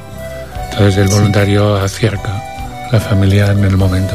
Entonces 0.73 0.97
el 0.99 1.09
voluntario 1.09 1.77
acerca 1.77 2.37
a 2.37 2.93
la 2.93 3.01
familia 3.01 3.51
en 3.53 3.65
el 3.65 3.77
momento. 3.77 4.15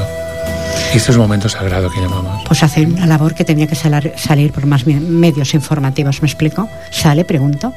Y 0.93 0.97
este 0.97 1.11
es 1.11 1.17
un 1.17 1.21
momento 1.23 1.47
sagrado 1.47 1.89
que 1.89 2.01
llamamos. 2.01 2.43
Pues 2.47 2.63
hace 2.63 2.85
una 2.85 3.05
labor 3.05 3.33
que 3.33 3.45
tenía 3.45 3.67
que 3.67 3.75
salar- 3.75 4.13
salir 4.17 4.51
por 4.51 4.65
más 4.65 4.85
medios 4.85 5.53
informativos, 5.53 6.21
¿me 6.21 6.27
explico? 6.27 6.67
Sale, 6.91 7.23
pregunto. 7.23 7.73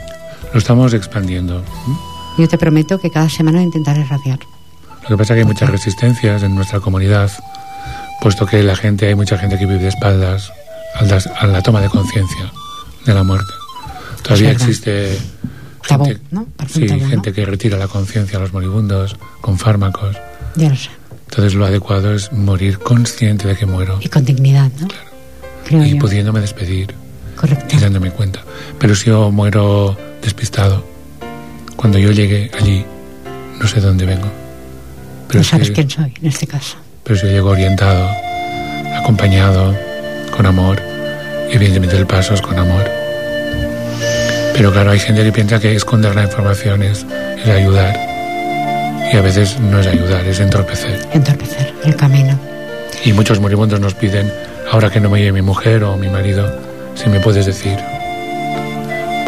Lo 0.52 0.58
estamos 0.58 0.94
expandiendo. 0.94 1.62
Yo 2.38 2.48
te 2.48 2.58
prometo 2.58 2.98
que 2.98 3.10
cada 3.10 3.28
semana 3.28 3.62
intentaré 3.62 4.04
radiar. 4.04 4.38
Lo 5.02 5.08
que 5.10 5.16
pasa 5.18 5.34
es 5.34 5.36
que 5.36 5.40
hay 5.40 5.44
muchas 5.46 5.70
resistencias 5.70 6.42
en 6.42 6.54
nuestra 6.54 6.80
comunidad, 6.80 7.30
puesto 8.20 8.46
que 8.46 8.62
la 8.62 8.74
gente, 8.74 9.06
hay 9.06 9.14
mucha 9.14 9.36
gente 9.38 9.58
que 9.58 9.66
vive 9.66 9.80
de 9.80 9.88
espaldas 9.88 10.52
a 10.94 11.46
la, 11.46 11.62
toma 11.62 11.80
de 11.80 11.88
conciencia 11.88 12.52
de 13.04 13.14
la 13.14 13.22
muerte. 13.22 13.52
Todavía 14.22 14.52
existe 14.52 15.18
tabú, 15.86 16.06
gente, 16.06 16.22
¿no? 16.30 16.46
sí, 16.66 16.88
gente 16.88 17.32
que 17.32 17.44
retira 17.44 17.76
la 17.76 17.88
conciencia 17.88 18.38
a 18.38 18.42
los 18.42 18.52
moribundos 18.52 19.16
con 19.40 19.58
fármacos. 19.58 20.16
Ya 20.56 20.70
lo 20.70 20.76
sé. 20.76 20.90
Entonces 21.28 21.54
lo 21.54 21.66
adecuado 21.66 22.14
es 22.14 22.32
morir 22.32 22.78
consciente 22.78 23.48
de 23.48 23.56
que 23.56 23.66
muero. 23.66 23.98
Y 24.00 24.08
con 24.08 24.24
dignidad, 24.24 24.70
¿no? 24.80 24.88
Claro. 24.88 25.04
Creo 25.66 25.84
y 25.84 25.94
pudiéndome 25.94 26.40
despedir. 26.40 26.94
Correcto. 27.36 27.76
Y 27.76 27.80
dándome 27.80 28.10
cuenta. 28.10 28.40
Pero 28.78 28.94
si 28.94 29.06
yo 29.06 29.30
muero 29.30 29.96
despistado, 30.22 30.84
cuando 31.76 31.98
yo 31.98 32.12
llegue 32.12 32.50
allí, 32.58 32.84
no 33.60 33.66
sé 33.66 33.80
dónde 33.80 34.06
vengo. 34.06 34.30
Pero 35.28 35.40
no 35.40 35.44
sabes 35.44 35.70
quién 35.70 35.90
soy 35.90 36.14
en 36.20 36.28
este 36.28 36.46
caso. 36.46 36.76
Pero 37.02 37.18
si 37.18 37.26
yo 37.26 37.32
llego 37.32 37.50
orientado, 37.50 38.08
acompañado, 38.96 39.74
con 40.34 40.46
amor, 40.46 40.82
y 41.48 41.54
evidentemente 41.54 41.96
el 41.96 42.06
paso 42.06 42.34
es 42.34 42.42
con 42.42 42.58
amor. 42.58 42.84
Pero 44.54 44.72
claro, 44.72 44.90
hay 44.90 44.98
gente 44.98 45.22
que 45.22 45.32
piensa 45.32 45.60
que 45.60 45.74
esconder 45.74 46.14
la 46.14 46.24
información 46.24 46.82
es, 46.82 47.06
es 47.42 47.48
ayudar. 47.48 47.96
Y 49.12 49.16
a 49.16 49.20
veces 49.20 49.58
no 49.60 49.78
es 49.78 49.86
ayudar, 49.86 50.24
es 50.26 50.40
entorpecer. 50.40 50.98
Entorpecer 51.12 51.72
el 51.84 51.94
camino. 51.94 52.38
Y 53.04 53.12
muchos 53.12 53.38
moribundos 53.38 53.78
nos 53.80 53.94
piden, 53.94 54.32
ahora 54.72 54.90
que 54.90 55.00
no 55.00 55.08
me 55.08 55.20
lleve 55.20 55.32
mi 55.32 55.42
mujer 55.42 55.84
o 55.84 55.96
mi 55.96 56.08
marido, 56.08 56.52
si 56.94 57.08
me 57.08 57.20
puedes 57.20 57.46
decir. 57.46 57.78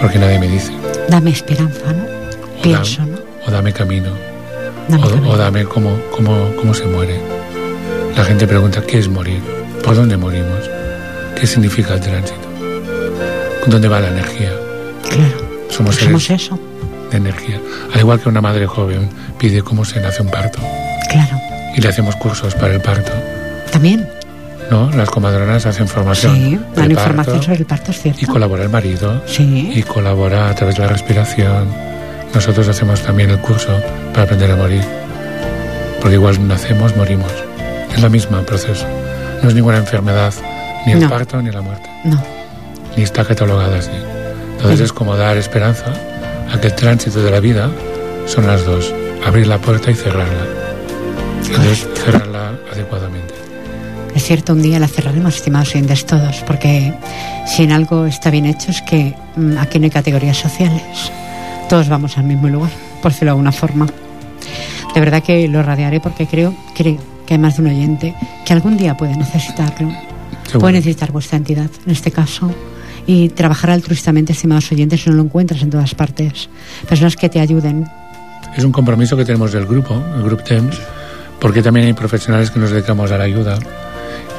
Porque 0.00 0.18
nadie 0.18 0.40
me 0.40 0.48
dice. 0.48 0.72
Dame 1.08 1.30
esperanza, 1.30 1.92
¿no? 1.92 2.04
O 2.58 2.62
Pienso, 2.62 3.00
dame, 3.00 3.12
¿no? 3.12 3.18
O 3.46 3.50
dame 3.50 3.72
camino. 3.72 4.10
Dame 4.88 5.04
o, 5.04 5.08
camino. 5.08 5.30
o 5.30 5.36
dame 5.36 5.64
cómo, 5.64 6.00
cómo, 6.14 6.52
cómo 6.56 6.74
se 6.74 6.84
muere. 6.86 7.20
La 8.16 8.24
gente 8.24 8.46
pregunta, 8.46 8.82
¿qué 8.82 8.98
es 8.98 9.08
morir? 9.08 9.40
¿Por 9.84 9.94
dónde 9.94 10.16
morimos? 10.16 10.75
¿Qué 11.38 11.46
significa 11.46 11.94
el 11.94 12.00
tránsito? 12.00 12.40
¿Dónde 13.66 13.88
va 13.88 14.00
la 14.00 14.08
energía? 14.08 14.50
Claro. 15.08 15.46
Somos 15.70 15.96
Somos 15.96 16.24
seres 16.24 16.42
eso. 16.44 16.58
de 17.10 17.16
energía. 17.16 17.60
Al 17.92 18.00
igual 18.00 18.20
que 18.20 18.28
una 18.28 18.40
madre 18.40 18.66
joven 18.66 19.08
pide 19.38 19.62
cómo 19.62 19.84
se 19.84 20.00
nace 20.00 20.22
un 20.22 20.28
parto. 20.30 20.58
Claro. 21.10 21.36
Y 21.76 21.80
le 21.80 21.88
hacemos 21.88 22.16
cursos 22.16 22.54
para 22.54 22.74
el 22.74 22.80
parto. 22.80 23.12
También. 23.70 24.08
¿No? 24.70 24.90
Las 24.92 25.10
comadronas 25.10 25.66
hacen 25.66 25.86
formación. 25.86 26.34
Sí, 26.34 26.60
dan 26.74 26.90
información 26.90 27.42
sobre 27.42 27.58
el 27.58 27.66
parto, 27.66 27.90
es 27.92 28.00
cierto. 28.02 28.20
Y 28.22 28.26
colabora 28.26 28.62
el 28.64 28.68
marido. 28.68 29.22
Sí. 29.26 29.72
Y 29.74 29.82
colabora 29.82 30.48
a 30.50 30.54
través 30.54 30.76
de 30.76 30.82
la 30.82 30.88
respiración. 30.88 31.68
Nosotros 32.34 32.66
hacemos 32.68 33.00
también 33.02 33.30
el 33.30 33.38
curso 33.38 33.80
para 34.12 34.24
aprender 34.24 34.50
a 34.50 34.56
morir. 34.56 34.82
Porque 36.00 36.14
igual 36.14 36.46
nacemos, 36.48 36.96
morimos. 36.96 37.30
Es 37.94 38.02
la 38.02 38.08
misma 38.08 38.42
proceso. 38.42 38.86
No 39.42 39.48
es 39.48 39.54
ninguna 39.54 39.76
enfermedad, 39.78 40.32
ni 40.86 40.92
el 40.92 41.00
No. 41.00 41.10
parto 41.10 41.40
ni 41.42 41.50
la 41.50 41.60
muerte. 41.60 41.88
No. 42.04 42.22
Ni 42.96 43.02
está 43.02 43.24
catalogada 43.24 43.78
así. 43.78 43.90
Entonces 44.52 44.80
Ujú. 44.80 44.84
es 44.84 44.92
como 44.92 45.16
dar 45.16 45.36
esperanza 45.36 45.86
a 46.52 46.58
que 46.60 46.68
el 46.68 46.74
tránsito 46.74 47.22
de 47.22 47.30
la 47.30 47.40
vida 47.40 47.70
son 48.26 48.46
las 48.46 48.64
dos. 48.64 48.92
Abrir 49.26 49.46
la 49.46 49.58
puerta 49.58 49.90
y 49.90 49.94
cerrarla. 49.94 50.46
Entonces 51.46 51.86
cerrarla 51.94 52.52
adecuadamente. 52.72 53.34
Es 54.14 54.24
cierto, 54.24 54.54
un 54.54 54.62
día 54.62 54.78
la 54.78 54.88
cerraremos, 54.88 55.36
estimados 55.36 55.70
oyentes 55.74 56.06
todos, 56.06 56.36
porque 56.46 56.94
si 57.46 57.64
en 57.64 57.72
algo 57.72 58.06
está 58.06 58.30
bien 58.30 58.46
hecho 58.46 58.70
es 58.70 58.80
que 58.80 59.14
mm, 59.36 59.58
aquí 59.58 59.78
no 59.78 59.84
hay 59.84 59.90
categorías 59.90 60.38
sociales. 60.38 60.82
Todos 61.68 61.88
vamos 61.88 62.16
al 62.16 62.24
mismo 62.24 62.48
lugar, 62.48 62.70
por 63.02 63.12
decirlo 63.12 63.26
de 63.26 63.32
alguna 63.32 63.52
forma. 63.52 63.86
De 64.94 65.00
verdad 65.00 65.22
que 65.22 65.46
lo 65.48 65.62
radiaré 65.62 66.00
porque 66.00 66.26
creo, 66.26 66.54
creo 66.74 66.96
que 67.26 67.34
hay 67.34 67.38
más 67.38 67.56
de 67.56 67.62
un 67.62 67.68
oyente 67.68 68.14
que 68.46 68.52
algún 68.54 68.78
día 68.78 68.96
puede 68.96 69.14
necesitarlo. 69.16 69.92
Seguro. 70.56 70.64
Puede 70.64 70.78
necesitar 70.78 71.12
vuestra 71.12 71.36
entidad, 71.36 71.70
en 71.84 71.92
este 71.92 72.10
caso. 72.10 72.50
Y 73.06 73.28
trabajar 73.28 73.70
altruistamente, 73.70 74.32
estimados 74.32 74.72
oyentes, 74.72 75.06
no 75.06 75.12
lo 75.12 75.22
encuentras 75.22 75.62
en 75.62 75.70
todas 75.70 75.94
partes. 75.94 76.48
Personas 76.88 77.14
que 77.14 77.28
te 77.28 77.40
ayuden. 77.40 77.86
Es 78.56 78.64
un 78.64 78.72
compromiso 78.72 79.16
que 79.16 79.24
tenemos 79.24 79.52
del 79.52 79.66
grupo, 79.66 80.02
el 80.16 80.22
Group 80.22 80.42
TEMS, 80.42 80.80
porque 81.38 81.62
también 81.62 81.86
hay 81.86 81.92
profesionales 81.92 82.50
que 82.50 82.58
nos 82.58 82.70
dedicamos 82.70 83.12
a 83.12 83.18
la 83.18 83.24
ayuda. 83.24 83.58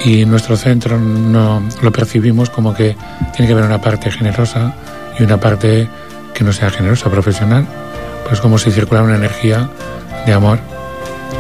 Y 0.03 0.21
en 0.21 0.31
nuestro 0.31 0.57
centro 0.57 0.99
no 0.99 1.61
lo 1.81 1.91
percibimos 1.91 2.49
como 2.49 2.73
que 2.73 2.95
tiene 3.35 3.47
que 3.47 3.53
haber 3.53 3.65
una 3.65 3.79
parte 3.79 4.11
generosa 4.11 4.75
y 5.19 5.23
una 5.23 5.39
parte 5.39 5.87
que 6.33 6.43
no 6.43 6.51
sea 6.51 6.69
generosa, 6.69 7.09
profesional. 7.09 7.65
Pues 8.27 8.41
como 8.41 8.57
si 8.57 8.71
circulara 8.71 9.05
una 9.05 9.15
energía 9.15 9.69
de 10.25 10.33
amor. 10.33 10.59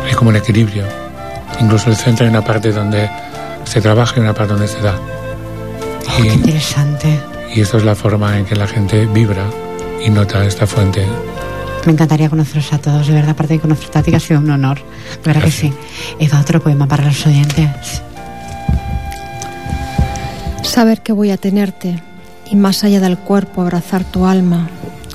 Hay 0.05 0.13
como 0.13 0.29
un 0.29 0.35
equilibrio. 0.37 0.85
Incluso 1.59 1.89
el 1.89 1.95
centro 1.95 2.25
hay 2.25 2.29
una 2.29 2.43
parte 2.43 2.71
donde 2.71 3.09
se 3.67 3.81
trabaja 3.81 4.15
y 4.17 4.19
una 4.21 4.33
parte 4.33 4.53
donde 4.53 4.67
se 4.67 4.81
da. 4.81 4.95
Oh, 4.95 6.21
qué 6.21 6.33
interesante. 6.33 7.19
Y 7.53 7.61
esto 7.61 7.77
es 7.77 7.83
la 7.83 7.95
forma 7.95 8.37
en 8.37 8.45
que 8.45 8.55
la 8.55 8.67
gente 8.67 9.05
vibra 9.05 9.45
y 10.03 10.09
nota 10.09 10.45
esta 10.45 10.65
fuente. 10.65 11.05
Me 11.85 11.93
encantaría 11.93 12.29
conoceros 12.29 12.73
a 12.73 12.79
todos, 12.79 13.07
de 13.07 13.13
verdad, 13.13 13.31
aparte 13.31 13.53
de 13.53 13.59
conocerte 13.59 13.99
a 13.99 14.03
ti, 14.03 14.11
que 14.11 14.17
ha 14.17 14.19
sido 14.19 14.39
un 14.39 14.49
honor. 14.49 14.77
De 14.77 15.21
verdad 15.25 15.43
que 15.43 15.51
sí. 15.51 15.73
Eva, 16.19 16.39
otro 16.39 16.61
poema 16.61 16.87
para 16.87 17.05
los 17.05 17.25
oyentes. 17.25 18.01
Saber 20.63 21.01
que 21.01 21.13
voy 21.13 21.31
a 21.31 21.37
tenerte 21.37 22.01
y 22.49 22.55
más 22.55 22.83
allá 22.83 22.99
del 22.99 23.17
cuerpo 23.17 23.61
abrazar 23.61 24.03
tu 24.03 24.25
alma, 24.25 24.69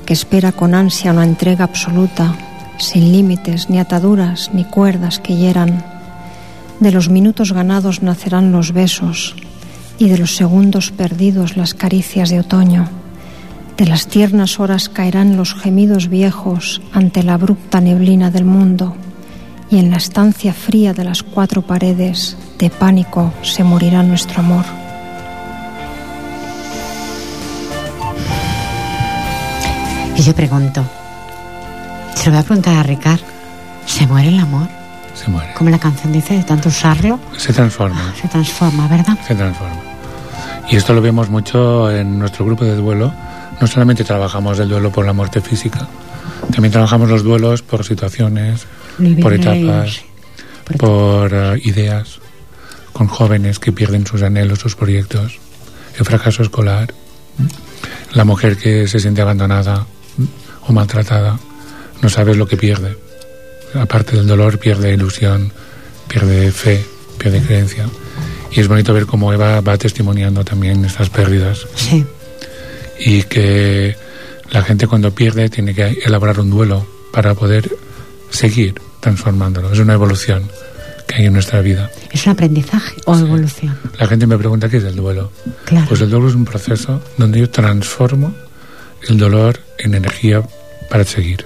que 0.05 0.13
espera 0.13 0.51
con 0.51 0.73
ansia 0.73 1.11
una 1.11 1.23
entrega 1.23 1.63
absoluta, 1.63 2.35
sin 2.77 3.11
límites, 3.11 3.69
ni 3.69 3.79
ataduras, 3.79 4.49
ni 4.53 4.65
cuerdas 4.65 5.19
que 5.19 5.35
hieran. 5.35 5.92
De 6.79 6.91
los 6.91 7.09
minutos 7.09 7.53
ganados 7.53 8.01
nacerán 8.01 8.51
los 8.51 8.71
besos 8.71 9.35
y 9.97 10.09
de 10.09 10.17
los 10.17 10.35
segundos 10.35 10.91
perdidos 10.91 11.55
las 11.55 11.73
caricias 11.73 12.29
de 12.29 12.39
otoño. 12.39 12.87
De 13.77 13.85
las 13.85 14.07
tiernas 14.07 14.59
horas 14.59 14.89
caerán 14.89 15.37
los 15.37 15.55
gemidos 15.55 16.07
viejos 16.09 16.81
ante 16.91 17.23
la 17.23 17.35
abrupta 17.35 17.81
neblina 17.81 18.31
del 18.31 18.45
mundo 18.45 18.95
y 19.69 19.79
en 19.79 19.89
la 19.89 19.97
estancia 19.97 20.53
fría 20.53 20.93
de 20.93 21.03
las 21.03 21.23
cuatro 21.23 21.63
paredes 21.63 22.37
de 22.59 22.69
pánico 22.69 23.33
se 23.41 23.63
morirá 23.63 24.03
nuestro 24.03 24.41
amor. 24.41 24.65
Y 30.15 30.21
yo 30.21 30.35
pregunto, 30.35 30.83
se 32.13 32.25
lo 32.25 32.33
voy 32.33 32.41
a 32.41 32.43
preguntar 32.43 32.77
a 32.77 32.83
Ricard, 32.83 33.21
¿se 33.87 34.05
muere 34.05 34.29
el 34.29 34.39
amor? 34.39 34.82
Se 35.13 35.29
muere. 35.29 35.53
Como 35.53 35.69
la 35.69 35.79
canción 35.79 36.11
dice, 36.11 36.35
de 36.35 36.43
tanto 36.43 36.69
usarlo, 36.69 37.19
Se 37.37 37.53
transforma. 37.53 38.13
se 38.19 38.27
transforma, 38.27 38.87
¿verdad? 38.87 39.17
se 39.27 39.35
transforma. 39.35 39.75
Y 40.69 40.75
esto 40.75 40.93
lo 40.93 41.01
vemos 41.01 41.29
mucho 41.29 41.91
en 41.91 42.17
nuestro 42.19 42.45
grupo 42.45 42.65
de 42.65 42.75
duelo. 42.75 43.13
No 43.61 43.67
solamente 43.67 44.03
trabajamos 44.03 44.57
el 44.59 44.69
duelo 44.69 44.91
por 44.91 45.05
la 45.05 45.13
muerte 45.13 45.39
física, 45.39 45.87
también 46.51 46.71
trabajamos 46.71 47.09
los 47.09 47.23
duelos 47.23 47.61
por 47.61 47.85
situaciones, 47.85 48.65
Vivir 48.97 49.21
por 49.23 49.33
etapas, 49.33 50.01
por 50.65 50.77
por 50.77 51.33
eh, 51.33 51.61
ideas, 51.63 52.19
con 52.91 53.07
jóvenes 53.07 53.59
que 53.59 53.71
pierden 53.71 54.05
sus 54.05 54.23
anhelos, 54.23 54.59
sus 54.59 54.75
proyectos, 54.75 55.37
el 55.97 56.05
fracaso 56.05 56.41
escolar, 56.43 56.93
la 58.13 58.23
mujer 58.25 58.57
que 58.57 58.87
se 58.87 58.99
siente 58.99 59.21
abandonada 59.21 59.85
o 60.67 60.73
maltratada, 60.73 61.37
no 62.01 62.09
sabes 62.09 62.37
lo 62.37 62.47
que 62.47 62.57
pierde. 62.57 62.97
Aparte 63.75 64.15
del 64.15 64.27
dolor, 64.27 64.59
pierde 64.59 64.93
ilusión, 64.93 65.51
pierde 66.07 66.51
fe, 66.51 66.83
pierde 67.17 67.41
creencia. 67.41 67.85
Y 68.51 68.59
es 68.59 68.67
bonito 68.67 68.93
ver 68.93 69.05
cómo 69.05 69.33
Eva 69.33 69.61
va 69.61 69.77
testimoniando 69.77 70.43
también 70.45 70.85
estas 70.85 71.09
pérdidas 71.09 71.65
Sí, 71.75 72.05
y 72.99 73.23
que 73.23 73.95
la 74.51 74.61
gente 74.61 74.85
cuando 74.87 75.13
pierde 75.13 75.49
tiene 75.49 75.73
que 75.73 75.97
elaborar 76.05 76.39
un 76.39 76.51
duelo 76.51 76.85
para 77.11 77.33
poder 77.33 77.75
seguir 78.29 78.75
transformándolo. 78.99 79.71
Es 79.73 79.79
una 79.79 79.93
evolución 79.93 80.49
que 81.07 81.15
hay 81.15 81.25
en 81.25 81.33
nuestra 81.33 81.61
vida. 81.61 81.89
es 82.11 82.25
un 82.27 82.31
aprendizaje 82.33 82.95
o 83.05 83.15
Sí. 83.17 83.23
evolución. 83.23 83.77
La 83.99 84.07
gente 84.07 84.27
me 84.27 84.37
pregunta 84.37 84.69
qué 84.69 84.77
es 84.77 84.83
el 84.83 84.95
duelo. 84.95 85.31
Claro. 85.65 85.87
Pues 85.89 86.01
el 86.01 86.09
duelo 86.11 86.29
es 86.29 86.35
un 86.35 86.45
proceso 86.45 87.01
donde 87.17 87.39
yo 87.39 87.49
transformo 87.49 88.33
el 89.09 89.17
dolor 89.17 89.59
en 89.79 89.95
energía 89.95 90.43
para 90.89 91.03
seguir. 91.03 91.45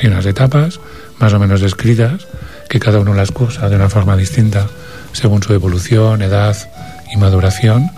Hay 0.00 0.08
unas 0.08 0.24
etapas 0.26 0.80
más 1.18 1.32
o 1.32 1.38
menos 1.38 1.60
descritas 1.60 2.26
que 2.68 2.80
cada 2.80 2.98
uno 2.98 3.14
las 3.14 3.30
cursa 3.30 3.68
de 3.68 3.76
una 3.76 3.88
forma 3.88 4.16
distinta 4.16 4.66
según 5.12 5.42
su 5.42 5.52
evolución, 5.52 6.22
edad 6.22 6.56
y 7.12 7.16
maduración, 7.16 7.90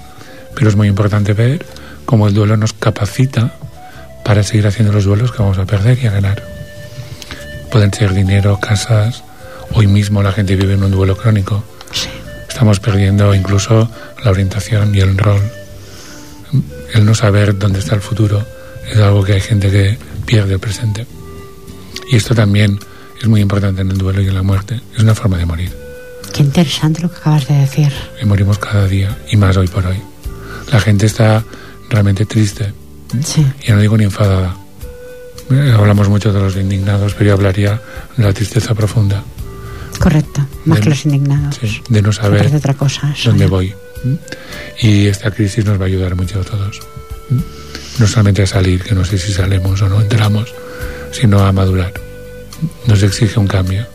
pero 0.55 0.68
es 0.68 0.76
muy 0.76 0.88
importante 0.88 1.33
ver 1.33 1.64
cómo 2.05 2.29
el 2.29 2.35
duelo 2.35 2.57
nos 2.57 2.72
capacita 2.72 3.55
para 4.24 4.42
seguir 4.42 4.66
haciendo 4.66 4.92
los 4.92 5.05
duelos 5.05 5.33
que 5.33 5.42
vamos 5.42 5.59
a 5.59 5.64
perder 5.64 5.98
y 6.02 6.07
a 6.07 6.11
ganar. 6.11 6.42
Pueden 7.70 7.92
ser 7.92 8.12
dinero, 8.12 8.59
casas, 8.61 9.22
hoy 9.72 9.87
mismo 9.87 10.22
la 10.22 10.33
gente 10.33 10.57
vive 10.57 10.74
en 10.74 10.83
un 10.83 10.90
duelo 10.90 11.16
crónico. 11.16 11.64
Sí. 11.92 12.09
Estamos 12.48 12.81
perdiendo 12.81 13.35
incluso 13.35 13.90
la 14.24 14.31
orientación 14.31 14.94
y 14.94 15.00
el 15.00 15.18
rol. 15.18 15.42
El 16.94 17.05
no 17.05 17.14
saber 17.14 17.59
dónde 17.59 17.81
está 17.81 17.94
el 17.94 18.00
futuro 18.00 18.44
es 18.90 18.98
algo 18.98 19.22
que 19.22 19.35
hay 19.35 19.40
gente 19.40 19.70
que 19.70 19.98
pierde 20.24 20.55
el 20.55 20.61
presente. 20.61 21.07
Y 22.11 22.16
esto 22.16 22.35
también 22.35 22.79
es 23.20 23.26
muy 23.29 23.40
importante 23.40 23.83
en 23.83 23.90
el 23.90 23.98
duelo 23.98 24.20
y 24.22 24.29
en 24.29 24.35
la 24.35 24.42
muerte. 24.42 24.81
Es 24.94 25.02
una 25.02 25.14
forma 25.14 25.38
de 25.38 25.46
morir. 25.46 25.72
Qué 26.33 26.42
interesante 26.42 27.00
lo 27.02 27.11
que 27.11 27.16
acabas 27.16 27.48
de 27.48 27.55
decir. 27.55 27.92
Y 28.20 28.26
morimos 28.26 28.59
cada 28.59 28.87
día 28.87 29.16
y 29.31 29.37
más 29.37 29.57
hoy 29.57 29.68
por 29.68 29.87
hoy. 29.87 29.98
La 30.72 30.81
gente 30.81 31.07
está 31.07 31.44
realmente 31.90 32.26
triste 32.26 32.72
Sí. 33.24 33.46
Y 33.64 33.70
no 33.70 33.79
digo 33.79 33.96
ni 33.96 34.05
enfadada. 34.05 34.57
Hablamos 35.79 36.09
mucho 36.09 36.33
de 36.33 36.40
los 36.40 36.57
indignados, 36.57 37.14
pero 37.14 37.29
yo 37.29 37.33
hablaría 37.35 37.81
de 38.16 38.24
la 38.24 38.33
tristeza 38.33 38.74
profunda. 38.74 39.22
Correcto, 40.00 40.44
más 40.64 40.79
De- 40.79 40.83
que 40.83 40.90
los 40.90 41.05
indignados. 41.07 41.57
sí, 41.61 41.81
de 41.88 42.02
no 42.02 42.12
saber 42.12 42.52
otra 42.55 42.74
cosa. 42.74 43.14
dónde 43.24 43.46
voy. 43.46 43.72
Y 44.81 45.07
esta 45.07 45.31
crisis 45.31 45.64
nos 45.64 45.79
va 45.81 45.85
a 45.85 45.87
ayudar 45.87 46.16
mucho 46.16 46.40
a 46.40 46.44
todos. 46.44 46.81
No 47.98 48.07
solamente 48.09 48.42
a 48.42 48.46
salir, 48.46 48.83
que 48.83 48.94
no 48.94 49.05
sé 49.05 49.18
si 49.18 49.33
salemos 49.33 49.81
o 49.83 49.88
no 49.88 50.00
entramos, 50.00 50.52
sino 51.12 51.38
a 51.46 51.52
madurar. 51.52 51.94
Nos 52.87 53.03
exige 53.03 53.38
un 53.38 53.47
cambio, 53.47 53.87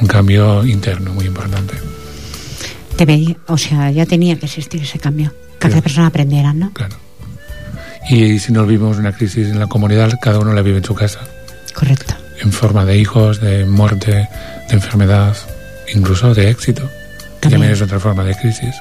un 0.00 0.06
cambio 0.06 0.64
interno 0.64 1.12
muy 1.14 1.26
importante. 1.26 1.74
Debería- 2.96 3.36
o 3.46 3.56
sea, 3.56 3.90
ya 3.90 4.06
tenía 4.06 4.38
que 4.38 4.46
existir 4.46 4.82
ese 4.82 4.98
cambio. 4.98 5.32
Que 5.58 5.68
cada 5.68 5.82
persona 5.82 6.06
aprendiera, 6.06 6.52
¿no? 6.52 6.72
Claro. 6.72 6.96
Y 8.08 8.38
si 8.38 8.52
nos 8.52 8.66
vivimos 8.66 8.96
una 8.98 9.12
crisis 9.12 9.48
en 9.48 9.58
la 9.58 9.66
comunidad, 9.66 10.12
cada 10.20 10.38
uno 10.38 10.52
la 10.52 10.62
vive 10.62 10.78
en 10.78 10.84
su 10.84 10.94
casa, 10.94 11.20
Correcto. 11.74 12.14
en 12.42 12.50
forma 12.52 12.84
de 12.84 12.96
hijos, 12.98 13.40
de 13.40 13.66
muerte, 13.66 14.10
de 14.68 14.74
enfermedad, 14.74 15.36
incluso 15.94 16.34
de 16.34 16.50
éxito. 16.50 16.82
que 16.82 17.48
También. 17.48 17.60
También 17.60 17.72
es 17.72 17.82
otra 17.82 18.00
forma 18.00 18.24
de 18.24 18.34
crisis. 18.36 18.74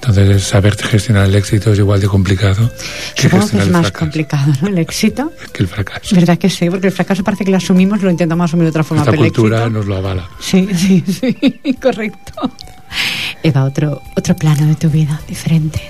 Entonces, 0.00 0.44
saber 0.44 0.76
gestionar 0.76 1.26
el 1.26 1.34
éxito 1.34 1.72
es 1.72 1.78
igual 1.78 2.00
de 2.00 2.06
complicado 2.06 2.70
que 3.16 3.22
Supongo 3.22 3.48
que 3.48 3.58
es 3.58 3.68
más 3.68 3.90
complicado, 3.92 4.52
¿no? 4.62 4.68
El 4.68 4.78
éxito. 4.78 5.32
Que 5.52 5.64
el 5.64 5.68
fracaso. 5.68 6.14
¿Verdad 6.14 6.38
que 6.38 6.48
sí? 6.48 6.70
Porque 6.70 6.86
el 6.86 6.92
fracaso 6.92 7.24
parece 7.24 7.44
que 7.44 7.50
lo 7.50 7.56
asumimos, 7.56 8.00
lo 8.02 8.10
intentamos 8.10 8.44
asumir 8.44 8.64
de 8.64 8.70
otra 8.70 8.84
forma. 8.84 9.04
El 9.04 9.16
cultura 9.16 9.58
éxito- 9.64 9.70
nos 9.70 9.86
lo 9.86 9.96
avala. 9.96 10.28
Sí, 10.40 10.68
sí, 10.74 11.04
sí, 11.06 11.74
correcto. 11.82 12.50
Eva, 13.42 13.64
otro, 13.64 14.00
otro 14.16 14.36
plano 14.36 14.66
de 14.66 14.76
tu 14.76 14.88
vida 14.88 15.20
diferente. 15.28 15.82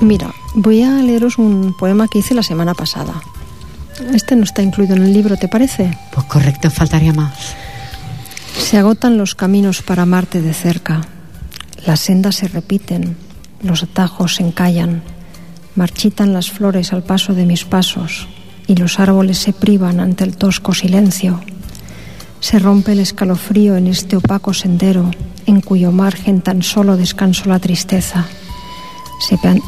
Mira, 0.00 0.30
voy 0.54 0.82
a 0.82 0.90
leeros 1.02 1.38
un 1.38 1.74
poema 1.76 2.06
que 2.08 2.18
hice 2.18 2.34
la 2.34 2.42
semana 2.42 2.74
pasada. 2.74 3.14
Este 4.14 4.36
no 4.36 4.44
está 4.44 4.62
incluido 4.62 4.94
en 4.94 5.02
el 5.04 5.12
libro, 5.14 5.36
¿te 5.38 5.48
parece? 5.48 5.96
Pues 6.12 6.26
correcto, 6.26 6.70
faltaría 6.70 7.14
más. 7.14 7.54
Se 8.58 8.76
agotan 8.76 9.16
los 9.16 9.34
caminos 9.34 9.80
para 9.82 10.02
amarte 10.02 10.42
de 10.42 10.52
cerca. 10.52 11.00
Las 11.86 12.00
sendas 12.00 12.36
se 12.36 12.48
repiten, 12.48 13.16
los 13.66 13.82
atajos 13.82 14.36
se 14.36 14.42
encallan, 14.42 15.02
marchitan 15.74 16.32
las 16.32 16.50
flores 16.50 16.92
al 16.92 17.02
paso 17.02 17.34
de 17.34 17.46
mis 17.46 17.64
pasos 17.64 18.28
y 18.66 18.76
los 18.76 18.98
árboles 18.98 19.38
se 19.38 19.52
privan 19.52 20.00
ante 20.00 20.24
el 20.24 20.36
tosco 20.36 20.74
silencio. 20.74 21.40
Se 22.40 22.58
rompe 22.58 22.92
el 22.92 23.00
escalofrío 23.00 23.76
en 23.76 23.86
este 23.86 24.16
opaco 24.16 24.54
sendero 24.54 25.10
en 25.46 25.60
cuyo 25.60 25.92
margen 25.92 26.42
tan 26.42 26.62
solo 26.62 26.96
descanso 26.96 27.48
la 27.48 27.58
tristeza. 27.58 28.26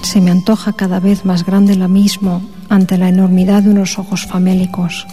Se, 0.03 0.21
me 0.21 0.31
antoja 0.31 0.73
cada 0.75 1.01
vez 1.01 1.25
más 1.25 1.45
grande 1.47 1.73
el 1.73 1.83
abismo 1.83 2.43
ante 2.69 2.99
la 2.99 3.09
enormidad 3.09 3.63
de 3.63 3.71
unos 3.71 3.99
ojos 3.99 4.27
famélicos. 4.27 5.07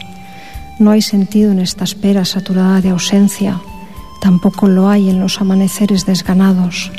No 0.78 0.92
hay 0.92 1.02
sentido 1.02 1.52
en 1.52 1.60
esta 1.60 1.86
espera 1.86 2.26
saturada 2.26 2.82
de 2.82 2.90
ausencia, 2.90 3.62
tampoco 4.22 4.68
lo 4.68 4.90
hay 4.90 5.10
en 5.10 5.22
los 5.22 5.40
amaneceres 5.40 6.06
desganados. 6.06 6.92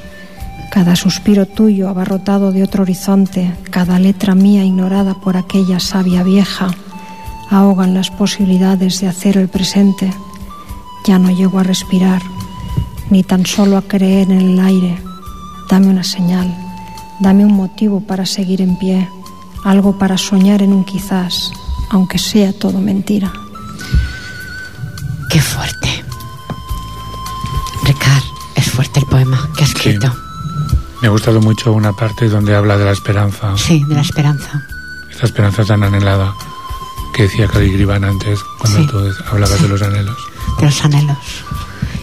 Cada 0.76 0.94
suspiro 0.94 1.46
tuyo 1.46 1.88
abarrotado 1.88 2.52
de 2.52 2.62
otro 2.62 2.82
horizonte, 2.82 3.50
cada 3.70 3.98
letra 3.98 4.34
mía 4.34 4.62
ignorada 4.62 5.14
por 5.14 5.38
aquella 5.38 5.80
sabia 5.80 6.22
vieja, 6.22 6.68
ahogan 7.48 7.94
las 7.94 8.10
posibilidades 8.10 9.00
de 9.00 9.08
hacer 9.08 9.38
el 9.38 9.48
presente. 9.48 10.12
Ya 11.06 11.18
no 11.18 11.30
llego 11.30 11.60
a 11.60 11.62
respirar, 11.62 12.20
ni 13.08 13.22
tan 13.22 13.46
solo 13.46 13.78
a 13.78 13.88
creer 13.88 14.30
en 14.30 14.38
el 14.38 14.60
aire. 14.60 15.02
Dame 15.70 15.86
una 15.86 16.04
señal, 16.04 16.54
dame 17.20 17.46
un 17.46 17.54
motivo 17.54 18.02
para 18.02 18.26
seguir 18.26 18.60
en 18.60 18.76
pie, 18.76 19.08
algo 19.64 19.98
para 19.98 20.18
soñar 20.18 20.60
en 20.60 20.74
un 20.74 20.84
quizás, 20.84 21.52
aunque 21.88 22.18
sea 22.18 22.52
todo 22.52 22.80
mentira. 22.80 23.32
Qué 25.30 25.40
fuerte. 25.40 26.04
Ricard, 27.82 28.24
es 28.56 28.70
fuerte 28.70 29.00
el 29.00 29.06
poema 29.06 29.48
que 29.56 29.64
has 29.64 29.72
Sí. 29.72 30.35
Me 31.06 31.10
ha 31.10 31.12
gustado 31.12 31.40
mucho 31.40 31.72
una 31.72 31.92
parte 31.92 32.28
donde 32.28 32.56
habla 32.56 32.76
de 32.76 32.84
la 32.84 32.90
esperanza, 32.90 33.56
Sí, 33.56 33.80
de 33.84 33.94
la 33.94 34.00
esperanza. 34.00 34.60
esta 35.08 35.26
esperanza 35.26 35.64
tan 35.64 35.84
anhelada 35.84 36.34
que 37.14 37.22
decía 37.22 37.46
Caligribán 37.46 38.02
antes 38.02 38.40
cuando 38.58 38.80
Sí. 38.80 38.86
tú 38.88 38.98
hablabas 39.30 39.62
de 39.62 39.68
los 39.68 39.82
anhelos. 39.82 40.16
de 40.58 40.64
los 40.66 40.84
anhelos. 40.84 41.16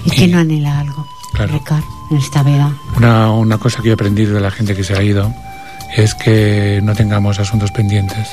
¿Y 0.05 0.09
Sí. 0.09 0.15
quién 0.15 0.31
no 0.31 0.39
anhela 0.39 0.79
algo, 0.79 1.05
Claro. 1.33 1.51
Ricard, 1.51 1.83
en 2.11 2.17
esta 2.17 2.43
vida? 2.43 2.71
Una, 2.95 3.29
una 3.31 3.57
cosa 3.57 3.81
que 3.81 3.89
he 3.89 3.91
aprendido 3.91 4.35
de 4.35 4.39
la 4.39 4.51
gente 4.51 4.73
que 4.73 4.85
se 4.85 4.93
ha 4.95 5.03
ido 5.03 5.33
es 5.97 6.15
que 6.15 6.79
no 6.81 6.95
tengamos 6.95 7.39
asuntos 7.39 7.71
pendientes. 7.71 8.29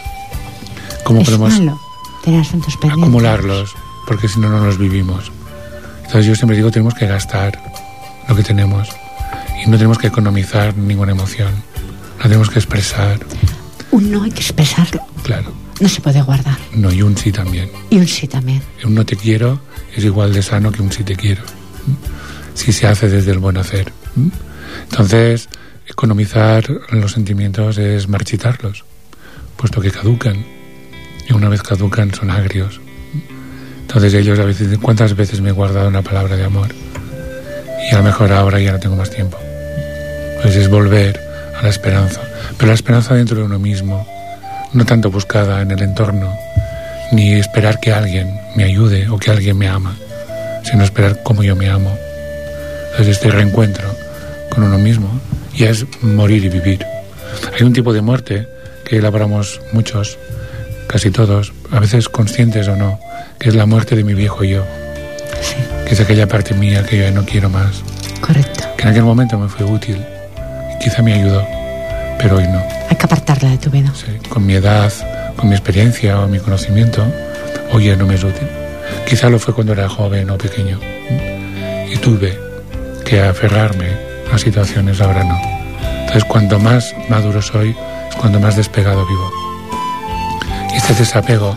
¿Cómo 1.03 1.23
es 1.23 1.27
podemos 1.31 1.51
malo 1.59 1.81
tener 2.23 2.43
asuntos 2.43 2.77
pendientes. 2.77 3.03
acumularlos? 3.09 3.75
Porque 4.07 4.29
si 4.29 4.39
no, 4.39 4.49
no 4.49 4.65
los 4.65 4.79
vivimos. 4.79 5.33
Entonces 6.05 6.27
yo 6.27 6.37
siempre 6.37 6.57
digo, 6.57 6.71
tenemos 6.71 6.95
que 6.95 7.09
gastar 7.09 7.61
lo 8.29 8.37
que 8.37 8.45
tenemos 8.45 8.89
y 9.65 9.69
no 9.69 9.77
tenemos 9.77 9.99
que 9.99 10.09
economizar 10.09 10.77
ninguna 10.77 11.13
emoción. 11.13 11.53
La 12.19 12.25
tenemos 12.25 12.51
que 12.51 12.59
expresar, 12.59 13.19
Un 13.91 14.11
no 14.11 14.23
hay 14.23 14.31
que 14.31 14.41
expresarlo. 14.41 15.01
claro. 15.23 15.53
No 15.81 15.89
se 15.89 16.03
puede 16.03 16.21
guardar. 16.21 16.59
No, 16.75 16.93
y 16.93 17.01
un 17.01 17.17
sí 17.17 17.33
también. 17.33 17.71
Y 17.89 17.97
un 17.97 18.07
sí 18.07 18.29
también. 18.29 18.61
Un 18.85 18.95
no 18.95 19.07
te 19.07 19.17
quiero 19.17 19.61
es 19.97 20.05
igual 20.05 20.31
de 20.35 20.43
sano 20.43 20.71
que 20.71 20.83
un 20.83 20.93
sí 20.93 21.05
te 21.05 21.17
quiero. 21.17 21.43
Si 22.53 22.71
se 22.71 22.87
hace 22.87 23.09
desde 23.09 23.31
el 23.31 23.39
buen 23.39 23.57
hacer. 23.57 23.91
Entonces, 24.91 25.49
economizar 25.87 26.69
los 26.91 27.13
sentimientos 27.13 27.79
es 27.79 28.09
marchitarlos, 28.09 28.85
puesto 29.57 29.81
que 29.81 29.91
caducan. 29.91 30.45
Y 31.27 31.33
una 31.33 31.49
vez 31.49 31.63
caducan 31.63 32.13
son 32.13 32.31
agrios. 32.31 32.79
Entonces 33.81 34.13
ellos 34.13 34.39
a 34.39 34.45
veces 34.45 34.77
¿cuántas 34.83 35.17
veces 35.17 35.41
me 35.41 35.49
he 35.49 35.53
guardado 35.53 35.89
una 35.89 36.03
palabra 36.03 36.37
de 36.37 36.45
amor? 36.45 36.69
Y 37.91 37.95
a 37.95 37.99
lo 37.99 38.05
mejor 38.05 38.33
ahora 38.33 38.61
ya 38.61 38.73
no 38.73 38.79
tengo 38.79 38.97
más 38.97 39.09
tiempo. 39.11 39.39
Pues 40.43 40.57
es 40.57 40.69
volver 40.69 41.21
a 41.59 41.63
la 41.63 41.69
esperanza. 41.69 42.21
Pero 42.57 42.69
la 42.69 42.75
esperanza 42.75 43.15
dentro 43.15 43.39
de 43.39 43.45
uno 43.45 43.59
mismo, 43.59 44.07
no 44.73 44.85
tanto 44.87 45.11
buscada 45.11 45.63
en 45.63 45.71
el 45.71 45.83
entorno, 45.83 46.33
ni 47.13 47.33
esperar 47.35 47.81
que 47.81 47.93
alguien 47.93 48.41
me 48.57 48.65
ayude 48.65 49.09
o 49.09 49.19
que 49.19 49.31
alguien 49.31 49.59
me 49.59 49.69
ama, 49.69 49.97
sino 50.65 50.85
esperar 50.85 51.23
como 51.23 51.43
yo 51.43 51.57
me 51.57 51.69
amo. 51.69 51.97
Entonces 52.91 53.17
este 53.17 53.31
reencuentro 53.31 53.89
con 54.51 54.65
uno 54.65 54.79
mismo 54.79 55.09
ya 55.57 55.71
es 55.71 55.85
morir 56.03 56.45
y 56.45 56.49
vivir. 56.49 56.85
Hay 57.55 57.65
un 57.65 57.73
tipo 57.73 57.93
de 57.93 58.01
muerte 58.01 58.49
que 58.85 58.97
elaboramos 58.97 59.61
muchos, 59.73 60.19
casi 60.89 61.11
todos, 61.11 61.53
a 61.71 61.79
veces 61.81 62.09
conscientes 62.09 62.67
o 62.69 62.77
no, 62.77 62.99
que 63.39 63.49
es 63.49 63.55
la 63.55 63.67
muerte 63.67 63.97
de 63.97 64.05
mi 64.05 64.15
viejo 64.15 64.45
yo, 64.45 64.65
Sí, 65.41 65.55
que 65.87 65.95
es 65.95 66.01
aquella 66.01 66.27
parte 66.29 66.53
mía 66.55 66.85
que 66.85 66.99
yo 66.99 67.05
ya 67.05 67.11
no 67.13 67.25
quiero 67.25 67.49
más, 67.49 67.83
correcto. 68.21 68.65
que 68.77 68.83
en 68.83 68.89
aquel 68.91 69.05
momento 69.05 69.39
me 69.39 69.49
fue 69.49 69.65
útil 69.65 70.05
quizá 70.81 71.03
me 71.03 71.15
ayudó, 71.15 71.47
pero 72.19 72.39
hoy 72.39 72.45
no. 72.45 72.63
Hay 72.89 72.97
que 72.97 73.05
apartarla 73.05 73.51
de 73.51 73.59
tu 73.59 73.71
vida. 73.71 73.93
Sí, 73.95 74.29
con 74.29 74.45
mi 74.47 74.55
edad, 74.55 74.93
con 75.37 75.49
mi 75.49 75.55
experiencia 75.55 76.21
o 76.21 76.29
mi 76.29 76.39
conocimiento, 76.39 77.05
hoy 77.73 77.87
ya 77.87 77.97
no 77.97 78.07
me 78.07 78.15
es 78.15 78.25
útil. 78.25 78.49
Quizá 79.07 79.29
lo 79.29 79.39
fue 79.39 79.55
cuando 79.55 79.73
era 79.73 79.89
joven 79.89 80.31
o 80.31 80.39
pequeño. 80.39 80.79
Y 81.93 81.97
tuve 81.99 82.39
que 83.05 83.21
aferrarme 83.21 83.89
a 84.33 84.39
situaciones, 84.39 85.01
ahora 85.01 85.25
no. 85.25 85.39
Entonces, 86.01 86.25
cuanto 86.25 86.59
más 86.59 86.95
maduro 87.09 87.41
soy, 87.43 87.71
es 88.09 88.17
cuando 88.17 88.41
más 88.41 88.57
despegado 88.57 89.07
vivo. 89.07 89.31
Y 90.73 90.77
este 90.77 90.95
desapego 90.95 91.57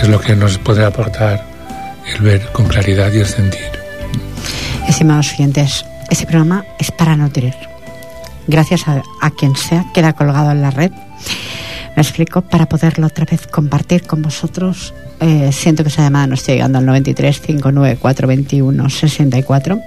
es 0.00 0.08
lo 0.08 0.20
que 0.20 0.34
nos 0.34 0.58
puede 0.58 0.84
aportar 0.84 1.44
el 2.12 2.22
ver 2.22 2.46
con 2.52 2.66
claridad 2.66 3.12
y 3.12 3.18
el 3.18 3.26
sentir. 3.26 3.70
Estimados 4.88 5.32
oyentes, 5.32 5.84
este 6.10 6.26
programa 6.26 6.64
es 6.78 6.90
para 6.92 7.16
nutrir. 7.16 7.54
Gracias 8.46 8.86
a, 8.88 9.02
a 9.20 9.30
quien 9.30 9.56
sea, 9.56 9.86
queda 9.92 10.12
colgado 10.12 10.50
en 10.50 10.62
la 10.62 10.70
red. 10.70 10.92
Me 11.96 12.02
explico, 12.02 12.42
para 12.42 12.66
poderlo 12.68 13.06
otra 13.06 13.24
vez 13.24 13.46
compartir 13.46 14.06
con 14.06 14.22
vosotros. 14.22 14.92
Eh, 15.20 15.50
siento 15.52 15.82
que 15.82 15.88
esa 15.88 16.02
llamada 16.02 16.26
no 16.26 16.34
esté 16.34 16.52
llegando 16.52 16.78
al 16.78 16.86
93 16.86 17.40
594 17.40 18.28
21 18.28 18.90
64 18.90 19.80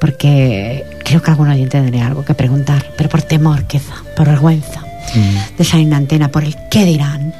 porque 0.00 0.84
creo 1.04 1.22
que 1.22 1.30
algún 1.30 1.48
oyente 1.48 1.78
tendría 1.78 2.06
algo 2.06 2.24
que 2.24 2.34
preguntar, 2.34 2.92
pero 2.96 3.08
por 3.08 3.22
temor 3.22 3.64
quizá, 3.64 3.94
por 4.14 4.28
vergüenza 4.28 4.84
Mm, 5.14 5.56
de 5.58 5.64
salir 5.64 5.86
en 5.86 5.94
antena, 5.94 6.30
por 6.30 6.44
el 6.44 6.56
qué 6.70 6.84
dirán, 6.84 7.32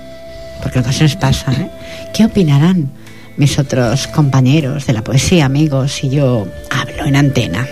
porque 0.62 0.78
en 0.78 0.84
ocasiones 0.84 1.16
pasa, 1.16 1.52
¿eh? 1.52 1.70
¿Qué 2.12 2.24
opinarán 2.24 2.90
mis 3.36 3.58
otros 3.58 4.06
compañeros 4.06 4.86
de 4.86 4.92
la 4.92 5.02
poesía, 5.02 5.46
amigos, 5.46 5.92
si 5.92 6.10
yo 6.10 6.46
hablo 6.70 7.04
en 7.04 7.16
antena? 7.16 7.66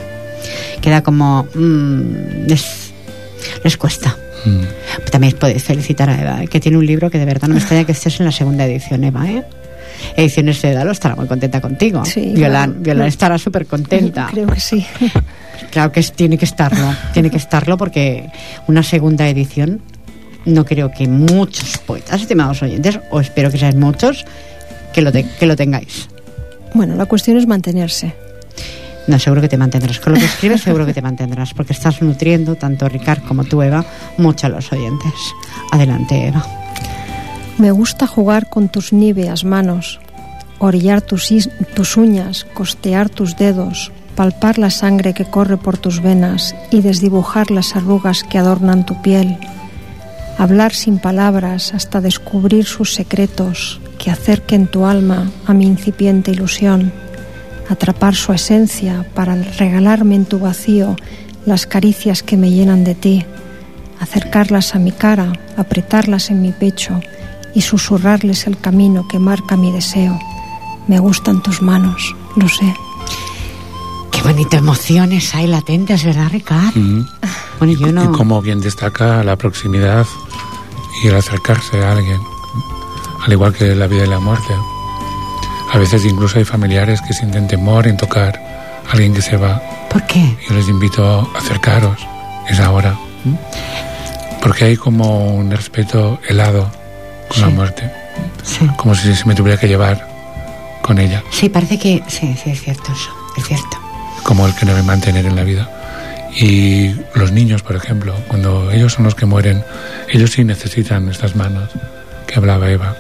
Queda 0.81 1.03
como... 1.03 1.47
mm, 1.55 2.47
les, 2.47 2.93
les 3.65 3.77
cuesta. 3.77 4.17
mm. 4.45 5.11
También 5.11 5.35
podéis 5.39 5.63
felicitar 5.63 6.09
a 6.11 6.21
Eva, 6.21 6.43
¿eh? 6.45 6.49
que 6.49 6.61
tiene 6.61 6.79
un 6.79 6.87
libro 6.87 7.11
que 7.11 7.19
de 7.19 7.25
verdad 7.25 7.49
no 7.49 7.55
me 7.55 7.61
extraña 7.61 7.85
que 7.85 7.93
estés 7.93 8.19
en 8.21 8.27
la 8.27 8.33
segunda 8.33 8.65
edición, 8.67 9.05
Eva, 9.05 9.29
¿eh? 9.29 9.45
Ediciones 10.17 10.61
de 10.63 10.73
Dalo 10.73 10.91
estará 10.91 11.15
muy 11.15 11.27
contenta 11.29 11.61
contigo. 11.61 12.05
Sí, 12.05 12.33
Violan, 12.35 12.71
claro. 12.71 12.83
Violan 12.83 13.07
estará 13.07 13.39
súper 13.39 13.67
contenta. 13.67 14.27
Creo 14.31 14.49
que 14.49 14.61
sí. 14.61 14.85
Claro 15.71 15.93
que 15.93 16.01
es- 16.01 16.13
tiene 16.13 16.37
que 16.39 16.45
estarlo, 16.45 16.93
tiene 17.13 17.31
que 17.31 17.37
estarlo 17.37 17.77
porque 17.79 18.29
una 18.67 18.83
segunda 18.83 19.29
edición 19.29 19.81
no 20.45 20.65
creo 20.65 20.91
que 20.91 21.07
muchos 21.07 21.79
poetas, 21.79 22.21
estimados 22.21 22.63
oyentes, 22.63 22.99
o 23.11 23.21
espero 23.21 23.51
que 23.51 23.59
sean 23.59 23.79
muchos, 23.79 24.25
que 24.93 25.03
lo, 25.03 25.13
que 25.13 25.47
lo 25.47 25.55
tengáis. 25.55 26.09
Bueno, 26.75 26.97
la 26.97 27.07
cuestión 27.07 27.37
es 27.37 27.47
mantenerse. 27.47 28.13
No, 29.07 29.19
seguro 29.19 29.41
que 29.41 29.49
te 29.49 29.57
mantendrás. 29.57 29.99
Con 30.01 30.15
lo 30.15 30.19
que 30.19 30.27
escribes 30.27 30.63
seguro 30.63 30.87
que 30.87 30.95
te 30.95 31.03
mantendrás, 31.03 31.55
porque 31.55 31.73
estás 31.73 32.03
nutriendo, 32.03 32.55
tanto 32.57 32.89
Ricard 32.89 33.23
como 33.23 33.45
tú, 33.45 33.63
Eva, 33.63 33.85
mucho 34.17 34.47
a 34.47 34.51
los 34.51 34.73
oyentes. 34.73 35.13
Adelante, 35.71 36.29
Eva. 36.29 36.45
Me 37.59 37.71
gusta 37.71 38.07
jugar 38.07 38.49
con 38.49 38.69
tus 38.69 38.93
níveas 38.93 39.45
manos, 39.45 40.01
orillar 40.59 41.03
tus, 41.03 41.31
tus 41.75 41.97
uñas, 41.97 42.47
costear 42.55 43.09
tus 43.09 43.37
dedos, 43.37 43.93
palpar 44.17 44.59
la 44.59 44.71
sangre 44.71 45.15
que 45.15 45.25
corre 45.25 45.57
por 45.57 45.79
tus 45.79 46.01
venas 46.01 46.55
y 46.71 46.81
desdibujar 46.81 47.51
las 47.51 47.77
arrugas 47.77 48.25
que 48.25 48.39
adornan 48.39 48.87
tu 48.87 49.01
piel, 49.03 49.37
hablar 50.39 50.73
sin 50.73 50.99
palabras 50.99 51.75
hasta 51.75 52.01
descubrir 52.01 52.65
sus 52.65 52.95
secretos 52.95 53.81
que 53.99 54.11
acerquen 54.11 54.67
tu 54.67 54.87
alma 54.87 55.31
a 55.47 55.53
mi 55.53 55.67
incipiente 55.67 56.31
ilusión 56.31 56.93
atrapar 57.69 58.15
su 58.15 58.33
esencia 58.33 59.07
para 59.15 59.35
regalarme 59.37 60.15
en 60.15 60.25
tu 60.25 60.39
vacío 60.39 60.97
las 61.47 61.67
caricias 61.67 62.23
que 62.23 62.37
me 62.37 62.51
llenan 62.51 62.85
de 62.85 62.95
ti, 62.95 63.25
acercarlas 64.01 64.75
a 64.75 64.79
mi 64.79 64.93
cara, 64.93 65.33
apretarlas 65.57 66.31
en 66.31 66.43
mi 66.43 66.53
pecho 66.53 67.01
y 67.55 67.63
susurrarles 67.63 68.47
el 68.47 68.59
camino 68.59 69.07
que 69.09 69.19
marca 69.19 69.57
mi 69.57 69.73
deseo. 69.73 70.19
Me 70.89 70.99
gustan 70.99 71.43
tus 71.43 71.63
manos, 71.63 72.15
lo 72.37 72.49
sé. 72.49 72.75
Qué 74.11 74.23
bonita 74.23 74.59
emociones 74.59 75.35
hay 75.35 75.47
latentes, 75.47 76.05
¿verdad, 76.05 76.29
Ricardo? 76.31 76.73
Bueno, 77.59 77.75
yo 77.79 77.93
no... 77.93 78.05
Y 78.05 78.09
como 78.09 78.43
bien 78.43 78.61
destaca 78.61 79.23
la 79.23 79.37
proximidad 79.37 80.07
y 81.03 81.09
el 81.09 81.17
acercarse 81.17 81.83
a 81.83 81.93
alguien, 81.93 82.21
al 83.25 83.33
igual 83.33 83.53
que 83.55 83.75
la 83.75 83.87
vida 83.87 84.05
y 84.05 84.09
la 84.09 84.19
muerte. 84.19 84.53
A 85.73 85.79
veces 85.79 86.05
incluso 86.05 86.39
hay 86.39 86.45
familiares 86.45 87.01
que 87.01 87.15
sienten 87.15 87.49
temor 87.49 87.87
en 87.87 87.97
tocar 87.97 88.39
a 88.87 88.93
alguien 88.93 89.15
que 89.15 89.23
se 89.23 89.39
va. 89.39 89.61
¿Por 89.89 90.05
qué? 90.07 90.37
Yo 90.47 90.55
les 90.55 90.69
invito 90.69 91.03
a 91.35 91.39
acercaros, 91.39 91.99
es 92.47 92.61
ahora. 92.61 92.95
Porque 94.43 94.67
hay 94.67 94.77
como 94.77 95.35
un 95.35 95.51
respeto 95.51 96.21
helado 96.29 96.71
con 97.29 97.41
la 97.41 97.49
muerte. 97.49 97.91
Sí. 98.43 98.69
Como 98.77 98.95
si 98.95 99.15
se 99.15 99.25
me 99.25 99.35
tuviera 99.35 99.59
que 99.59 99.67
llevar 99.67 100.07
con 100.83 100.99
ella. 100.99 101.25
Sí, 101.31 101.49
parece 101.49 101.79
que 101.79 102.03
sí, 102.07 102.37
sí, 102.43 102.51
es 102.51 102.61
cierto 102.61 102.93
eso, 102.93 103.11
es 103.39 103.47
cierto. 103.47 103.79
Como 104.25 104.47
el 104.47 104.55
que 104.55 104.67
debe 104.67 104.83
mantener 104.83 105.25
en 105.25 105.37
la 105.37 105.43
vida. 105.43 105.71
Y 106.37 106.95
los 107.15 107.33
niños, 107.33 107.63
por 107.63 107.77
ejemplo, 107.77 108.15
cuando 108.29 108.71
ellos 108.71 108.93
son 108.93 109.05
los 109.05 109.15
que 109.15 109.25
mueren, 109.25 109.65
ellos 110.11 110.33
sí 110.33 110.45
necesitan 110.45 111.09
estas 111.09 111.35
manos 111.35 111.71
que 112.27 112.35
hablaba 112.35 112.69
Eva. 112.69 112.95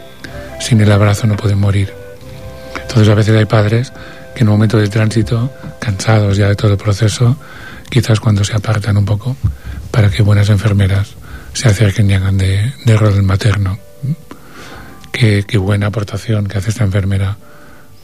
Sin 0.59 0.81
el 0.81 0.91
abrazo 0.91 1.27
no 1.27 1.37
pueden 1.37 1.59
morir. 1.59 2.02
Entonces 2.93 3.11
a 3.11 3.15
veces 3.15 3.35
hay 3.39 3.47
padres 3.47 3.91
que 4.35 4.43
en 4.43 4.49
un 4.49 4.57
momento 4.57 4.77
de 4.77 4.87
tránsito, 4.87 5.51
cansados 5.81 6.37
ya 6.37 6.49
de 6.49 6.57
todo 6.57 6.73
el 6.73 6.77
proceso, 6.77 7.39
quizás 7.89 8.21
cuando 8.21 8.45
se 8.45 8.55
apartan 8.55 8.99
un 8.99 9.07
poco, 9.07 9.35
para 9.91 10.11
que 10.11 10.23
buenas 10.23 10.51
enfermeras 10.51 11.15
se 11.55 11.69
acerquen 11.69 12.11
y 12.11 12.15
hagan 12.15 12.37
de, 12.37 12.71
de 12.85 12.97
rol 12.99 13.23
materno. 13.23 13.79
Qué, 15.11 15.43
qué, 15.49 15.57
buena 15.57 15.87
aportación 15.87 16.47
que 16.47 16.59
hace 16.59 16.69
esta 16.69 16.85
enfermera 16.85 17.39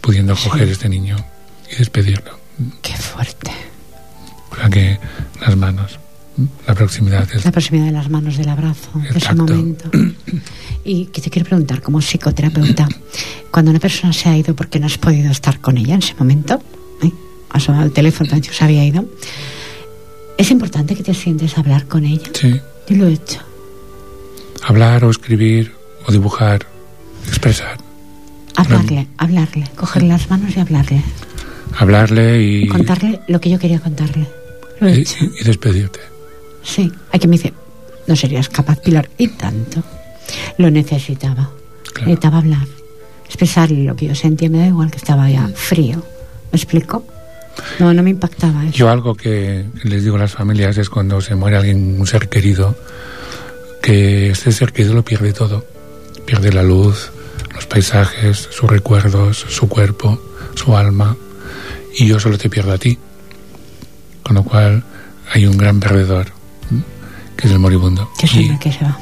pudiendo 0.00 0.34
coger 0.34 0.66
este 0.68 0.88
niño 0.88 1.16
y 1.70 1.76
despedirlo. 1.76 2.38
Qué 2.80 2.96
fuerte. 2.96 3.52
O 4.52 4.56
sea 4.56 4.70
que 4.70 4.98
las 5.38 5.54
manos, 5.54 6.00
la 6.66 6.74
proximidad. 6.74 7.28
La 7.44 7.52
proximidad 7.52 7.86
de 7.86 7.92
las 7.92 8.10
manos, 8.10 8.36
del 8.36 8.48
abrazo, 8.48 8.90
de 9.12 9.18
ese 9.18 9.34
momento. 9.34 9.90
Y 10.84 11.06
que 11.06 11.20
te 11.20 11.28
quiero 11.28 11.46
preguntar, 11.46 11.82
como 11.82 12.00
psicoterapeuta, 12.00 12.88
cuando 13.50 13.70
una 13.70 13.80
persona 13.80 14.12
se 14.12 14.28
ha 14.30 14.36
ido 14.38 14.54
porque 14.54 14.80
no 14.80 14.86
has 14.86 14.96
podido 14.96 15.30
estar 15.30 15.60
con 15.60 15.76
ella 15.76 15.94
en 15.94 16.02
ese 16.02 16.14
momento, 16.18 16.62
¿eh? 17.02 17.10
has 17.50 17.64
sonado 17.64 17.84
el 17.84 17.92
teléfono, 17.92 18.30
también 18.30 18.54
se 18.54 18.64
había 18.64 18.84
ido, 18.86 19.04
¿es 20.38 20.50
importante 20.50 20.94
que 20.94 21.02
te 21.02 21.12
sientes 21.12 21.58
a 21.58 21.60
hablar 21.60 21.86
con 21.86 22.06
ella? 22.06 22.30
Sí. 22.32 22.58
Yo 22.88 22.96
lo 22.96 23.06
he 23.06 23.12
hecho. 23.12 23.40
Hablar 24.62 25.04
o 25.04 25.10
escribir 25.10 25.74
o 26.06 26.12
dibujar, 26.12 26.66
expresar. 27.26 27.76
Hablarle, 28.56 29.08
hablarle, 29.18 29.64
cogerle 29.76 30.08
las 30.08 30.30
manos 30.30 30.56
y 30.56 30.60
hablarle. 30.60 31.02
Hablarle 31.76 32.42
y... 32.42 32.68
Contarle 32.68 33.20
lo 33.28 33.40
que 33.40 33.50
yo 33.50 33.58
quería 33.58 33.80
contarle. 33.80 34.26
Lo 34.80 34.88
he 34.88 35.00
hecho. 35.00 35.16
y 35.38 35.44
despedirte. 35.44 36.00
Sí, 36.62 36.92
hay 37.10 37.20
que 37.20 37.28
me 37.28 37.36
dice, 37.36 37.52
no 38.06 38.16
serías 38.16 38.48
capaz, 38.48 38.80
Pilar, 38.80 39.08
y 39.18 39.28
tanto. 39.28 39.82
Lo 40.58 40.70
necesitaba. 40.70 41.50
Claro. 41.92 42.08
Necesitaba 42.08 42.38
hablar, 42.38 42.66
expresarle 43.24 43.84
lo 43.84 43.96
que 43.96 44.06
yo 44.06 44.14
sentía, 44.14 44.50
me 44.50 44.58
da 44.58 44.66
igual 44.66 44.90
que 44.90 44.98
estaba 44.98 45.28
ya 45.30 45.48
frío. 45.54 46.02
¿Me 46.52 46.56
explico? 46.56 47.04
No, 47.78 47.92
no 47.92 48.02
me 48.02 48.10
impactaba 48.10 48.64
eso. 48.64 48.76
Yo 48.76 48.90
algo 48.90 49.14
que 49.14 49.66
les 49.82 50.04
digo 50.04 50.16
a 50.16 50.20
las 50.20 50.32
familias 50.32 50.78
es 50.78 50.88
cuando 50.88 51.20
se 51.20 51.34
muere 51.34 51.56
alguien, 51.56 52.00
un 52.00 52.06
ser 52.06 52.28
querido, 52.28 52.76
que 53.82 54.30
este 54.30 54.52
ser 54.52 54.72
querido 54.72 54.94
lo 54.94 55.04
pierde 55.04 55.32
todo. 55.32 55.66
Pierde 56.24 56.52
la 56.52 56.62
luz, 56.62 57.10
los 57.54 57.66
paisajes, 57.66 58.48
sus 58.50 58.68
recuerdos, 58.68 59.46
su 59.48 59.68
cuerpo, 59.68 60.20
su 60.54 60.76
alma, 60.76 61.16
y 61.96 62.06
yo 62.06 62.20
solo 62.20 62.38
te 62.38 62.50
pierdo 62.50 62.72
a 62.72 62.78
ti. 62.78 62.98
Con 64.22 64.36
lo 64.36 64.44
cual 64.44 64.84
hay 65.32 65.46
un 65.46 65.56
gran 65.56 65.80
perdedor, 65.80 66.28
que 67.38 67.46
es 67.46 67.52
el 67.52 67.60
moribundo. 67.60 68.10
Que 68.18 68.26
es 68.26 68.34
el 68.34 68.58
que 68.58 68.72
se 68.72 68.84
va. 68.84 68.98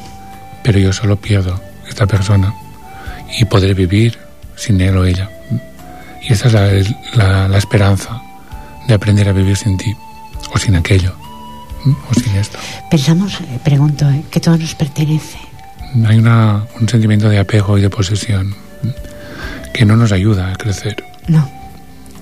Pero 0.63 0.79
yo 0.79 0.93
solo 0.93 1.17
pierdo 1.17 1.59
esta 1.89 2.07
persona 2.07 2.55
y 3.39 3.45
podré 3.47 3.73
vivir 3.73 4.19
sin 4.57 4.81
él 4.81 4.97
o 4.99 5.05
ella. 5.05 5.31
Y 6.23 6.33
esa 6.33 6.49
es 6.49 6.53
la, 6.53 6.69
la, 7.15 7.49
la 7.49 7.59
esperanza 7.59 8.21
de 8.87 8.95
aprender 8.95 9.29
a 9.29 9.33
vivir 9.33 9.57
sin 9.57 9.79
ti 9.79 9.97
o 10.53 10.59
sin 10.59 10.77
aquello 10.77 11.15
o 12.11 12.15
sin 12.15 12.37
esto. 12.37 12.59
Pensamos, 12.91 13.41
eh, 13.41 13.59
pregunto, 13.65 14.09
eh, 14.11 14.23
que 14.31 14.41
todo 14.41 14.59
nos 14.59 14.75
pertenece. 14.75 15.39
Hay 16.07 16.19
una, 16.19 16.67
un 16.79 16.89
sentimiento 16.89 17.29
de 17.29 17.39
apego 17.39 17.79
y 17.79 17.81
de 17.81 17.89
posesión 17.89 18.55
que 19.73 19.87
no 19.87 19.97
nos 19.97 20.13
ayuda 20.13 20.53
a 20.53 20.57
crecer. 20.57 21.03
No. 21.27 21.49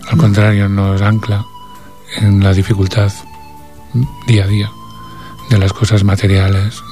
Al 0.08 0.16
no. 0.16 0.22
contrario, 0.22 0.68
nos 0.68 1.02
ancla 1.02 1.44
en 2.18 2.42
la 2.44 2.52
dificultad 2.52 3.10
día 4.28 4.44
a 4.44 4.46
día 4.46 4.70
de 5.50 5.58
las 5.58 5.72
cosas 5.72 6.04
materiales, 6.04 6.82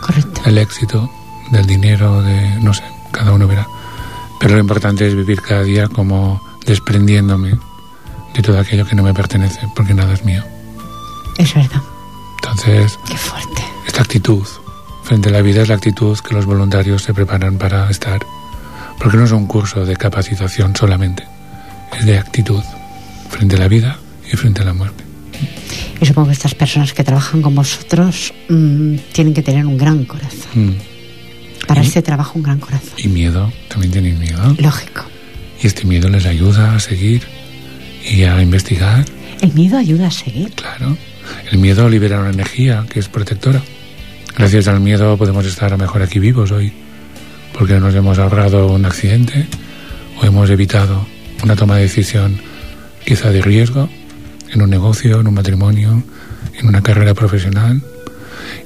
Correcto. 0.00 0.42
del 0.44 0.58
éxito, 0.58 1.10
del 1.50 1.66
dinero, 1.66 2.22
de 2.22 2.56
no 2.60 2.72
sé, 2.74 2.84
cada 3.12 3.32
uno 3.32 3.46
verá. 3.46 3.66
Pero 4.40 4.54
lo 4.54 4.60
importante 4.60 5.06
es 5.06 5.14
vivir 5.14 5.40
cada 5.40 5.62
día 5.62 5.88
como 5.88 6.42
desprendiéndome 6.66 7.58
de 8.34 8.42
todo 8.42 8.58
aquello 8.58 8.86
que 8.86 8.94
no 8.96 9.02
me 9.02 9.14
pertenece, 9.14 9.60
porque 9.74 9.94
nada 9.94 10.12
es 10.14 10.24
mío. 10.24 10.42
Es 11.38 11.54
verdad. 11.54 11.80
Entonces, 12.42 12.98
Qué 13.06 13.16
fuerte. 13.16 13.62
esta 13.86 14.02
actitud 14.02 14.46
frente 15.04 15.28
a 15.28 15.32
la 15.32 15.42
vida 15.42 15.62
es 15.62 15.68
la 15.68 15.74
actitud 15.76 16.18
que 16.18 16.34
los 16.34 16.46
voluntarios 16.46 17.02
se 17.02 17.14
preparan 17.14 17.58
para 17.58 17.88
estar. 17.90 18.20
Porque 18.98 19.16
no 19.16 19.24
es 19.24 19.32
un 19.32 19.46
curso 19.46 19.84
de 19.84 19.96
capacitación 19.96 20.74
solamente, 20.76 21.26
es 21.98 22.06
de 22.06 22.18
actitud 22.18 22.62
frente 23.30 23.56
a 23.56 23.58
la 23.60 23.68
vida 23.68 23.98
y 24.32 24.36
frente 24.36 24.62
a 24.62 24.64
la 24.64 24.72
muerte. 24.74 25.04
Y 26.00 26.06
supongo 26.06 26.28
que 26.28 26.34
estas 26.34 26.54
personas 26.54 26.92
que 26.92 27.04
trabajan 27.04 27.42
con 27.42 27.54
vosotros 27.54 28.32
mmm, 28.48 28.96
tienen 29.12 29.34
que 29.34 29.42
tener 29.42 29.66
un 29.66 29.78
gran 29.78 30.04
corazón. 30.04 30.40
Mm. 30.54 30.74
Para 31.66 31.82
¿Y? 31.82 31.86
este 31.86 32.02
trabajo, 32.02 32.32
un 32.36 32.42
gran 32.42 32.58
corazón. 32.58 32.90
Y 32.96 33.08
miedo, 33.08 33.52
también 33.68 33.92
tienen 33.92 34.18
miedo. 34.18 34.54
Lógico. 34.58 35.04
Y 35.62 35.66
este 35.66 35.84
miedo 35.84 36.08
les 36.08 36.26
ayuda 36.26 36.74
a 36.74 36.80
seguir 36.80 37.22
y 38.04 38.24
a 38.24 38.42
investigar. 38.42 39.04
El 39.40 39.52
miedo 39.52 39.78
ayuda 39.78 40.08
a 40.08 40.10
seguir. 40.10 40.50
Claro. 40.52 40.96
El 41.50 41.58
miedo 41.58 41.88
libera 41.88 42.20
una 42.20 42.30
energía 42.30 42.84
que 42.90 42.98
es 42.98 43.08
protectora. 43.08 43.62
Gracias 44.36 44.66
al 44.66 44.80
miedo 44.80 45.16
podemos 45.16 45.46
estar 45.46 45.72
a 45.72 45.76
mejor 45.76 46.02
aquí 46.02 46.18
vivos 46.18 46.50
hoy, 46.50 46.72
porque 47.52 47.78
nos 47.78 47.94
hemos 47.94 48.18
ahorrado 48.18 48.66
un 48.68 48.84
accidente 48.84 49.46
o 50.20 50.24
hemos 50.24 50.50
evitado 50.50 51.06
una 51.44 51.54
toma 51.54 51.76
de 51.76 51.82
decisión 51.82 52.40
quizá 53.04 53.30
de 53.30 53.42
riesgo 53.42 53.88
en 54.52 54.62
un 54.62 54.70
negocio, 54.70 55.20
en 55.20 55.26
un 55.26 55.34
matrimonio, 55.34 56.02
en 56.58 56.66
una 56.66 56.82
carrera 56.82 57.14
profesional. 57.14 57.82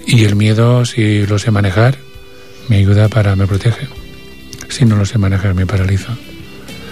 Y 0.06 0.24
el 0.24 0.36
miedo, 0.36 0.84
si 0.84 1.26
lo 1.26 1.38
sé 1.38 1.50
manejar, 1.50 1.96
me 2.68 2.76
ayuda 2.76 3.08
para, 3.08 3.36
me 3.36 3.46
protege. 3.46 3.88
Si 4.68 4.84
no 4.84 4.96
lo 4.96 5.06
sé 5.06 5.18
manejar, 5.18 5.54
me 5.54 5.66
paraliza. 5.66 6.16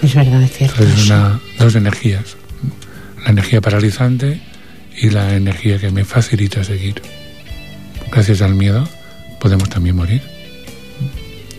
Es 0.02 0.14
verdad, 0.14 0.42
es 0.42 0.52
cierto. 0.52 0.82
Entonces, 0.82 1.06
una, 1.06 1.40
dos 1.58 1.74
energías. 1.74 2.36
La 3.24 3.30
energía 3.30 3.60
paralizante 3.60 4.40
y 4.96 5.10
la 5.10 5.34
energía 5.34 5.78
que 5.78 5.90
me 5.90 6.04
facilita 6.04 6.62
seguir. 6.62 7.02
Gracias 8.12 8.42
al 8.42 8.54
miedo 8.54 8.88
podemos 9.40 9.68
también 9.68 9.96
morir. 9.96 10.22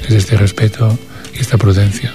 Es 0.08 0.12
este 0.12 0.38
respeto 0.38 0.98
y 1.36 1.42
esta 1.42 1.58
prudencia. 1.58 2.14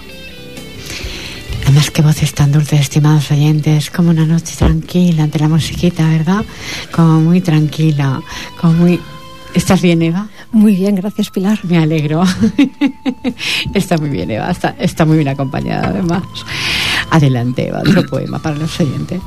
Además, 1.70 1.92
qué 1.92 2.02
voces 2.02 2.34
tan 2.34 2.50
dulces, 2.50 2.80
estimados 2.80 3.30
oyentes, 3.30 3.92
como 3.92 4.10
una 4.10 4.26
noche 4.26 4.56
tranquila 4.58 5.22
ante 5.22 5.38
la 5.38 5.46
musiquita, 5.46 6.02
¿verdad? 6.08 6.44
Como 6.90 7.20
muy 7.20 7.40
tranquila, 7.40 8.20
como 8.60 8.72
muy... 8.72 9.00
¿Estás 9.54 9.80
bien, 9.80 10.02
Eva? 10.02 10.26
Muy 10.50 10.74
bien, 10.74 10.96
gracias 10.96 11.30
Pilar. 11.30 11.60
Me 11.62 11.78
alegro. 11.78 12.24
está 13.74 13.96
muy 13.98 14.08
bien, 14.08 14.32
Eva, 14.32 14.50
está, 14.50 14.74
está 14.80 15.04
muy 15.04 15.18
bien 15.18 15.28
acompañada 15.28 15.90
además. 15.90 16.24
Adelante, 17.08 17.68
Eva, 17.68 17.82
otro 17.86 18.04
poema 18.10 18.40
para 18.40 18.56
los 18.56 18.80
oyentes. 18.80 19.20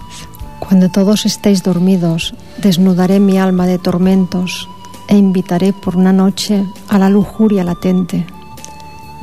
Cuando 0.59 0.89
todos 0.89 1.25
estéis 1.25 1.63
dormidos, 1.63 2.35
desnudaré 2.57 3.21
mi 3.21 3.37
alma 3.37 3.67
de 3.67 3.79
tormentos 3.79 4.67
e 5.07 5.15
invitaré 5.15 5.71
por 5.71 5.95
una 5.95 6.11
noche 6.11 6.65
a 6.89 6.99
la 6.99 7.07
lujuria 7.07 7.63
latente. 7.63 8.25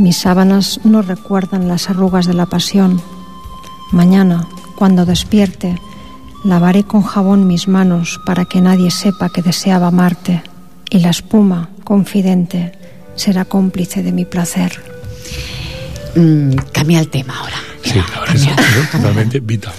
Mis 0.01 0.17
sábanas 0.17 0.81
no 0.83 1.03
recuerdan 1.03 1.69
las 1.69 1.91
arrugas 1.91 2.25
de 2.25 2.33
la 2.33 2.47
pasión. 2.47 3.03
Mañana, 3.93 4.49
cuando 4.75 5.05
despierte, 5.05 5.79
lavaré 6.43 6.85
con 6.85 7.03
jabón 7.03 7.47
mis 7.47 7.69
manos 7.69 8.19
para 8.25 8.47
que 8.47 8.63
nadie 8.63 8.91
sepa 8.91 9.29
que 9.29 9.43
deseaba 9.43 9.89
amarte 9.89 10.43
y 10.89 11.01
la 11.01 11.11
espuma, 11.11 11.69
confidente, 11.85 12.73
será 13.15 13.45
cómplice 13.45 14.03
de 14.03 14.13
mi 14.13 14.25
placer. 14.25 14.73
Mm, 16.17 16.55
cambia 16.73 17.01
el 17.01 17.11
tema 17.11 17.39
ahora. 17.39 17.57
Sí, 17.85 18.01
ahora 18.17 18.33
es 18.33 18.91
totalmente 18.91 19.41
vital. 19.41 19.75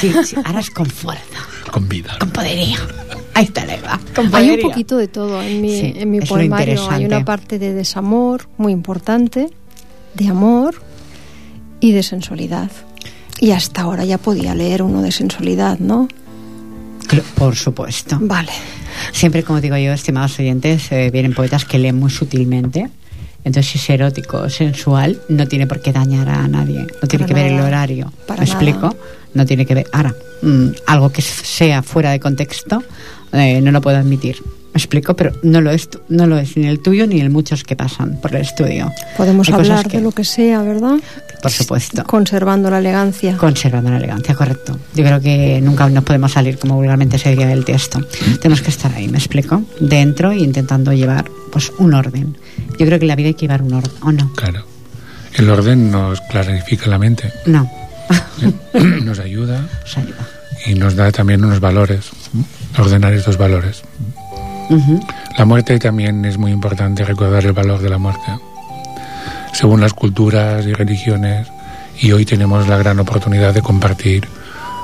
Sí, 0.00 0.12
sí, 0.24 0.36
ahora 0.44 0.58
es 0.58 0.70
con 0.70 0.86
fuerza. 0.86 1.38
Con 1.70 1.88
vida. 1.88 2.16
Con 2.18 2.30
poderío. 2.30 2.80
Ahí 3.34 3.44
está 3.44 3.64
la 3.64 3.74
Eva. 3.76 4.00
Hay 4.32 4.50
un 4.50 4.60
poquito 4.60 4.96
de 4.96 5.08
todo 5.08 5.42
en 5.42 5.60
mi, 5.60 5.80
Sí, 5.80 5.92
en 5.96 6.10
mi 6.10 6.20
poemario. 6.20 6.90
Hay 6.90 7.04
una 7.04 7.24
parte 7.24 7.58
de 7.58 7.72
desamor 7.72 8.48
muy 8.58 8.72
importante, 8.72 9.48
de 10.14 10.28
amor 10.28 10.74
y 11.80 11.92
de 11.92 12.02
sensualidad. 12.02 12.70
Y 13.40 13.52
hasta 13.52 13.82
ahora 13.82 14.04
ya 14.04 14.18
podía 14.18 14.54
leer 14.54 14.82
uno 14.82 15.02
de 15.02 15.10
sensualidad, 15.12 15.78
¿no? 15.78 16.08
Por 17.34 17.56
supuesto. 17.56 18.18
Vale. 18.20 18.52
Siempre, 19.12 19.42
como 19.42 19.60
digo 19.60 19.76
yo, 19.76 19.92
estimados 19.92 20.38
oyentes, 20.38 20.90
eh, 20.92 21.10
vienen 21.10 21.34
poetas 21.34 21.64
que 21.64 21.78
leen 21.78 21.98
muy 21.98 22.10
sutilmente. 22.10 22.88
Entonces, 23.44 23.72
si 23.72 23.78
es 23.78 23.90
erótico 23.90 24.38
o 24.38 24.48
sensual, 24.48 25.20
no 25.28 25.48
tiene 25.48 25.66
por 25.66 25.82
qué 25.82 25.92
dañar 25.92 26.28
a 26.28 26.46
nadie. 26.46 26.86
No 27.02 27.08
tiene 27.08 27.24
Para 27.24 27.26
que 27.26 27.34
ver 27.34 27.52
el 27.52 27.60
horario. 27.60 28.12
Para 28.26 28.40
¿Me 28.42 28.46
nada. 28.46 28.60
explico? 28.60 28.96
No 29.34 29.46
tiene 29.46 29.64
que 29.66 29.74
ver. 29.74 29.86
Ahora, 29.92 30.14
mm, 30.42 30.66
algo 30.86 31.10
que 31.10 31.22
sea 31.22 31.82
fuera 31.82 32.10
de 32.10 32.20
contexto, 32.20 32.82
eh, 33.32 33.60
no 33.62 33.70
lo 33.72 33.80
puedo 33.80 33.96
admitir. 33.96 34.36
¿Me 34.74 34.78
explico? 34.78 35.14
Pero 35.14 35.32
no 35.42 35.60
lo 35.60 35.70
es, 35.70 35.90
tu- 35.90 36.00
no 36.08 36.26
lo 36.26 36.38
es 36.38 36.56
ni 36.56 36.66
el 36.66 36.80
tuyo 36.80 37.06
ni 37.06 37.20
el 37.20 37.28
muchos 37.28 37.62
que 37.62 37.76
pasan 37.76 38.18
por 38.22 38.34
el 38.34 38.40
estudio. 38.40 38.90
Podemos 39.18 39.48
Hay 39.48 39.54
hablar 39.54 39.86
que- 39.86 39.98
de 39.98 40.02
lo 40.02 40.12
que 40.12 40.24
sea, 40.24 40.62
¿verdad? 40.62 40.96
Por 41.42 41.50
supuesto. 41.50 42.04
Conservando 42.04 42.70
la 42.70 42.78
elegancia. 42.78 43.36
Conservando 43.36 43.90
la 43.90 43.98
elegancia, 43.98 44.34
correcto. 44.34 44.78
Yo 44.94 45.04
creo 45.04 45.20
que 45.20 45.60
nunca 45.60 45.88
nos 45.90 46.04
podemos 46.04 46.32
salir, 46.32 46.56
como 46.58 46.76
vulgarmente 46.76 47.18
se 47.18 47.30
diría, 47.30 47.46
del 47.48 47.64
texto. 47.66 48.00
Tenemos 48.40 48.62
que 48.62 48.70
estar 48.70 48.94
ahí, 48.94 49.08
¿me 49.08 49.18
explico? 49.18 49.62
Dentro 49.80 50.30
e 50.30 50.38
intentando 50.38 50.92
llevar 50.94 51.26
pues 51.50 51.70
un 51.78 51.92
orden. 51.92 52.38
Yo 52.78 52.86
creo 52.86 52.98
que 52.98 53.04
en 53.04 53.08
la 53.08 53.16
vida 53.16 53.28
hay 53.28 53.34
que 53.34 53.42
llevar 53.42 53.60
un 53.62 53.74
orden, 53.74 53.92
¿o 54.00 54.10
no? 54.12 54.32
Claro. 54.34 54.64
El 55.34 55.50
orden 55.50 55.90
nos 55.90 56.20
clarifica 56.22 56.88
la 56.88 56.98
mente, 56.98 57.30
No. 57.46 57.70
Nos 59.04 59.18
ayuda 59.18 59.60
Os 59.84 59.98
ayuda. 59.98 60.26
y 60.66 60.74
nos 60.74 60.96
da 60.96 61.10
también 61.12 61.44
unos 61.44 61.60
valores, 61.60 62.10
ordenar 62.78 63.12
estos 63.12 63.36
valores. 63.36 63.82
La 65.36 65.44
muerte 65.44 65.78
también 65.78 66.24
es 66.24 66.38
muy 66.38 66.50
importante 66.52 67.04
recordar 67.04 67.44
el 67.44 67.52
valor 67.52 67.80
de 67.80 67.90
la 67.90 67.98
muerte. 67.98 68.32
Según 69.52 69.80
las 69.80 69.92
culturas 69.92 70.64
y 70.64 70.72
religiones, 70.72 71.48
y 72.00 72.12
hoy 72.12 72.24
tenemos 72.24 72.68
la 72.68 72.78
gran 72.78 72.98
oportunidad 73.00 73.52
de 73.52 73.60
compartir 73.60 74.26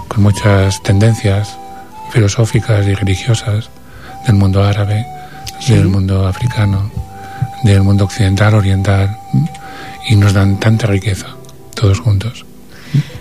con 0.09 0.23
muchas 0.23 0.83
tendencias 0.83 1.57
filosóficas 2.11 2.87
y 2.87 2.95
religiosas 2.95 3.71
del 4.27 4.37
mundo 4.37 4.62
árabe, 4.62 5.07
del 5.69 5.89
mundo 5.89 6.27
africano, 6.27 6.91
del 7.64 7.83
mundo 7.83 8.05
occidental, 8.05 8.55
oriental, 8.55 9.16
y 10.09 10.16
nos 10.16 10.33
dan 10.35 10.59
tanta 10.61 10.87
riqueza, 10.87 11.29
todos 11.75 12.01
juntos. 12.01 12.45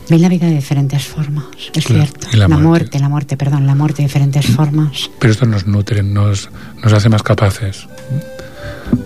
Ven 0.09 0.21
la 0.21 0.29
vida 0.29 0.47
de 0.47 0.53
diferentes 0.55 1.03
formas, 1.05 1.45
es 1.73 1.85
Claro, 1.85 2.05
cierto. 2.05 2.27
la 2.31 2.37
la 2.37 2.47
muerte. 2.47 2.67
muerte, 2.67 2.99
la 2.99 3.09
muerte, 3.09 3.37
perdón, 3.37 3.67
la 3.67 3.75
muerte 3.75 4.01
de 4.01 4.07
diferentes 4.07 4.45
formas. 4.47 5.09
Pero 5.19 5.33
esto 5.33 5.45
nos 5.45 5.67
nutre, 5.67 6.01
nos, 6.03 6.49
nos 6.83 6.93
hace 6.93 7.09
más 7.09 7.23
capaces. 7.23 7.87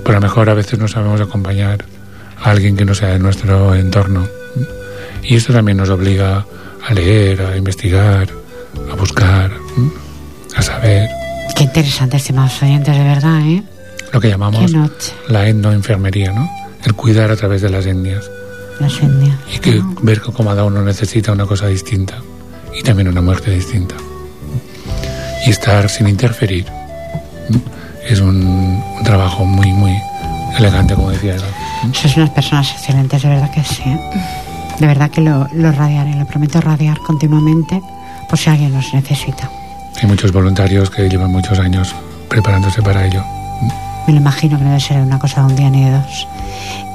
Pero 0.03 0.17
a 0.17 0.19
lo 0.19 0.21
mejor 0.21 0.49
a 0.49 0.53
veces 0.53 0.77
no 0.79 0.87
sabemos 0.87 1.19
acompañar 1.21 1.85
a 2.43 2.51
alguien 2.51 2.75
que 2.77 2.85
no 2.85 2.93
sea 2.93 3.09
de 3.09 3.19
nuestro 3.19 3.73
entorno. 3.75 4.27
Y 5.23 5.35
esto 5.35 5.53
también 5.53 5.77
nos 5.77 5.89
obliga 5.89 6.45
a 6.87 6.93
leer, 6.93 7.41
a 7.41 7.57
investigar, 7.57 8.27
a 8.91 8.95
buscar, 8.95 9.51
a 10.55 10.61
saber 10.61 11.09
Qué 11.55 11.63
interesante, 11.63 12.17
estimados 12.17 12.61
oyentes, 12.63 12.95
de 12.95 13.03
verdad, 13.03 13.39
¿eh? 13.41 13.63
lo 14.13 14.19
que 14.19 14.29
llamamos 14.29 14.71
la 15.27 15.47
etnoenfermería, 15.47 16.31
¿no? 16.31 16.49
El 16.83 16.93
cuidar 16.95 17.29
a 17.31 17.35
través 17.35 17.61
de 17.61 17.69
las 17.69 17.85
etnias. 17.85 18.29
Etnias. 18.87 19.37
Y 19.53 19.59
que 19.59 19.75
¿no? 19.75 19.95
ver 20.01 20.21
que 20.21 20.31
cada 20.31 20.63
uno 20.63 20.81
necesita 20.81 21.31
una 21.31 21.45
cosa 21.45 21.67
distinta 21.67 22.21
y 22.77 22.83
también 22.83 23.07
una 23.07 23.21
muerte 23.21 23.51
distinta. 23.51 23.95
Y 25.45 25.49
estar 25.49 25.89
sin 25.89 26.07
interferir 26.07 26.65
es 28.07 28.19
un, 28.19 28.81
un 28.97 29.03
trabajo 29.03 29.45
muy, 29.45 29.71
muy 29.71 29.93
elegante, 30.57 30.95
como 30.95 31.11
decía. 31.11 31.35
¿m? 31.35 31.93
Sois 31.93 32.15
unas 32.17 32.29
personas 32.29 32.71
excelentes, 32.71 33.21
de 33.21 33.29
verdad 33.29 33.51
que 33.51 33.63
sí. 33.63 33.83
¿eh? 33.85 33.99
De 34.79 34.87
verdad 34.87 35.09
que 35.09 35.21
lo, 35.21 35.47
lo 35.53 35.71
radiaré, 35.71 36.15
lo 36.15 36.25
prometo 36.25 36.61
radiar 36.61 36.97
continuamente 36.99 37.81
por 38.29 38.39
si 38.39 38.49
alguien 38.49 38.73
nos 38.73 38.93
necesita. 38.93 39.49
Hay 40.01 40.07
muchos 40.07 40.31
voluntarios 40.31 40.89
que 40.89 41.09
llevan 41.09 41.31
muchos 41.31 41.59
años 41.59 41.93
preparándose 42.29 42.81
para 42.81 43.05
ello. 43.05 43.23
Me 44.07 44.13
lo 44.13 44.19
imagino 44.19 44.57
que 44.57 44.63
no 44.63 44.69
debe 44.71 44.81
ser 44.81 45.01
una 45.01 45.19
cosa 45.19 45.41
de 45.41 45.47
un 45.47 45.55
día 45.55 45.69
ni 45.69 45.83
de 45.85 45.91
dos. 45.91 46.27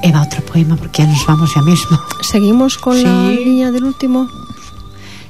Eva, 0.02 0.22
otro 0.22 0.44
poema 0.44 0.76
porque 0.76 1.02
ya 1.02 1.08
nos 1.08 1.24
vamos 1.26 1.50
ya 1.54 1.62
mismo. 1.62 1.98
Seguimos 2.22 2.78
con 2.78 3.02
la 3.02 3.30
línea 3.30 3.70
del 3.70 3.84
último. 3.84 4.28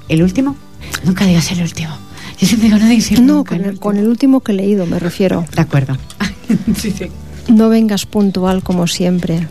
¿El 0.08 0.22
último? 0.22 0.56
Nunca 1.04 1.24
digas 1.26 1.50
el 1.52 1.62
último. 1.62 1.90
Yo 2.38 2.46
siempre 2.46 2.68
digo, 2.68 2.78
no 2.78 2.88
digas 2.88 3.10
el 3.12 3.26
No, 3.26 3.34
nunca 3.34 3.50
con 3.50 3.60
el, 3.60 3.66
último. 3.68 3.80
con 3.80 3.96
el 3.96 4.08
último 4.08 4.40
que 4.40 4.52
he 4.52 4.54
leído 4.54 4.86
me 4.86 4.98
refiero. 4.98 5.44
De 5.54 5.62
acuerdo. 5.62 5.96
sí, 6.76 6.90
sí. 6.90 7.06
No 7.48 7.68
vengas 7.68 8.06
puntual 8.06 8.62
como 8.62 8.86
siempre. 8.86 9.46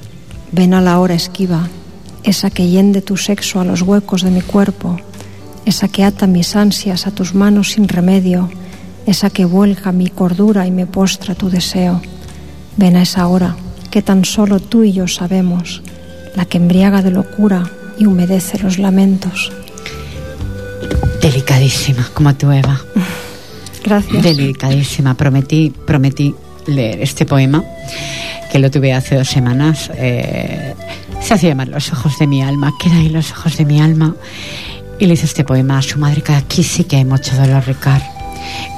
Ven 0.51 0.73
a 0.73 0.82
la 0.82 0.99
hora 0.99 1.13
esquiva, 1.15 1.67
esa 2.23 2.49
que 2.49 2.67
yende 2.69 3.01
tu 3.01 3.17
sexo 3.17 3.59
a 3.59 3.65
los 3.65 3.82
huecos 3.82 4.21
de 4.21 4.32
mi 4.32 4.41
cuerpo, 4.41 4.97
esa 5.65 5.88
que 5.88 6.03
ata 6.03 6.28
mis 6.28 6.55
ansias 6.55 7.07
a 7.07 7.11
tus 7.11 7.34
manos 7.34 7.71
sin 7.71 7.88
remedio, 7.88 8.49
esa 9.05 9.30
que 9.30 9.45
vuelca 9.45 9.91
mi 9.91 10.09
cordura 10.09 10.65
y 10.67 10.71
me 10.71 10.86
postra 10.86 11.36
tu 11.36 11.49
deseo. 11.49 12.01
Ven 12.78 12.95
a 12.97 13.03
esa 13.03 13.28
hora 13.28 13.55
que 13.89 14.01
tan 14.01 14.26
solo 14.26 14.59
tú 14.59 14.84
y 14.84 14.91
yo 14.91 15.07
sabemos, 15.07 15.82
la 16.36 16.45
que 16.45 16.57
embriaga 16.57 17.01
de 17.01 17.11
locura 17.11 17.69
y 17.97 18.05
humedece 18.05 18.59
los 18.59 18.78
lamentos. 18.78 19.51
Delicadísima, 21.21 22.09
como 22.13 22.36
tú, 22.36 22.51
Eva. 22.51 22.80
Gracias. 23.84 24.21
Delicadísima. 24.21 25.15
Prometí, 25.15 25.71
prometí 25.86 26.36
leer 26.67 27.01
este 27.01 27.26
poema, 27.26 27.63
que 28.51 28.59
lo 28.59 28.69
tuve 28.69 28.93
hace 28.93 29.15
dos 29.15 29.30
semanas. 29.30 29.89
eh, 29.95 30.76
se 31.21 31.34
hace 31.34 31.47
llamar 31.47 31.69
Los 31.69 31.91
ojos 31.91 32.19
de 32.19 32.28
mi 32.28 32.43
alma. 32.43 32.73
Queda 32.80 32.97
ahí 32.97 33.09
los 33.09 33.32
ojos 33.32 33.57
de 33.57 33.65
mi 33.65 33.82
alma. 33.82 34.15
Y 34.99 35.07
le 35.07 35.13
hizo 35.15 35.26
este 35.26 35.43
poema 35.43 35.80
a 35.80 35.82
su 35.82 35.97
madre, 35.97 36.21
que 36.21 36.34
aquí 36.34 36.63
sí 36.63 36.84
que 36.84 36.97
hay 36.97 37.05
mucho 37.05 37.36
dolor, 37.36 37.63
Ricard, 37.65 38.03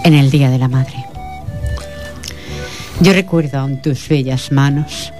en 0.03 0.13
el 0.13 0.31
Día 0.31 0.49
de 0.49 0.57
la 0.57 0.67
Madre. 0.67 1.06
Yo 2.99 3.13
recuerdo 3.13 3.59
aún 3.59 3.79
tus 3.79 4.09
bellas 4.09 4.51
manos, 4.51 5.13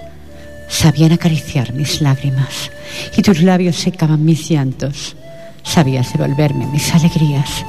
sabían 0.68 1.12
acariciar 1.12 1.72
mis 1.74 2.00
lágrimas 2.00 2.72
y 3.16 3.22
tus 3.22 3.40
labios 3.40 3.76
secaban 3.76 4.24
mis 4.24 4.50
llantos. 4.50 5.14
Sabías 5.62 6.12
devolverme 6.12 6.66
mis 6.66 6.92
alegrías. 6.92 7.64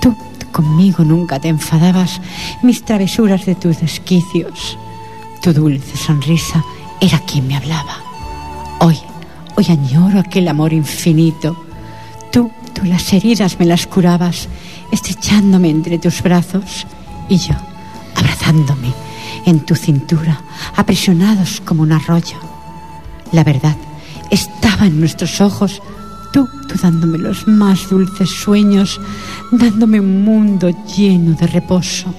Tú, 0.00 0.16
conmigo 0.52 1.02
nunca 1.02 1.40
te 1.40 1.48
enfadabas, 1.48 2.20
mis 2.62 2.84
travesuras 2.84 3.46
de 3.46 3.56
tus 3.56 3.80
desquicios. 3.80 4.78
Tu 5.42 5.52
dulce 5.52 5.96
sonrisa 5.96 6.64
era 7.00 7.18
quien 7.20 7.48
me 7.48 7.56
hablaba. 7.56 7.96
Hoy, 8.78 8.96
hoy 9.56 9.66
añoro 9.70 10.20
aquel 10.20 10.46
amor 10.46 10.72
infinito. 10.72 11.64
Tú, 12.30 12.52
tú 12.74 12.84
las 12.84 13.12
heridas 13.12 13.58
me 13.58 13.66
las 13.66 13.88
curabas, 13.88 14.48
estrechándome 14.92 15.70
entre 15.70 15.98
tus 15.98 16.22
brazos 16.22 16.86
y 17.28 17.38
yo, 17.38 17.54
abrazándome 18.14 19.07
en 19.48 19.60
tu 19.60 19.74
cintura, 19.74 20.42
aprisionados 20.76 21.62
como 21.64 21.82
un 21.82 21.92
arroyo. 21.92 22.36
La 23.32 23.44
verdad 23.44 23.76
estaba 24.30 24.86
en 24.86 25.00
nuestros 25.00 25.40
ojos, 25.40 25.80
tú, 26.34 26.46
tú 26.68 26.74
dándome 26.82 27.16
los 27.16 27.48
más 27.48 27.88
dulces 27.88 28.28
sueños, 28.28 29.00
dándome 29.50 30.00
un 30.00 30.22
mundo 30.22 30.68
lleno 30.94 31.34
de 31.34 31.46
reposo. 31.46 32.14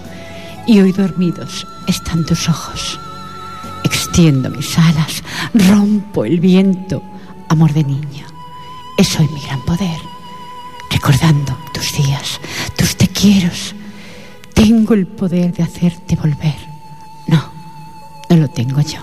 Y 0.66 0.80
hoy 0.80 0.92
dormidos 0.92 1.68
están 1.86 2.26
tus 2.26 2.50
ojos. 2.50 3.00
Extiendo 3.84 4.50
mis 4.50 4.76
alas, 4.80 5.24
rompo 5.54 6.26
el 6.26 6.40
viento, 6.40 7.04
amor 7.48 7.74
de 7.74 7.84
niño. 7.84 8.26
Es 8.98 9.20
hoy 9.20 9.28
mi 9.36 9.42
gran 9.42 9.62
poder. 9.66 10.00
Recordando 10.90 11.56
tus 11.76 11.96
días, 11.96 12.42
tus 12.76 12.96
te 12.96 13.08
quieros, 13.08 13.76
tengo 14.56 14.96
el 14.96 15.06
poder 15.06 15.54
de 15.54 15.62
hacerte 15.62 16.16
volver. 16.16 16.69
No, 18.30 18.38
lo 18.38 18.48
tengo 18.48 18.82
yo, 18.82 19.00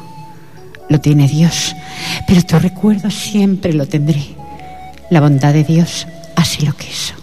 lo 0.88 1.00
tiene 1.00 1.28
Dios, 1.28 1.74
pero 2.26 2.42
tu 2.42 2.58
recuerdo 2.58 3.10
siempre 3.10 3.72
lo 3.72 3.86
tendré. 3.86 4.24
La 5.10 5.20
bondad 5.20 5.52
de 5.52 5.64
Dios 5.64 6.06
así 6.36 6.64
lo 6.64 6.72
quiso. 6.74 7.14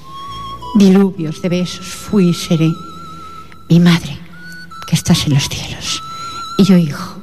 Diluvios 0.76 1.41
de 1.41 1.49
besos 1.49 1.86
fui 1.86 2.30
y 2.30 2.34
seré. 2.34 2.70
Mi 3.70 3.80
madre, 3.80 4.18
que 4.88 4.95
estás 4.95 5.26
en 5.26 5.34
los 5.34 5.47
cielos, 5.47 6.01
y 6.58 6.64
yo, 6.64 6.78
hijo, 6.78 7.20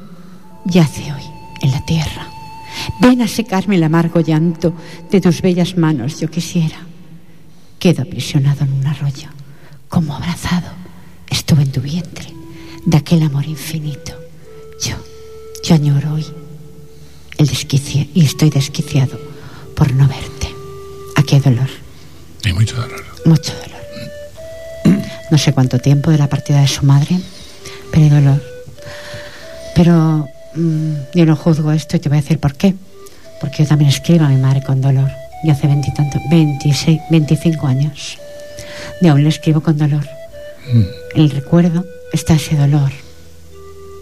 yace 0.64 1.12
hoy 1.12 1.22
en 1.62 1.70
la 1.70 1.84
tierra. 1.84 2.26
Ven 3.00 3.22
a 3.22 3.28
secarme 3.28 3.76
el 3.76 3.84
amargo 3.84 4.20
llanto 4.20 4.72
de 5.10 5.20
tus 5.20 5.42
bellas 5.42 5.76
manos, 5.76 6.18
yo 6.20 6.30
quisiera. 6.30 6.78
Quedo 7.78 8.02
aprisionado 8.02 8.64
en 8.64 8.72
un 8.72 8.86
arroyo, 8.86 9.28
como 9.88 10.14
abrazado 10.14 10.80
estuve 11.28 11.62
en 11.62 11.72
tu 11.72 11.80
vientre, 11.80 12.32
de 12.84 12.96
aquel 12.96 13.22
amor 13.22 13.46
infinito. 13.46 14.19
Yo, 14.80 14.96
yo 15.62 15.74
añoro 15.74 16.14
hoy 16.14 16.26
el 17.38 17.46
desquicio 17.46 18.06
y 18.14 18.24
estoy 18.24 18.50
desquiciado 18.50 19.18
por 19.74 19.92
no 19.92 20.06
verte. 20.06 20.48
Aquí 21.16 21.36
hay 21.36 21.40
dolor. 21.40 21.68
Hay 22.44 22.52
mucho 22.52 22.76
dolor. 22.76 23.04
Mucho 23.24 23.52
dolor. 23.54 25.00
No 25.30 25.38
sé 25.38 25.52
cuánto 25.52 25.78
tiempo 25.78 26.10
de 26.10 26.18
la 26.18 26.28
partida 26.28 26.60
de 26.60 26.68
su 26.68 26.84
madre, 26.84 27.18
pero 27.90 28.04
hay 28.04 28.10
dolor. 28.10 28.42
Pero 29.74 30.28
mm, 30.54 30.92
yo 31.14 31.24
no 31.24 31.36
juzgo 31.36 31.72
esto 31.72 31.96
y 31.96 32.00
te 32.00 32.08
voy 32.08 32.18
a 32.18 32.20
decir 32.20 32.38
por 32.38 32.54
qué. 32.54 32.74
Porque 33.40 33.62
yo 33.62 33.68
también 33.68 33.90
escribo 33.90 34.24
a 34.24 34.28
mi 34.28 34.36
madre 34.36 34.62
con 34.62 34.80
dolor. 34.80 35.10
Y 35.44 35.50
hace 35.50 35.66
veintitanto, 35.66 36.18
26, 36.30 37.00
25 37.10 37.66
años. 37.66 38.18
Y 39.00 39.06
aún 39.06 39.22
le 39.22 39.28
escribo 39.28 39.60
con 39.60 39.78
dolor. 39.78 40.06
Mm. 40.72 40.82
El 41.14 41.30
recuerdo 41.30 41.84
está 42.12 42.34
ese 42.34 42.56
dolor. 42.56 42.90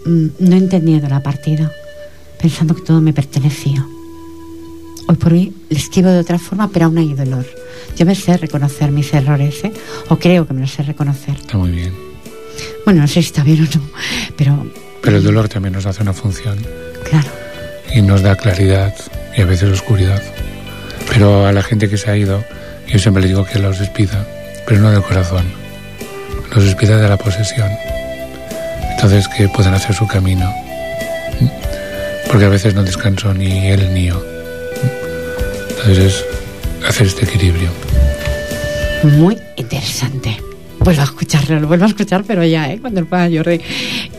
Mm, 0.05 0.27
no 0.39 0.55
entendiendo 0.55 1.07
la 1.09 1.21
partida, 1.21 1.71
pensando 2.41 2.75
que 2.75 2.81
todo 2.81 3.01
me 3.01 3.13
pertenecía. 3.13 3.85
Hoy 5.07 5.15
por 5.15 5.33
hoy 5.33 5.53
le 5.69 5.77
escribo 5.77 6.09
de 6.09 6.19
otra 6.19 6.39
forma, 6.39 6.69
pero 6.69 6.85
aún 6.85 6.97
hay 6.97 7.13
dolor. 7.13 7.45
Yo 7.97 8.05
me 8.05 8.15
sé 8.15 8.37
reconocer 8.37 8.91
mis 8.91 9.13
errores, 9.13 9.63
¿eh? 9.63 9.73
o 10.09 10.17
creo 10.17 10.47
que 10.47 10.53
me 10.53 10.61
los 10.61 10.71
sé 10.71 10.83
reconocer. 10.83 11.35
Está 11.35 11.57
muy 11.57 11.71
bien. 11.71 11.93
Bueno, 12.85 13.01
no 13.01 13.07
sé 13.07 13.15
si 13.15 13.27
está 13.27 13.43
bien 13.43 13.61
o 13.61 13.77
no, 13.77 13.83
pero 14.35 14.65
Pero 15.01 15.17
el 15.17 15.23
dolor 15.23 15.49
también 15.49 15.73
nos 15.73 15.85
hace 15.85 16.01
una 16.01 16.13
función 16.13 16.57
claro, 17.09 17.29
y 17.93 18.01
nos 18.01 18.21
da 18.21 18.35
claridad 18.35 18.93
y 19.35 19.41
a 19.41 19.45
veces 19.45 19.69
oscuridad. 19.69 20.21
Pero 21.09 21.45
a 21.45 21.51
la 21.51 21.63
gente 21.63 21.89
que 21.89 21.97
se 21.97 22.11
ha 22.11 22.17
ido, 22.17 22.43
yo 22.87 22.99
siempre 22.99 23.23
le 23.23 23.29
digo 23.29 23.45
que 23.45 23.59
los 23.59 23.79
despida, 23.79 24.27
pero 24.67 24.81
no 24.81 24.91
del 24.91 25.01
corazón. 25.01 25.45
Los 26.53 26.65
despida 26.65 26.97
de 26.97 27.09
la 27.09 27.17
posesión. 27.17 27.69
Entonces 29.01 29.29
que 29.29 29.47
puedan 29.47 29.73
hacer 29.73 29.95
su 29.95 30.05
camino. 30.05 30.53
Porque 32.27 32.43
a 32.43 32.49
veces 32.49 32.75
no 32.75 32.83
descanso 32.83 33.33
ni 33.33 33.67
él 33.67 33.93
ni 33.93 34.07
yo. 34.07 34.21
Entonces 35.69 35.97
es 35.99 36.25
hacer 36.85 37.07
este 37.07 37.23
equilibrio. 37.23 37.69
muy 39.03 39.37
interesante. 39.55 40.35
Vuelvo 40.79 40.99
a 40.99 41.05
escucharlo, 41.05 41.61
lo 41.61 41.67
vuelvo 41.69 41.85
a 41.85 41.87
escuchar, 41.87 42.25
pero 42.27 42.43
ya, 42.43 42.69
¿eh? 42.73 42.79
cuando 42.81 42.99
el 42.99 43.05
pueda 43.05 43.29
llore, 43.29 43.61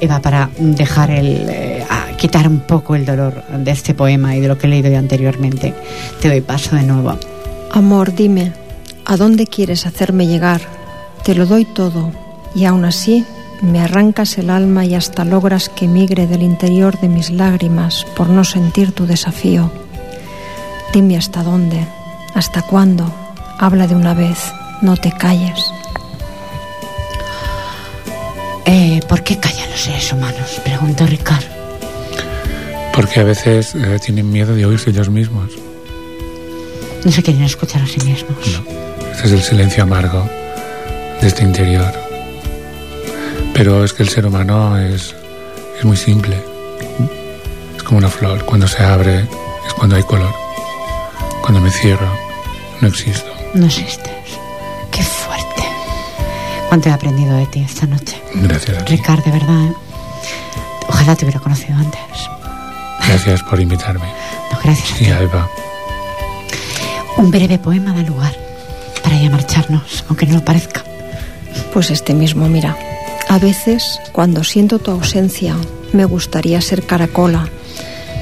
Eva, 0.00 0.22
para 0.22 0.48
dejar 0.58 1.10
el. 1.10 1.46
eh, 1.50 1.84
a 1.90 2.16
quitar 2.16 2.48
un 2.48 2.60
poco 2.60 2.96
el 2.96 3.04
dolor 3.04 3.44
de 3.52 3.70
este 3.70 3.92
poema 3.92 4.34
y 4.34 4.40
de 4.40 4.48
lo 4.48 4.56
que 4.56 4.66
he 4.66 4.70
leído 4.70 4.90
yo 4.90 4.96
anteriormente, 4.98 5.74
te 6.22 6.28
doy 6.28 6.40
paso 6.40 6.76
de 6.76 6.84
nuevo. 6.84 7.18
Amor, 7.70 8.14
dime, 8.14 8.54
¿a 9.04 9.18
dónde 9.18 9.46
quieres 9.46 9.84
hacerme 9.84 10.26
llegar? 10.26 10.62
Te 11.22 11.34
lo 11.34 11.44
doy 11.44 11.66
todo, 11.66 12.12
y 12.54 12.64
aún 12.64 12.86
así 12.86 13.26
me 13.62 13.80
arrancas 13.80 14.38
el 14.38 14.50
alma 14.50 14.84
y 14.84 14.94
hasta 14.94 15.24
logras 15.24 15.68
que 15.68 15.86
migre 15.86 16.26
del 16.26 16.42
interior 16.42 16.98
de 17.00 17.08
mis 17.08 17.30
lágrimas 17.30 18.06
por 18.16 18.28
no 18.28 18.44
sentir 18.44 18.92
tu 18.92 19.06
desafío. 19.06 19.70
Dime 20.92 21.16
hasta 21.16 21.42
dónde, 21.42 21.86
hasta 22.34 22.62
cuándo. 22.62 23.12
Habla 23.58 23.86
de 23.86 23.94
una 23.94 24.14
vez, 24.14 24.38
no 24.82 24.96
te 24.96 25.12
calles. 25.12 25.72
Eh, 28.64 29.00
¿Por 29.08 29.22
qué 29.22 29.38
callan 29.38 29.70
los 29.70 29.80
seres 29.80 30.12
humanos? 30.12 30.60
Preguntó 30.64 31.06
Ricard. 31.06 31.44
Porque 32.94 33.20
a 33.20 33.24
veces 33.24 33.74
eh, 33.74 33.98
tienen 34.04 34.30
miedo 34.30 34.54
de 34.54 34.66
oírse 34.66 34.90
ellos 34.90 35.08
mismos. 35.08 35.52
No 37.04 37.10
se 37.10 37.22
quieren 37.22 37.42
escuchar 37.44 37.82
a 37.82 37.86
sí 37.86 38.00
mismos. 38.00 38.36
No. 38.52 39.10
Este 39.10 39.26
es 39.26 39.32
el 39.32 39.42
silencio 39.42 39.82
amargo 39.82 40.28
de 41.20 41.26
este 41.26 41.44
interior. 41.44 42.09
Pero 43.60 43.84
es 43.84 43.92
que 43.92 44.02
el 44.02 44.08
ser 44.08 44.24
humano 44.24 44.78
es, 44.78 45.14
es 45.78 45.84
muy 45.84 45.98
simple. 45.98 46.34
Es 47.76 47.82
como 47.82 47.98
una 47.98 48.08
flor. 48.08 48.42
Cuando 48.46 48.66
se 48.66 48.82
abre 48.82 49.18
es 49.66 49.74
cuando 49.74 49.96
hay 49.96 50.02
color. 50.02 50.32
Cuando 51.42 51.60
me 51.60 51.70
cierro 51.70 52.10
no 52.80 52.88
existo. 52.88 53.30
No 53.52 53.66
existes. 53.66 54.14
Qué 54.90 55.02
fuerte. 55.02 55.62
¿Cuánto 56.70 56.88
he 56.88 56.92
aprendido 56.92 57.36
de 57.36 57.44
ti 57.48 57.60
esta 57.60 57.84
noche? 57.84 58.18
Gracias 58.32 58.78
a 58.78 58.84
ti. 58.86 58.96
Ricard, 58.96 59.22
de 59.24 59.30
verdad. 59.30 59.64
¿eh? 59.66 59.74
Ojalá 60.88 61.14
te 61.14 61.26
hubiera 61.26 61.40
conocido 61.40 61.76
antes. 61.76 62.00
Gracias 63.06 63.42
por 63.42 63.60
invitarme. 63.60 64.06
No, 64.50 64.58
gracias 64.64 64.92
a 64.92 64.96
ti. 64.96 65.04
Y 65.04 65.10
a 65.10 65.20
Eva. 65.20 65.50
Un 67.18 67.30
breve 67.30 67.58
poema 67.58 67.92
da 67.92 68.00
lugar 68.04 68.32
para 69.02 69.18
ya 69.18 69.28
marcharnos, 69.28 70.02
aunque 70.08 70.24
no 70.24 70.36
lo 70.36 70.44
parezca. 70.46 70.82
Pues 71.74 71.90
este 71.90 72.14
mismo, 72.14 72.48
mira. 72.48 72.74
A 73.30 73.38
veces, 73.38 74.00
cuando 74.10 74.42
siento 74.42 74.80
tu 74.80 74.90
ausencia, 74.90 75.54
me 75.92 76.04
gustaría 76.04 76.60
ser 76.60 76.84
caracola, 76.84 77.48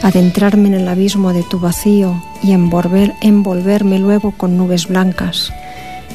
adentrarme 0.02 0.68
en 0.68 0.74
el 0.74 0.86
abismo 0.86 1.32
de 1.32 1.42
tu 1.44 1.58
vacío 1.58 2.22
y 2.42 2.52
envolver, 2.52 3.14
envolverme 3.22 3.98
luego 3.98 4.32
con 4.32 4.58
nubes 4.58 4.86
blancas. 4.86 5.50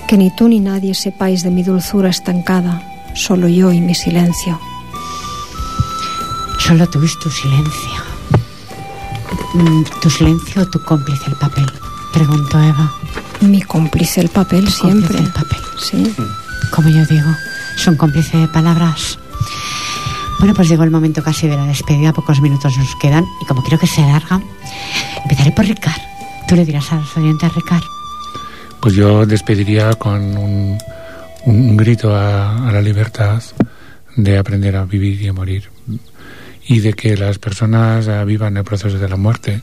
Que 0.07 0.15
ni 0.15 0.29
tú 0.35 0.47
ni 0.47 0.59
nadie 0.59 0.93
sepáis 0.93 1.41
de 1.41 1.49
mi 1.49 1.63
dulzura 1.63 2.11
estancada, 2.11 2.83
solo 3.15 3.47
yo 3.47 3.71
y 3.71 3.81
mi 3.81 3.95
silencio. 3.95 4.59
Solo 6.59 6.87
tú 6.87 7.03
es 7.03 7.17
tu 7.17 7.31
silencio. 7.31 7.99
Mm, 9.55 9.83
¿Tu 10.03 10.09
silencio 10.11 10.61
o 10.61 10.65
tu 10.67 10.79
cómplice 10.83 11.23
el 11.25 11.35
papel? 11.37 11.65
Preguntó 12.13 12.61
Eva. 12.61 12.93
Mi 13.41 13.59
cómplice 13.63 14.21
el 14.21 14.29
papel 14.29 14.69
siempre. 14.69 15.17
Cómplice 15.17 15.23
el 15.23 15.31
papel. 15.31 15.59
Sí. 15.79 16.15
Como 16.69 16.89
yo 16.89 17.03
digo, 17.07 17.29
son 17.77 17.95
cómplice 17.95 18.37
de 18.37 18.47
palabras. 18.47 19.19
Bueno, 20.39 20.53
pues 20.53 20.67
llegó 20.67 20.83
el 20.83 20.91
momento 20.91 21.23
casi 21.23 21.47
de 21.47 21.55
la 21.55 21.65
despedida, 21.65 22.11
pocos 22.13 22.41
minutos 22.41 22.77
nos 22.77 22.95
quedan 22.97 23.25
y 23.41 23.45
como 23.45 23.63
creo 23.63 23.79
que 23.79 23.87
se 23.87 24.03
alarga, 24.03 24.41
empezaré 25.23 25.51
por 25.51 25.65
Ricard. 25.65 26.01
Tú 26.47 26.55
le 26.55 26.65
dirás 26.65 26.91
a 26.91 26.95
los 26.95 27.15
oyentes, 27.17 27.53
Ricard. 27.55 27.83
Pues 28.81 28.95
yo 28.95 29.25
despediría 29.25 29.93
con 29.93 30.21
un, 30.37 30.77
un- 31.45 31.77
grito 31.77 32.13
a, 32.15 32.69
la 32.71 32.81
libertad 32.81 33.41
de 34.17 34.37
aprender 34.37 34.75
a 34.75 34.83
vivir 34.85 35.21
y 35.21 35.27
a 35.29 35.33
morir. 35.33 35.69
Y 36.67 36.79
de 36.79 36.93
que 36.93 37.15
las 37.15 37.39
personas 37.39 38.07
eh, 38.07 38.23
vivan 38.25 38.57
el 38.57 38.63
proceso 38.63 38.97
de 38.97 39.07
la 39.09 39.15
muerte 39.15 39.61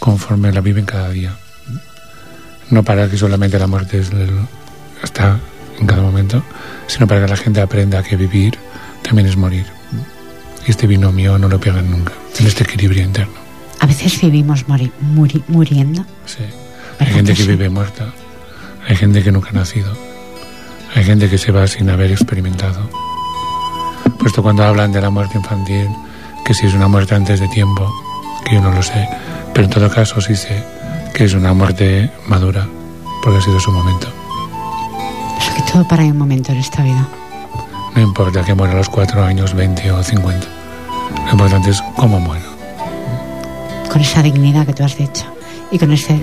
conforme 0.00 0.52
la 0.52 0.60
viven 0.60 0.84
cada 0.84 1.10
día. 1.10 1.36
No 2.70 2.82
para 2.82 3.08
que 3.08 3.16
solamente 3.16 3.58
la 3.58 3.66
muerte 3.66 3.98
es 4.00 4.10
está 5.02 5.38
en 5.80 5.86
cada 5.86 6.02
momento, 6.02 6.42
sino 6.86 7.06
para 7.06 7.20
que 7.22 7.28
la 7.28 7.36
gente 7.36 7.60
aprenda 7.60 8.02
que 8.02 8.16
vivir 8.16 8.58
también 9.02 9.28
es 9.28 9.36
morir. 9.36 9.66
Y 10.66 10.70
este 10.70 10.86
binomio 10.86 11.38
no 11.38 11.48
lo 11.48 11.58
pierdan 11.60 11.90
nunca, 11.90 12.12
en 12.38 12.46
este 12.46 12.64
equilibrio 12.64 13.02
interno. 13.02 13.34
A 13.80 13.86
veces 13.86 14.20
vivimos 14.20 14.66
mori- 14.66 14.92
muri- 15.00 15.42
muriendo. 15.48 16.04
Sí. 16.26 16.38
Hay 16.42 17.06
¿Verdad 17.06 17.14
gente 17.14 17.32
que 17.32 17.36
que 17.38 17.42
sí? 17.44 17.48
vive 17.50 17.68
muerta, 17.70 18.06
hay 18.88 18.96
gente 18.96 19.22
que 19.22 19.30
nunca 19.30 19.50
ha 19.50 19.52
nacido, 19.52 19.96
hay 20.94 21.04
gente 21.04 21.30
que 21.30 21.38
se 21.38 21.52
va 21.52 21.66
sin 21.68 21.88
haber 21.90 22.10
experimentado. 22.10 22.90
Puesto 24.18 24.42
cuando 24.42 24.64
hablan 24.64 24.90
de 24.92 25.00
la 25.00 25.10
muerte 25.10 25.38
infantil, 25.38 25.86
que 26.44 26.54
si 26.54 26.66
es 26.66 26.74
una 26.74 26.88
muerte 26.88 27.14
antes 27.14 27.38
de 27.40 27.48
tiempo, 27.48 27.88
que 28.44 28.56
yo 28.56 28.60
no 28.60 28.72
lo 28.72 28.82
sé, 28.82 29.08
pero 29.54 29.66
en 29.66 29.70
todo 29.70 29.88
caso 29.90 30.20
sí 30.20 30.34
sé 30.34 30.62
que 31.14 31.24
es 31.24 31.34
una 31.34 31.52
muerte 31.54 32.10
madura, 32.26 32.66
porque 33.22 33.38
ha 33.38 33.42
sido 33.42 33.60
su 33.60 33.70
momento. 33.72 34.12
Todo 35.72 35.86
para 35.86 36.04
un 36.04 36.16
momento 36.16 36.52
en 36.52 36.58
esta 36.58 36.82
vida. 36.82 37.06
No 37.94 38.02
importa 38.02 38.42
que 38.44 38.54
muera 38.54 38.72
a 38.74 38.76
los 38.76 38.88
cuatro 38.88 39.22
años, 39.24 39.54
20 39.54 39.90
o 39.92 40.02
50. 40.02 40.46
Lo 41.26 41.32
importante 41.32 41.70
es 41.70 41.82
cómo 41.96 42.20
muero. 42.20 42.46
Con 43.90 44.00
esa 44.00 44.22
dignidad 44.22 44.66
que 44.66 44.72
tú 44.74 44.84
has 44.84 44.96
dicho. 44.96 45.24
Y 45.70 45.78
con 45.78 45.92
ese, 45.92 46.14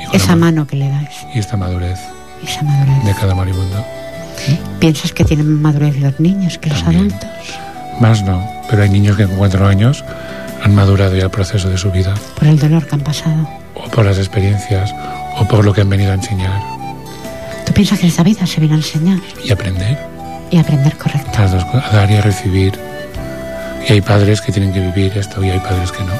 Y 0.00 0.06
con 0.06 0.14
esa 0.16 0.36
mano 0.36 0.66
que 0.66 0.76
le 0.76 0.88
das. 0.88 1.26
Y 1.34 1.38
esta 1.38 1.56
madurez 1.56 1.98
Esa 2.46 2.62
madurez. 2.62 3.04
de 3.04 3.14
cada 3.14 3.34
moribundo. 3.34 3.84
¿Piensas 4.80 5.12
que 5.12 5.24
tienen 5.24 5.60
madurez 5.60 5.98
los 6.00 6.18
niños 6.20 6.58
que 6.58 6.70
los 6.70 6.82
adultos? 6.82 7.28
Más 8.00 8.22
no, 8.24 8.44
pero 8.68 8.82
hay 8.82 8.90
niños 8.90 9.16
que 9.16 9.26
con 9.26 9.36
cuatro 9.36 9.66
años 9.66 10.04
han 10.64 10.74
madurado 10.74 11.14
ya 11.16 11.24
el 11.24 11.30
proceso 11.30 11.68
de 11.70 11.78
su 11.78 11.90
vida. 11.90 12.14
Por 12.38 12.48
el 12.48 12.58
dolor 12.58 12.86
que 12.86 12.94
han 12.94 13.00
pasado. 13.02 13.48
o 13.74 13.88
por 13.90 14.04
las 14.04 14.18
experiencias 14.18 14.92
o 15.38 15.44
por 15.46 15.64
lo 15.64 15.72
que 15.72 15.80
han 15.80 15.88
venido 15.90 16.10
a 16.12 16.14
enseñar 16.14 16.60
¿Tú 17.72 17.76
piensas 17.76 18.00
que 18.00 18.06
esta 18.06 18.22
vida 18.22 18.46
se 18.46 18.60
viene 18.60 18.74
a 18.74 18.76
enseñar 18.76 19.18
y 19.42 19.50
aprender 19.50 19.98
y 20.50 20.58
aprender 20.58 20.94
correcto? 20.98 21.30
las 21.38 21.52
dos 21.52 21.64
a 21.64 21.96
dar 21.96 22.10
y 22.10 22.16
a 22.16 22.20
recibir 22.20 22.78
y 23.88 23.94
hay 23.94 24.02
padres 24.02 24.42
que 24.42 24.52
tienen 24.52 24.74
que 24.74 24.80
vivir 24.80 25.16
esto 25.16 25.42
y 25.42 25.48
hay 25.48 25.58
padres 25.58 25.90
que 25.90 26.04
no. 26.04 26.12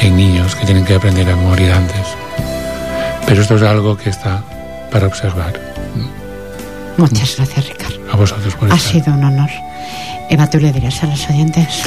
Y 0.00 0.06
hay 0.06 0.10
niños 0.12 0.56
que 0.56 0.64
tienen 0.64 0.86
que 0.86 0.94
aprender 0.94 1.28
a 1.30 1.36
morir 1.36 1.70
antes. 1.70 2.06
Pero 3.26 3.42
esto 3.42 3.56
es 3.56 3.62
algo 3.62 3.94
que 3.98 4.08
está 4.08 4.42
para 4.90 5.06
observar. 5.06 5.52
Muchas 6.96 7.36
gracias, 7.36 7.68
Ricardo. 7.68 7.98
A 8.10 8.16
vosotros 8.16 8.54
por 8.54 8.72
Ha 8.72 8.74
estar. 8.74 8.92
sido 8.92 9.12
un 9.12 9.22
honor. 9.22 9.50
Eva, 10.30 10.48
¿tú 10.48 10.58
le 10.58 10.72
dirás 10.72 11.02
a 11.02 11.08
los 11.08 11.28
oyentes? 11.28 11.82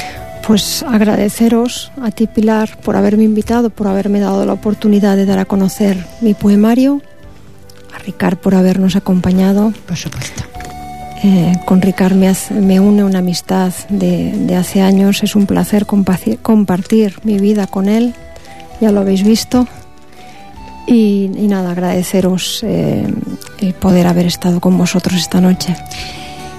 Pues 0.46 0.84
agradeceros 0.84 1.92
a 2.00 2.12
ti, 2.12 2.28
Pilar, 2.28 2.78
por 2.84 2.96
haberme 2.96 3.24
invitado, 3.24 3.72
por 3.72 3.88
haberme 3.88 4.20
dado 4.20 4.46
la 4.46 4.54
oportunidad 4.54 5.16
de 5.16 5.26
dar 5.26 5.40
a 5.40 5.46
conocer 5.46 6.06
mi 6.22 6.36
poemario, 6.36 7.02
Ricard 8.06 8.38
por 8.38 8.56
habernos 8.56 8.96
acompañado. 8.96 9.74
Por 9.88 9.98
supuesto. 9.98 10.44
Eh, 11.24 11.54
con 11.66 11.82
Ricard 11.82 12.14
me, 12.16 12.28
hace- 12.30 12.54
me 12.54 12.80
une 12.80 13.04
una 13.04 13.20
amistad 13.20 13.74
de, 13.90 14.32
de 14.32 14.56
hace 14.56 14.82
años, 14.82 15.22
es 15.22 15.36
un 15.36 15.46
placer 15.46 15.86
compartir, 15.86 16.40
compartir 16.40 17.20
mi 17.24 17.38
vida 17.40 17.68
con 17.68 17.90
él, 17.90 18.14
ya 18.80 18.92
lo 18.92 19.02
habéis 19.02 19.24
visto. 19.24 19.68
Y, 20.88 21.30
y 21.38 21.48
nada, 21.48 21.72
agradeceros 21.72 22.62
eh, 22.64 23.06
el 23.60 23.74
poder 23.74 24.08
haber 24.08 24.26
estado 24.26 24.60
con 24.60 24.78
vosotros 24.78 25.16
esta 25.20 25.40
noche. 25.42 25.76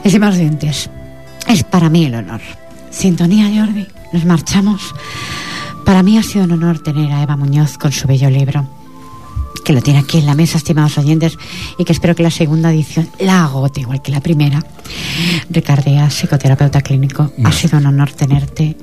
Estimados 0.05 0.37
oyentes, 0.37 0.89
es 1.49 1.65
para 1.65 1.89
mí 1.89 2.05
el 2.05 2.15
honor. 2.15 2.41
Sintonía, 2.91 3.47
Jordi. 3.55 3.87
Nos 4.13 4.25
marchamos. 4.25 4.95
Para 5.85 6.03
mí 6.03 6.19
ha 6.19 6.23
sido 6.23 6.45
un 6.45 6.53
honor 6.53 6.81
tener 6.83 7.11
a 7.13 7.23
Eva 7.23 7.37
Muñoz 7.37 7.77
con 7.79 7.91
su 7.93 8.07
bello 8.07 8.29
libro, 8.31 8.67
que 9.71 9.75
lo 9.77 9.83
tiene 9.83 10.01
aquí 10.01 10.19
en 10.19 10.27
la 10.27 10.35
mesa, 10.35 10.59
estimados 10.59 10.99
oyentes, 10.99 11.39
y 11.79 11.85
que 11.85 11.93
espero 11.93 12.17
que 12.17 12.25
la 12.25 12.33
segunda 12.33 12.73
edición 12.73 13.09
la 13.21 13.45
agote 13.45 13.83
igual 13.83 14.03
que 14.03 14.11
la 14.11 14.21
primera. 14.21 14.67
Ricardea, 15.49 16.11
psicoterapeuta 16.11 16.81
clínico, 16.81 17.31
ha 17.45 17.53
sido 17.53 17.79
un 17.79 17.87
honor 17.87 18.11
tenerte. 18.11 18.77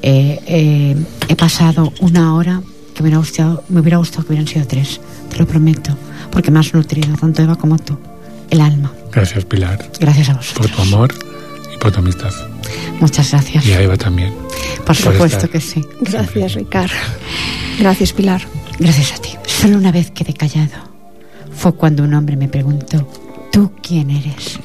Eh, 0.00 0.40
eh, 0.46 0.96
he 1.26 1.34
pasado 1.34 1.92
una 1.98 2.36
hora 2.36 2.62
que 2.94 3.02
me 3.02 3.08
hubiera, 3.08 3.18
gustado, 3.18 3.64
me 3.68 3.80
hubiera 3.80 3.96
gustado 3.96 4.22
que 4.22 4.28
hubieran 4.28 4.46
sido 4.46 4.64
tres, 4.64 5.00
te 5.28 5.38
lo 5.38 5.44
prometo, 5.48 5.98
porque 6.30 6.52
me 6.52 6.60
has 6.60 6.72
nutrido, 6.72 7.16
tanto 7.16 7.42
Eva 7.42 7.56
como 7.56 7.76
tú, 7.76 7.98
el 8.50 8.60
alma. 8.60 8.92
Gracias, 9.10 9.44
Pilar, 9.44 9.90
Gracias 9.98 10.28
a 10.28 10.34
por 10.34 10.42
vosotros. 10.42 10.70
tu 10.70 10.82
amor 10.82 11.14
y 11.74 11.78
por 11.78 11.90
tu 11.90 11.98
amistad. 11.98 12.30
Muchas 13.00 13.32
gracias. 13.32 13.66
Y 13.66 13.72
a 13.72 13.82
Eva 13.82 13.96
también. 13.96 14.32
Por 14.86 14.94
supuesto 14.94 15.26
estar. 15.26 15.50
que 15.50 15.60
sí. 15.60 15.84
Gracias, 16.00 16.54
Ricard. 16.54 16.92
Gracias, 17.80 18.12
Pilar. 18.12 18.42
Gracias 18.78 19.12
a 19.12 19.16
ti. 19.16 19.30
Solo 19.46 19.76
una 19.76 19.90
vez 19.90 20.10
quedé 20.12 20.34
callado. 20.34 20.76
Fue 21.52 21.74
cuando 21.74 22.04
un 22.04 22.14
hombre 22.14 22.36
me 22.36 22.48
preguntó, 22.48 23.08
¿tú 23.50 23.72
quién 23.82 24.10
eres? 24.10 24.60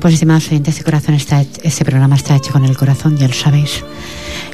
Pues 0.00 0.14
estimados 0.14 0.48
oyentes, 0.48 0.74
este, 0.74 0.84
corazón 0.84 1.14
está, 1.14 1.42
este 1.62 1.84
programa 1.84 2.16
está 2.16 2.36
hecho 2.36 2.52
con 2.52 2.64
el 2.64 2.76
corazón, 2.76 3.18
ya 3.18 3.28
lo 3.28 3.34
sabéis. 3.34 3.84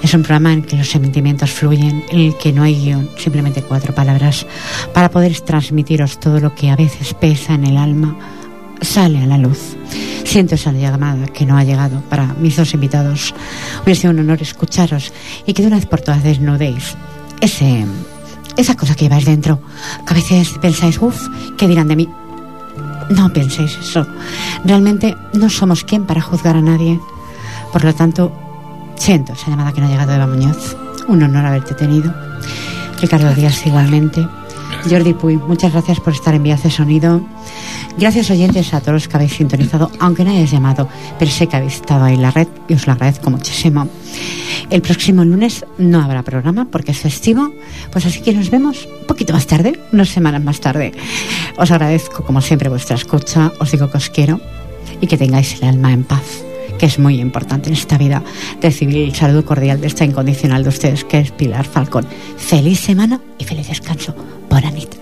Es 0.02 0.12
un 0.12 0.22
programa 0.22 0.52
en 0.52 0.62
que 0.62 0.76
los 0.76 0.88
sentimientos 0.88 1.50
fluyen, 1.50 2.04
en 2.10 2.18
el 2.18 2.36
que 2.36 2.52
no 2.52 2.64
hay 2.64 2.74
guion, 2.74 3.08
simplemente 3.16 3.62
cuatro 3.62 3.94
palabras, 3.94 4.44
para 4.92 5.10
poder 5.10 5.38
transmitiros 5.40 6.18
todo 6.18 6.40
lo 6.40 6.54
que 6.54 6.70
a 6.70 6.76
veces 6.76 7.14
pesa 7.14 7.54
en 7.54 7.64
el 7.64 7.76
alma, 7.76 8.18
sale 8.80 9.22
a 9.22 9.26
la 9.26 9.38
luz. 9.38 9.76
Siento 10.24 10.56
esa 10.56 10.72
llamada 10.72 11.26
que 11.28 11.46
no 11.46 11.56
ha 11.56 11.64
llegado 11.64 12.00
para 12.08 12.34
mis 12.34 12.56
dos 12.56 12.74
invitados. 12.74 13.34
Hubiera 13.82 14.00
sido 14.00 14.12
un 14.12 14.18
honor 14.18 14.42
escucharos 14.42 15.12
y 15.46 15.52
que 15.52 15.62
de 15.62 15.68
una 15.68 15.76
vez 15.76 15.86
por 15.86 16.00
todas 16.00 16.24
desnudéis 16.24 16.96
ese, 17.40 17.84
esa 18.58 18.74
cosa 18.74 18.94
que 18.94 19.04
lleváis 19.04 19.24
dentro, 19.24 19.60
que 20.04 20.12
a 20.12 20.16
veces 20.16 20.58
pensáis, 20.60 21.00
uff, 21.00 21.28
¿qué 21.56 21.68
dirán 21.68 21.86
de 21.86 21.96
mí? 21.96 22.08
No 23.08 23.32
penséis 23.32 23.78
eso. 23.80 24.04
Realmente 24.64 25.16
no 25.32 25.48
somos 25.48 25.84
quien 25.84 26.04
para 26.04 26.20
juzgar 26.20 26.56
a 26.56 26.60
nadie. 26.60 27.00
Por 27.72 27.84
lo 27.84 27.94
tanto, 27.94 28.32
siento 28.96 29.32
esa 29.32 29.50
llamada 29.50 29.72
que 29.72 29.80
no 29.80 29.86
ha 29.86 29.90
llegado 29.90 30.10
de 30.10 30.16
Eva 30.16 30.26
Muñoz. 30.26 30.76
Un 31.06 31.22
honor 31.22 31.46
haberte 31.46 31.74
tenido. 31.74 32.12
Ricardo 33.00 33.32
Díaz 33.32 33.64
igualmente. 33.64 34.26
Jordi 34.90 35.14
Puy, 35.14 35.36
muchas 35.36 35.72
gracias 35.72 36.00
por 36.00 36.12
estar 36.12 36.34
en 36.34 36.42
Vías 36.42 36.64
de 36.64 36.70
Sonido. 36.70 37.22
Gracias 37.96 38.30
oyentes 38.30 38.74
a 38.74 38.80
todos 38.80 38.94
los 38.94 39.08
que 39.08 39.16
habéis 39.16 39.34
sintonizado, 39.34 39.90
aunque 40.00 40.24
no 40.24 40.30
hayáis 40.30 40.50
llamado, 40.50 40.88
pero 41.18 41.30
sé 41.30 41.46
que 41.46 41.56
habéis 41.56 41.74
estado 41.74 42.04
ahí 42.04 42.14
en 42.14 42.22
la 42.22 42.32
red 42.32 42.48
y 42.68 42.74
os 42.74 42.86
lo 42.86 42.92
agradezco 42.92 43.30
muchísimo. 43.30 43.88
El 44.70 44.82
próximo 44.82 45.24
lunes 45.24 45.64
no 45.78 46.02
habrá 46.02 46.22
programa 46.22 46.66
porque 46.70 46.92
es 46.92 46.98
festivo, 46.98 47.52
pues 47.90 48.04
así 48.04 48.20
que 48.20 48.34
nos 48.34 48.50
vemos 48.50 48.86
un 49.00 49.06
poquito 49.06 49.32
más 49.32 49.46
tarde, 49.46 49.78
unas 49.92 50.10
semanas 50.10 50.42
más 50.42 50.60
tarde. 50.60 50.92
Os 51.56 51.70
agradezco 51.70 52.22
como 52.24 52.40
siempre 52.40 52.68
vuestra 52.68 52.96
escucha, 52.96 53.52
os 53.60 53.72
digo 53.72 53.90
que 53.90 53.96
os 53.96 54.10
quiero 54.10 54.40
y 55.00 55.06
que 55.06 55.16
tengáis 55.16 55.54
el 55.62 55.68
alma 55.68 55.92
en 55.92 56.04
paz, 56.04 56.44
que 56.78 56.86
es 56.86 56.98
muy 56.98 57.18
importante 57.18 57.70
en 57.70 57.74
esta 57.74 57.96
vida. 57.96 58.22
Recibir 58.60 58.98
el 58.98 59.14
saludo 59.14 59.44
cordial 59.44 59.80
de 59.80 59.86
esta 59.86 60.04
incondicional 60.04 60.62
de 60.64 60.68
ustedes, 60.68 61.04
que 61.04 61.20
es 61.20 61.30
Pilar 61.30 61.64
Falcón. 61.64 62.06
Feliz 62.36 62.80
semana 62.80 63.20
y 63.38 63.44
feliz 63.44 63.68
descanso. 63.68 64.14
Bona 64.50 64.70
nit. 64.70 64.97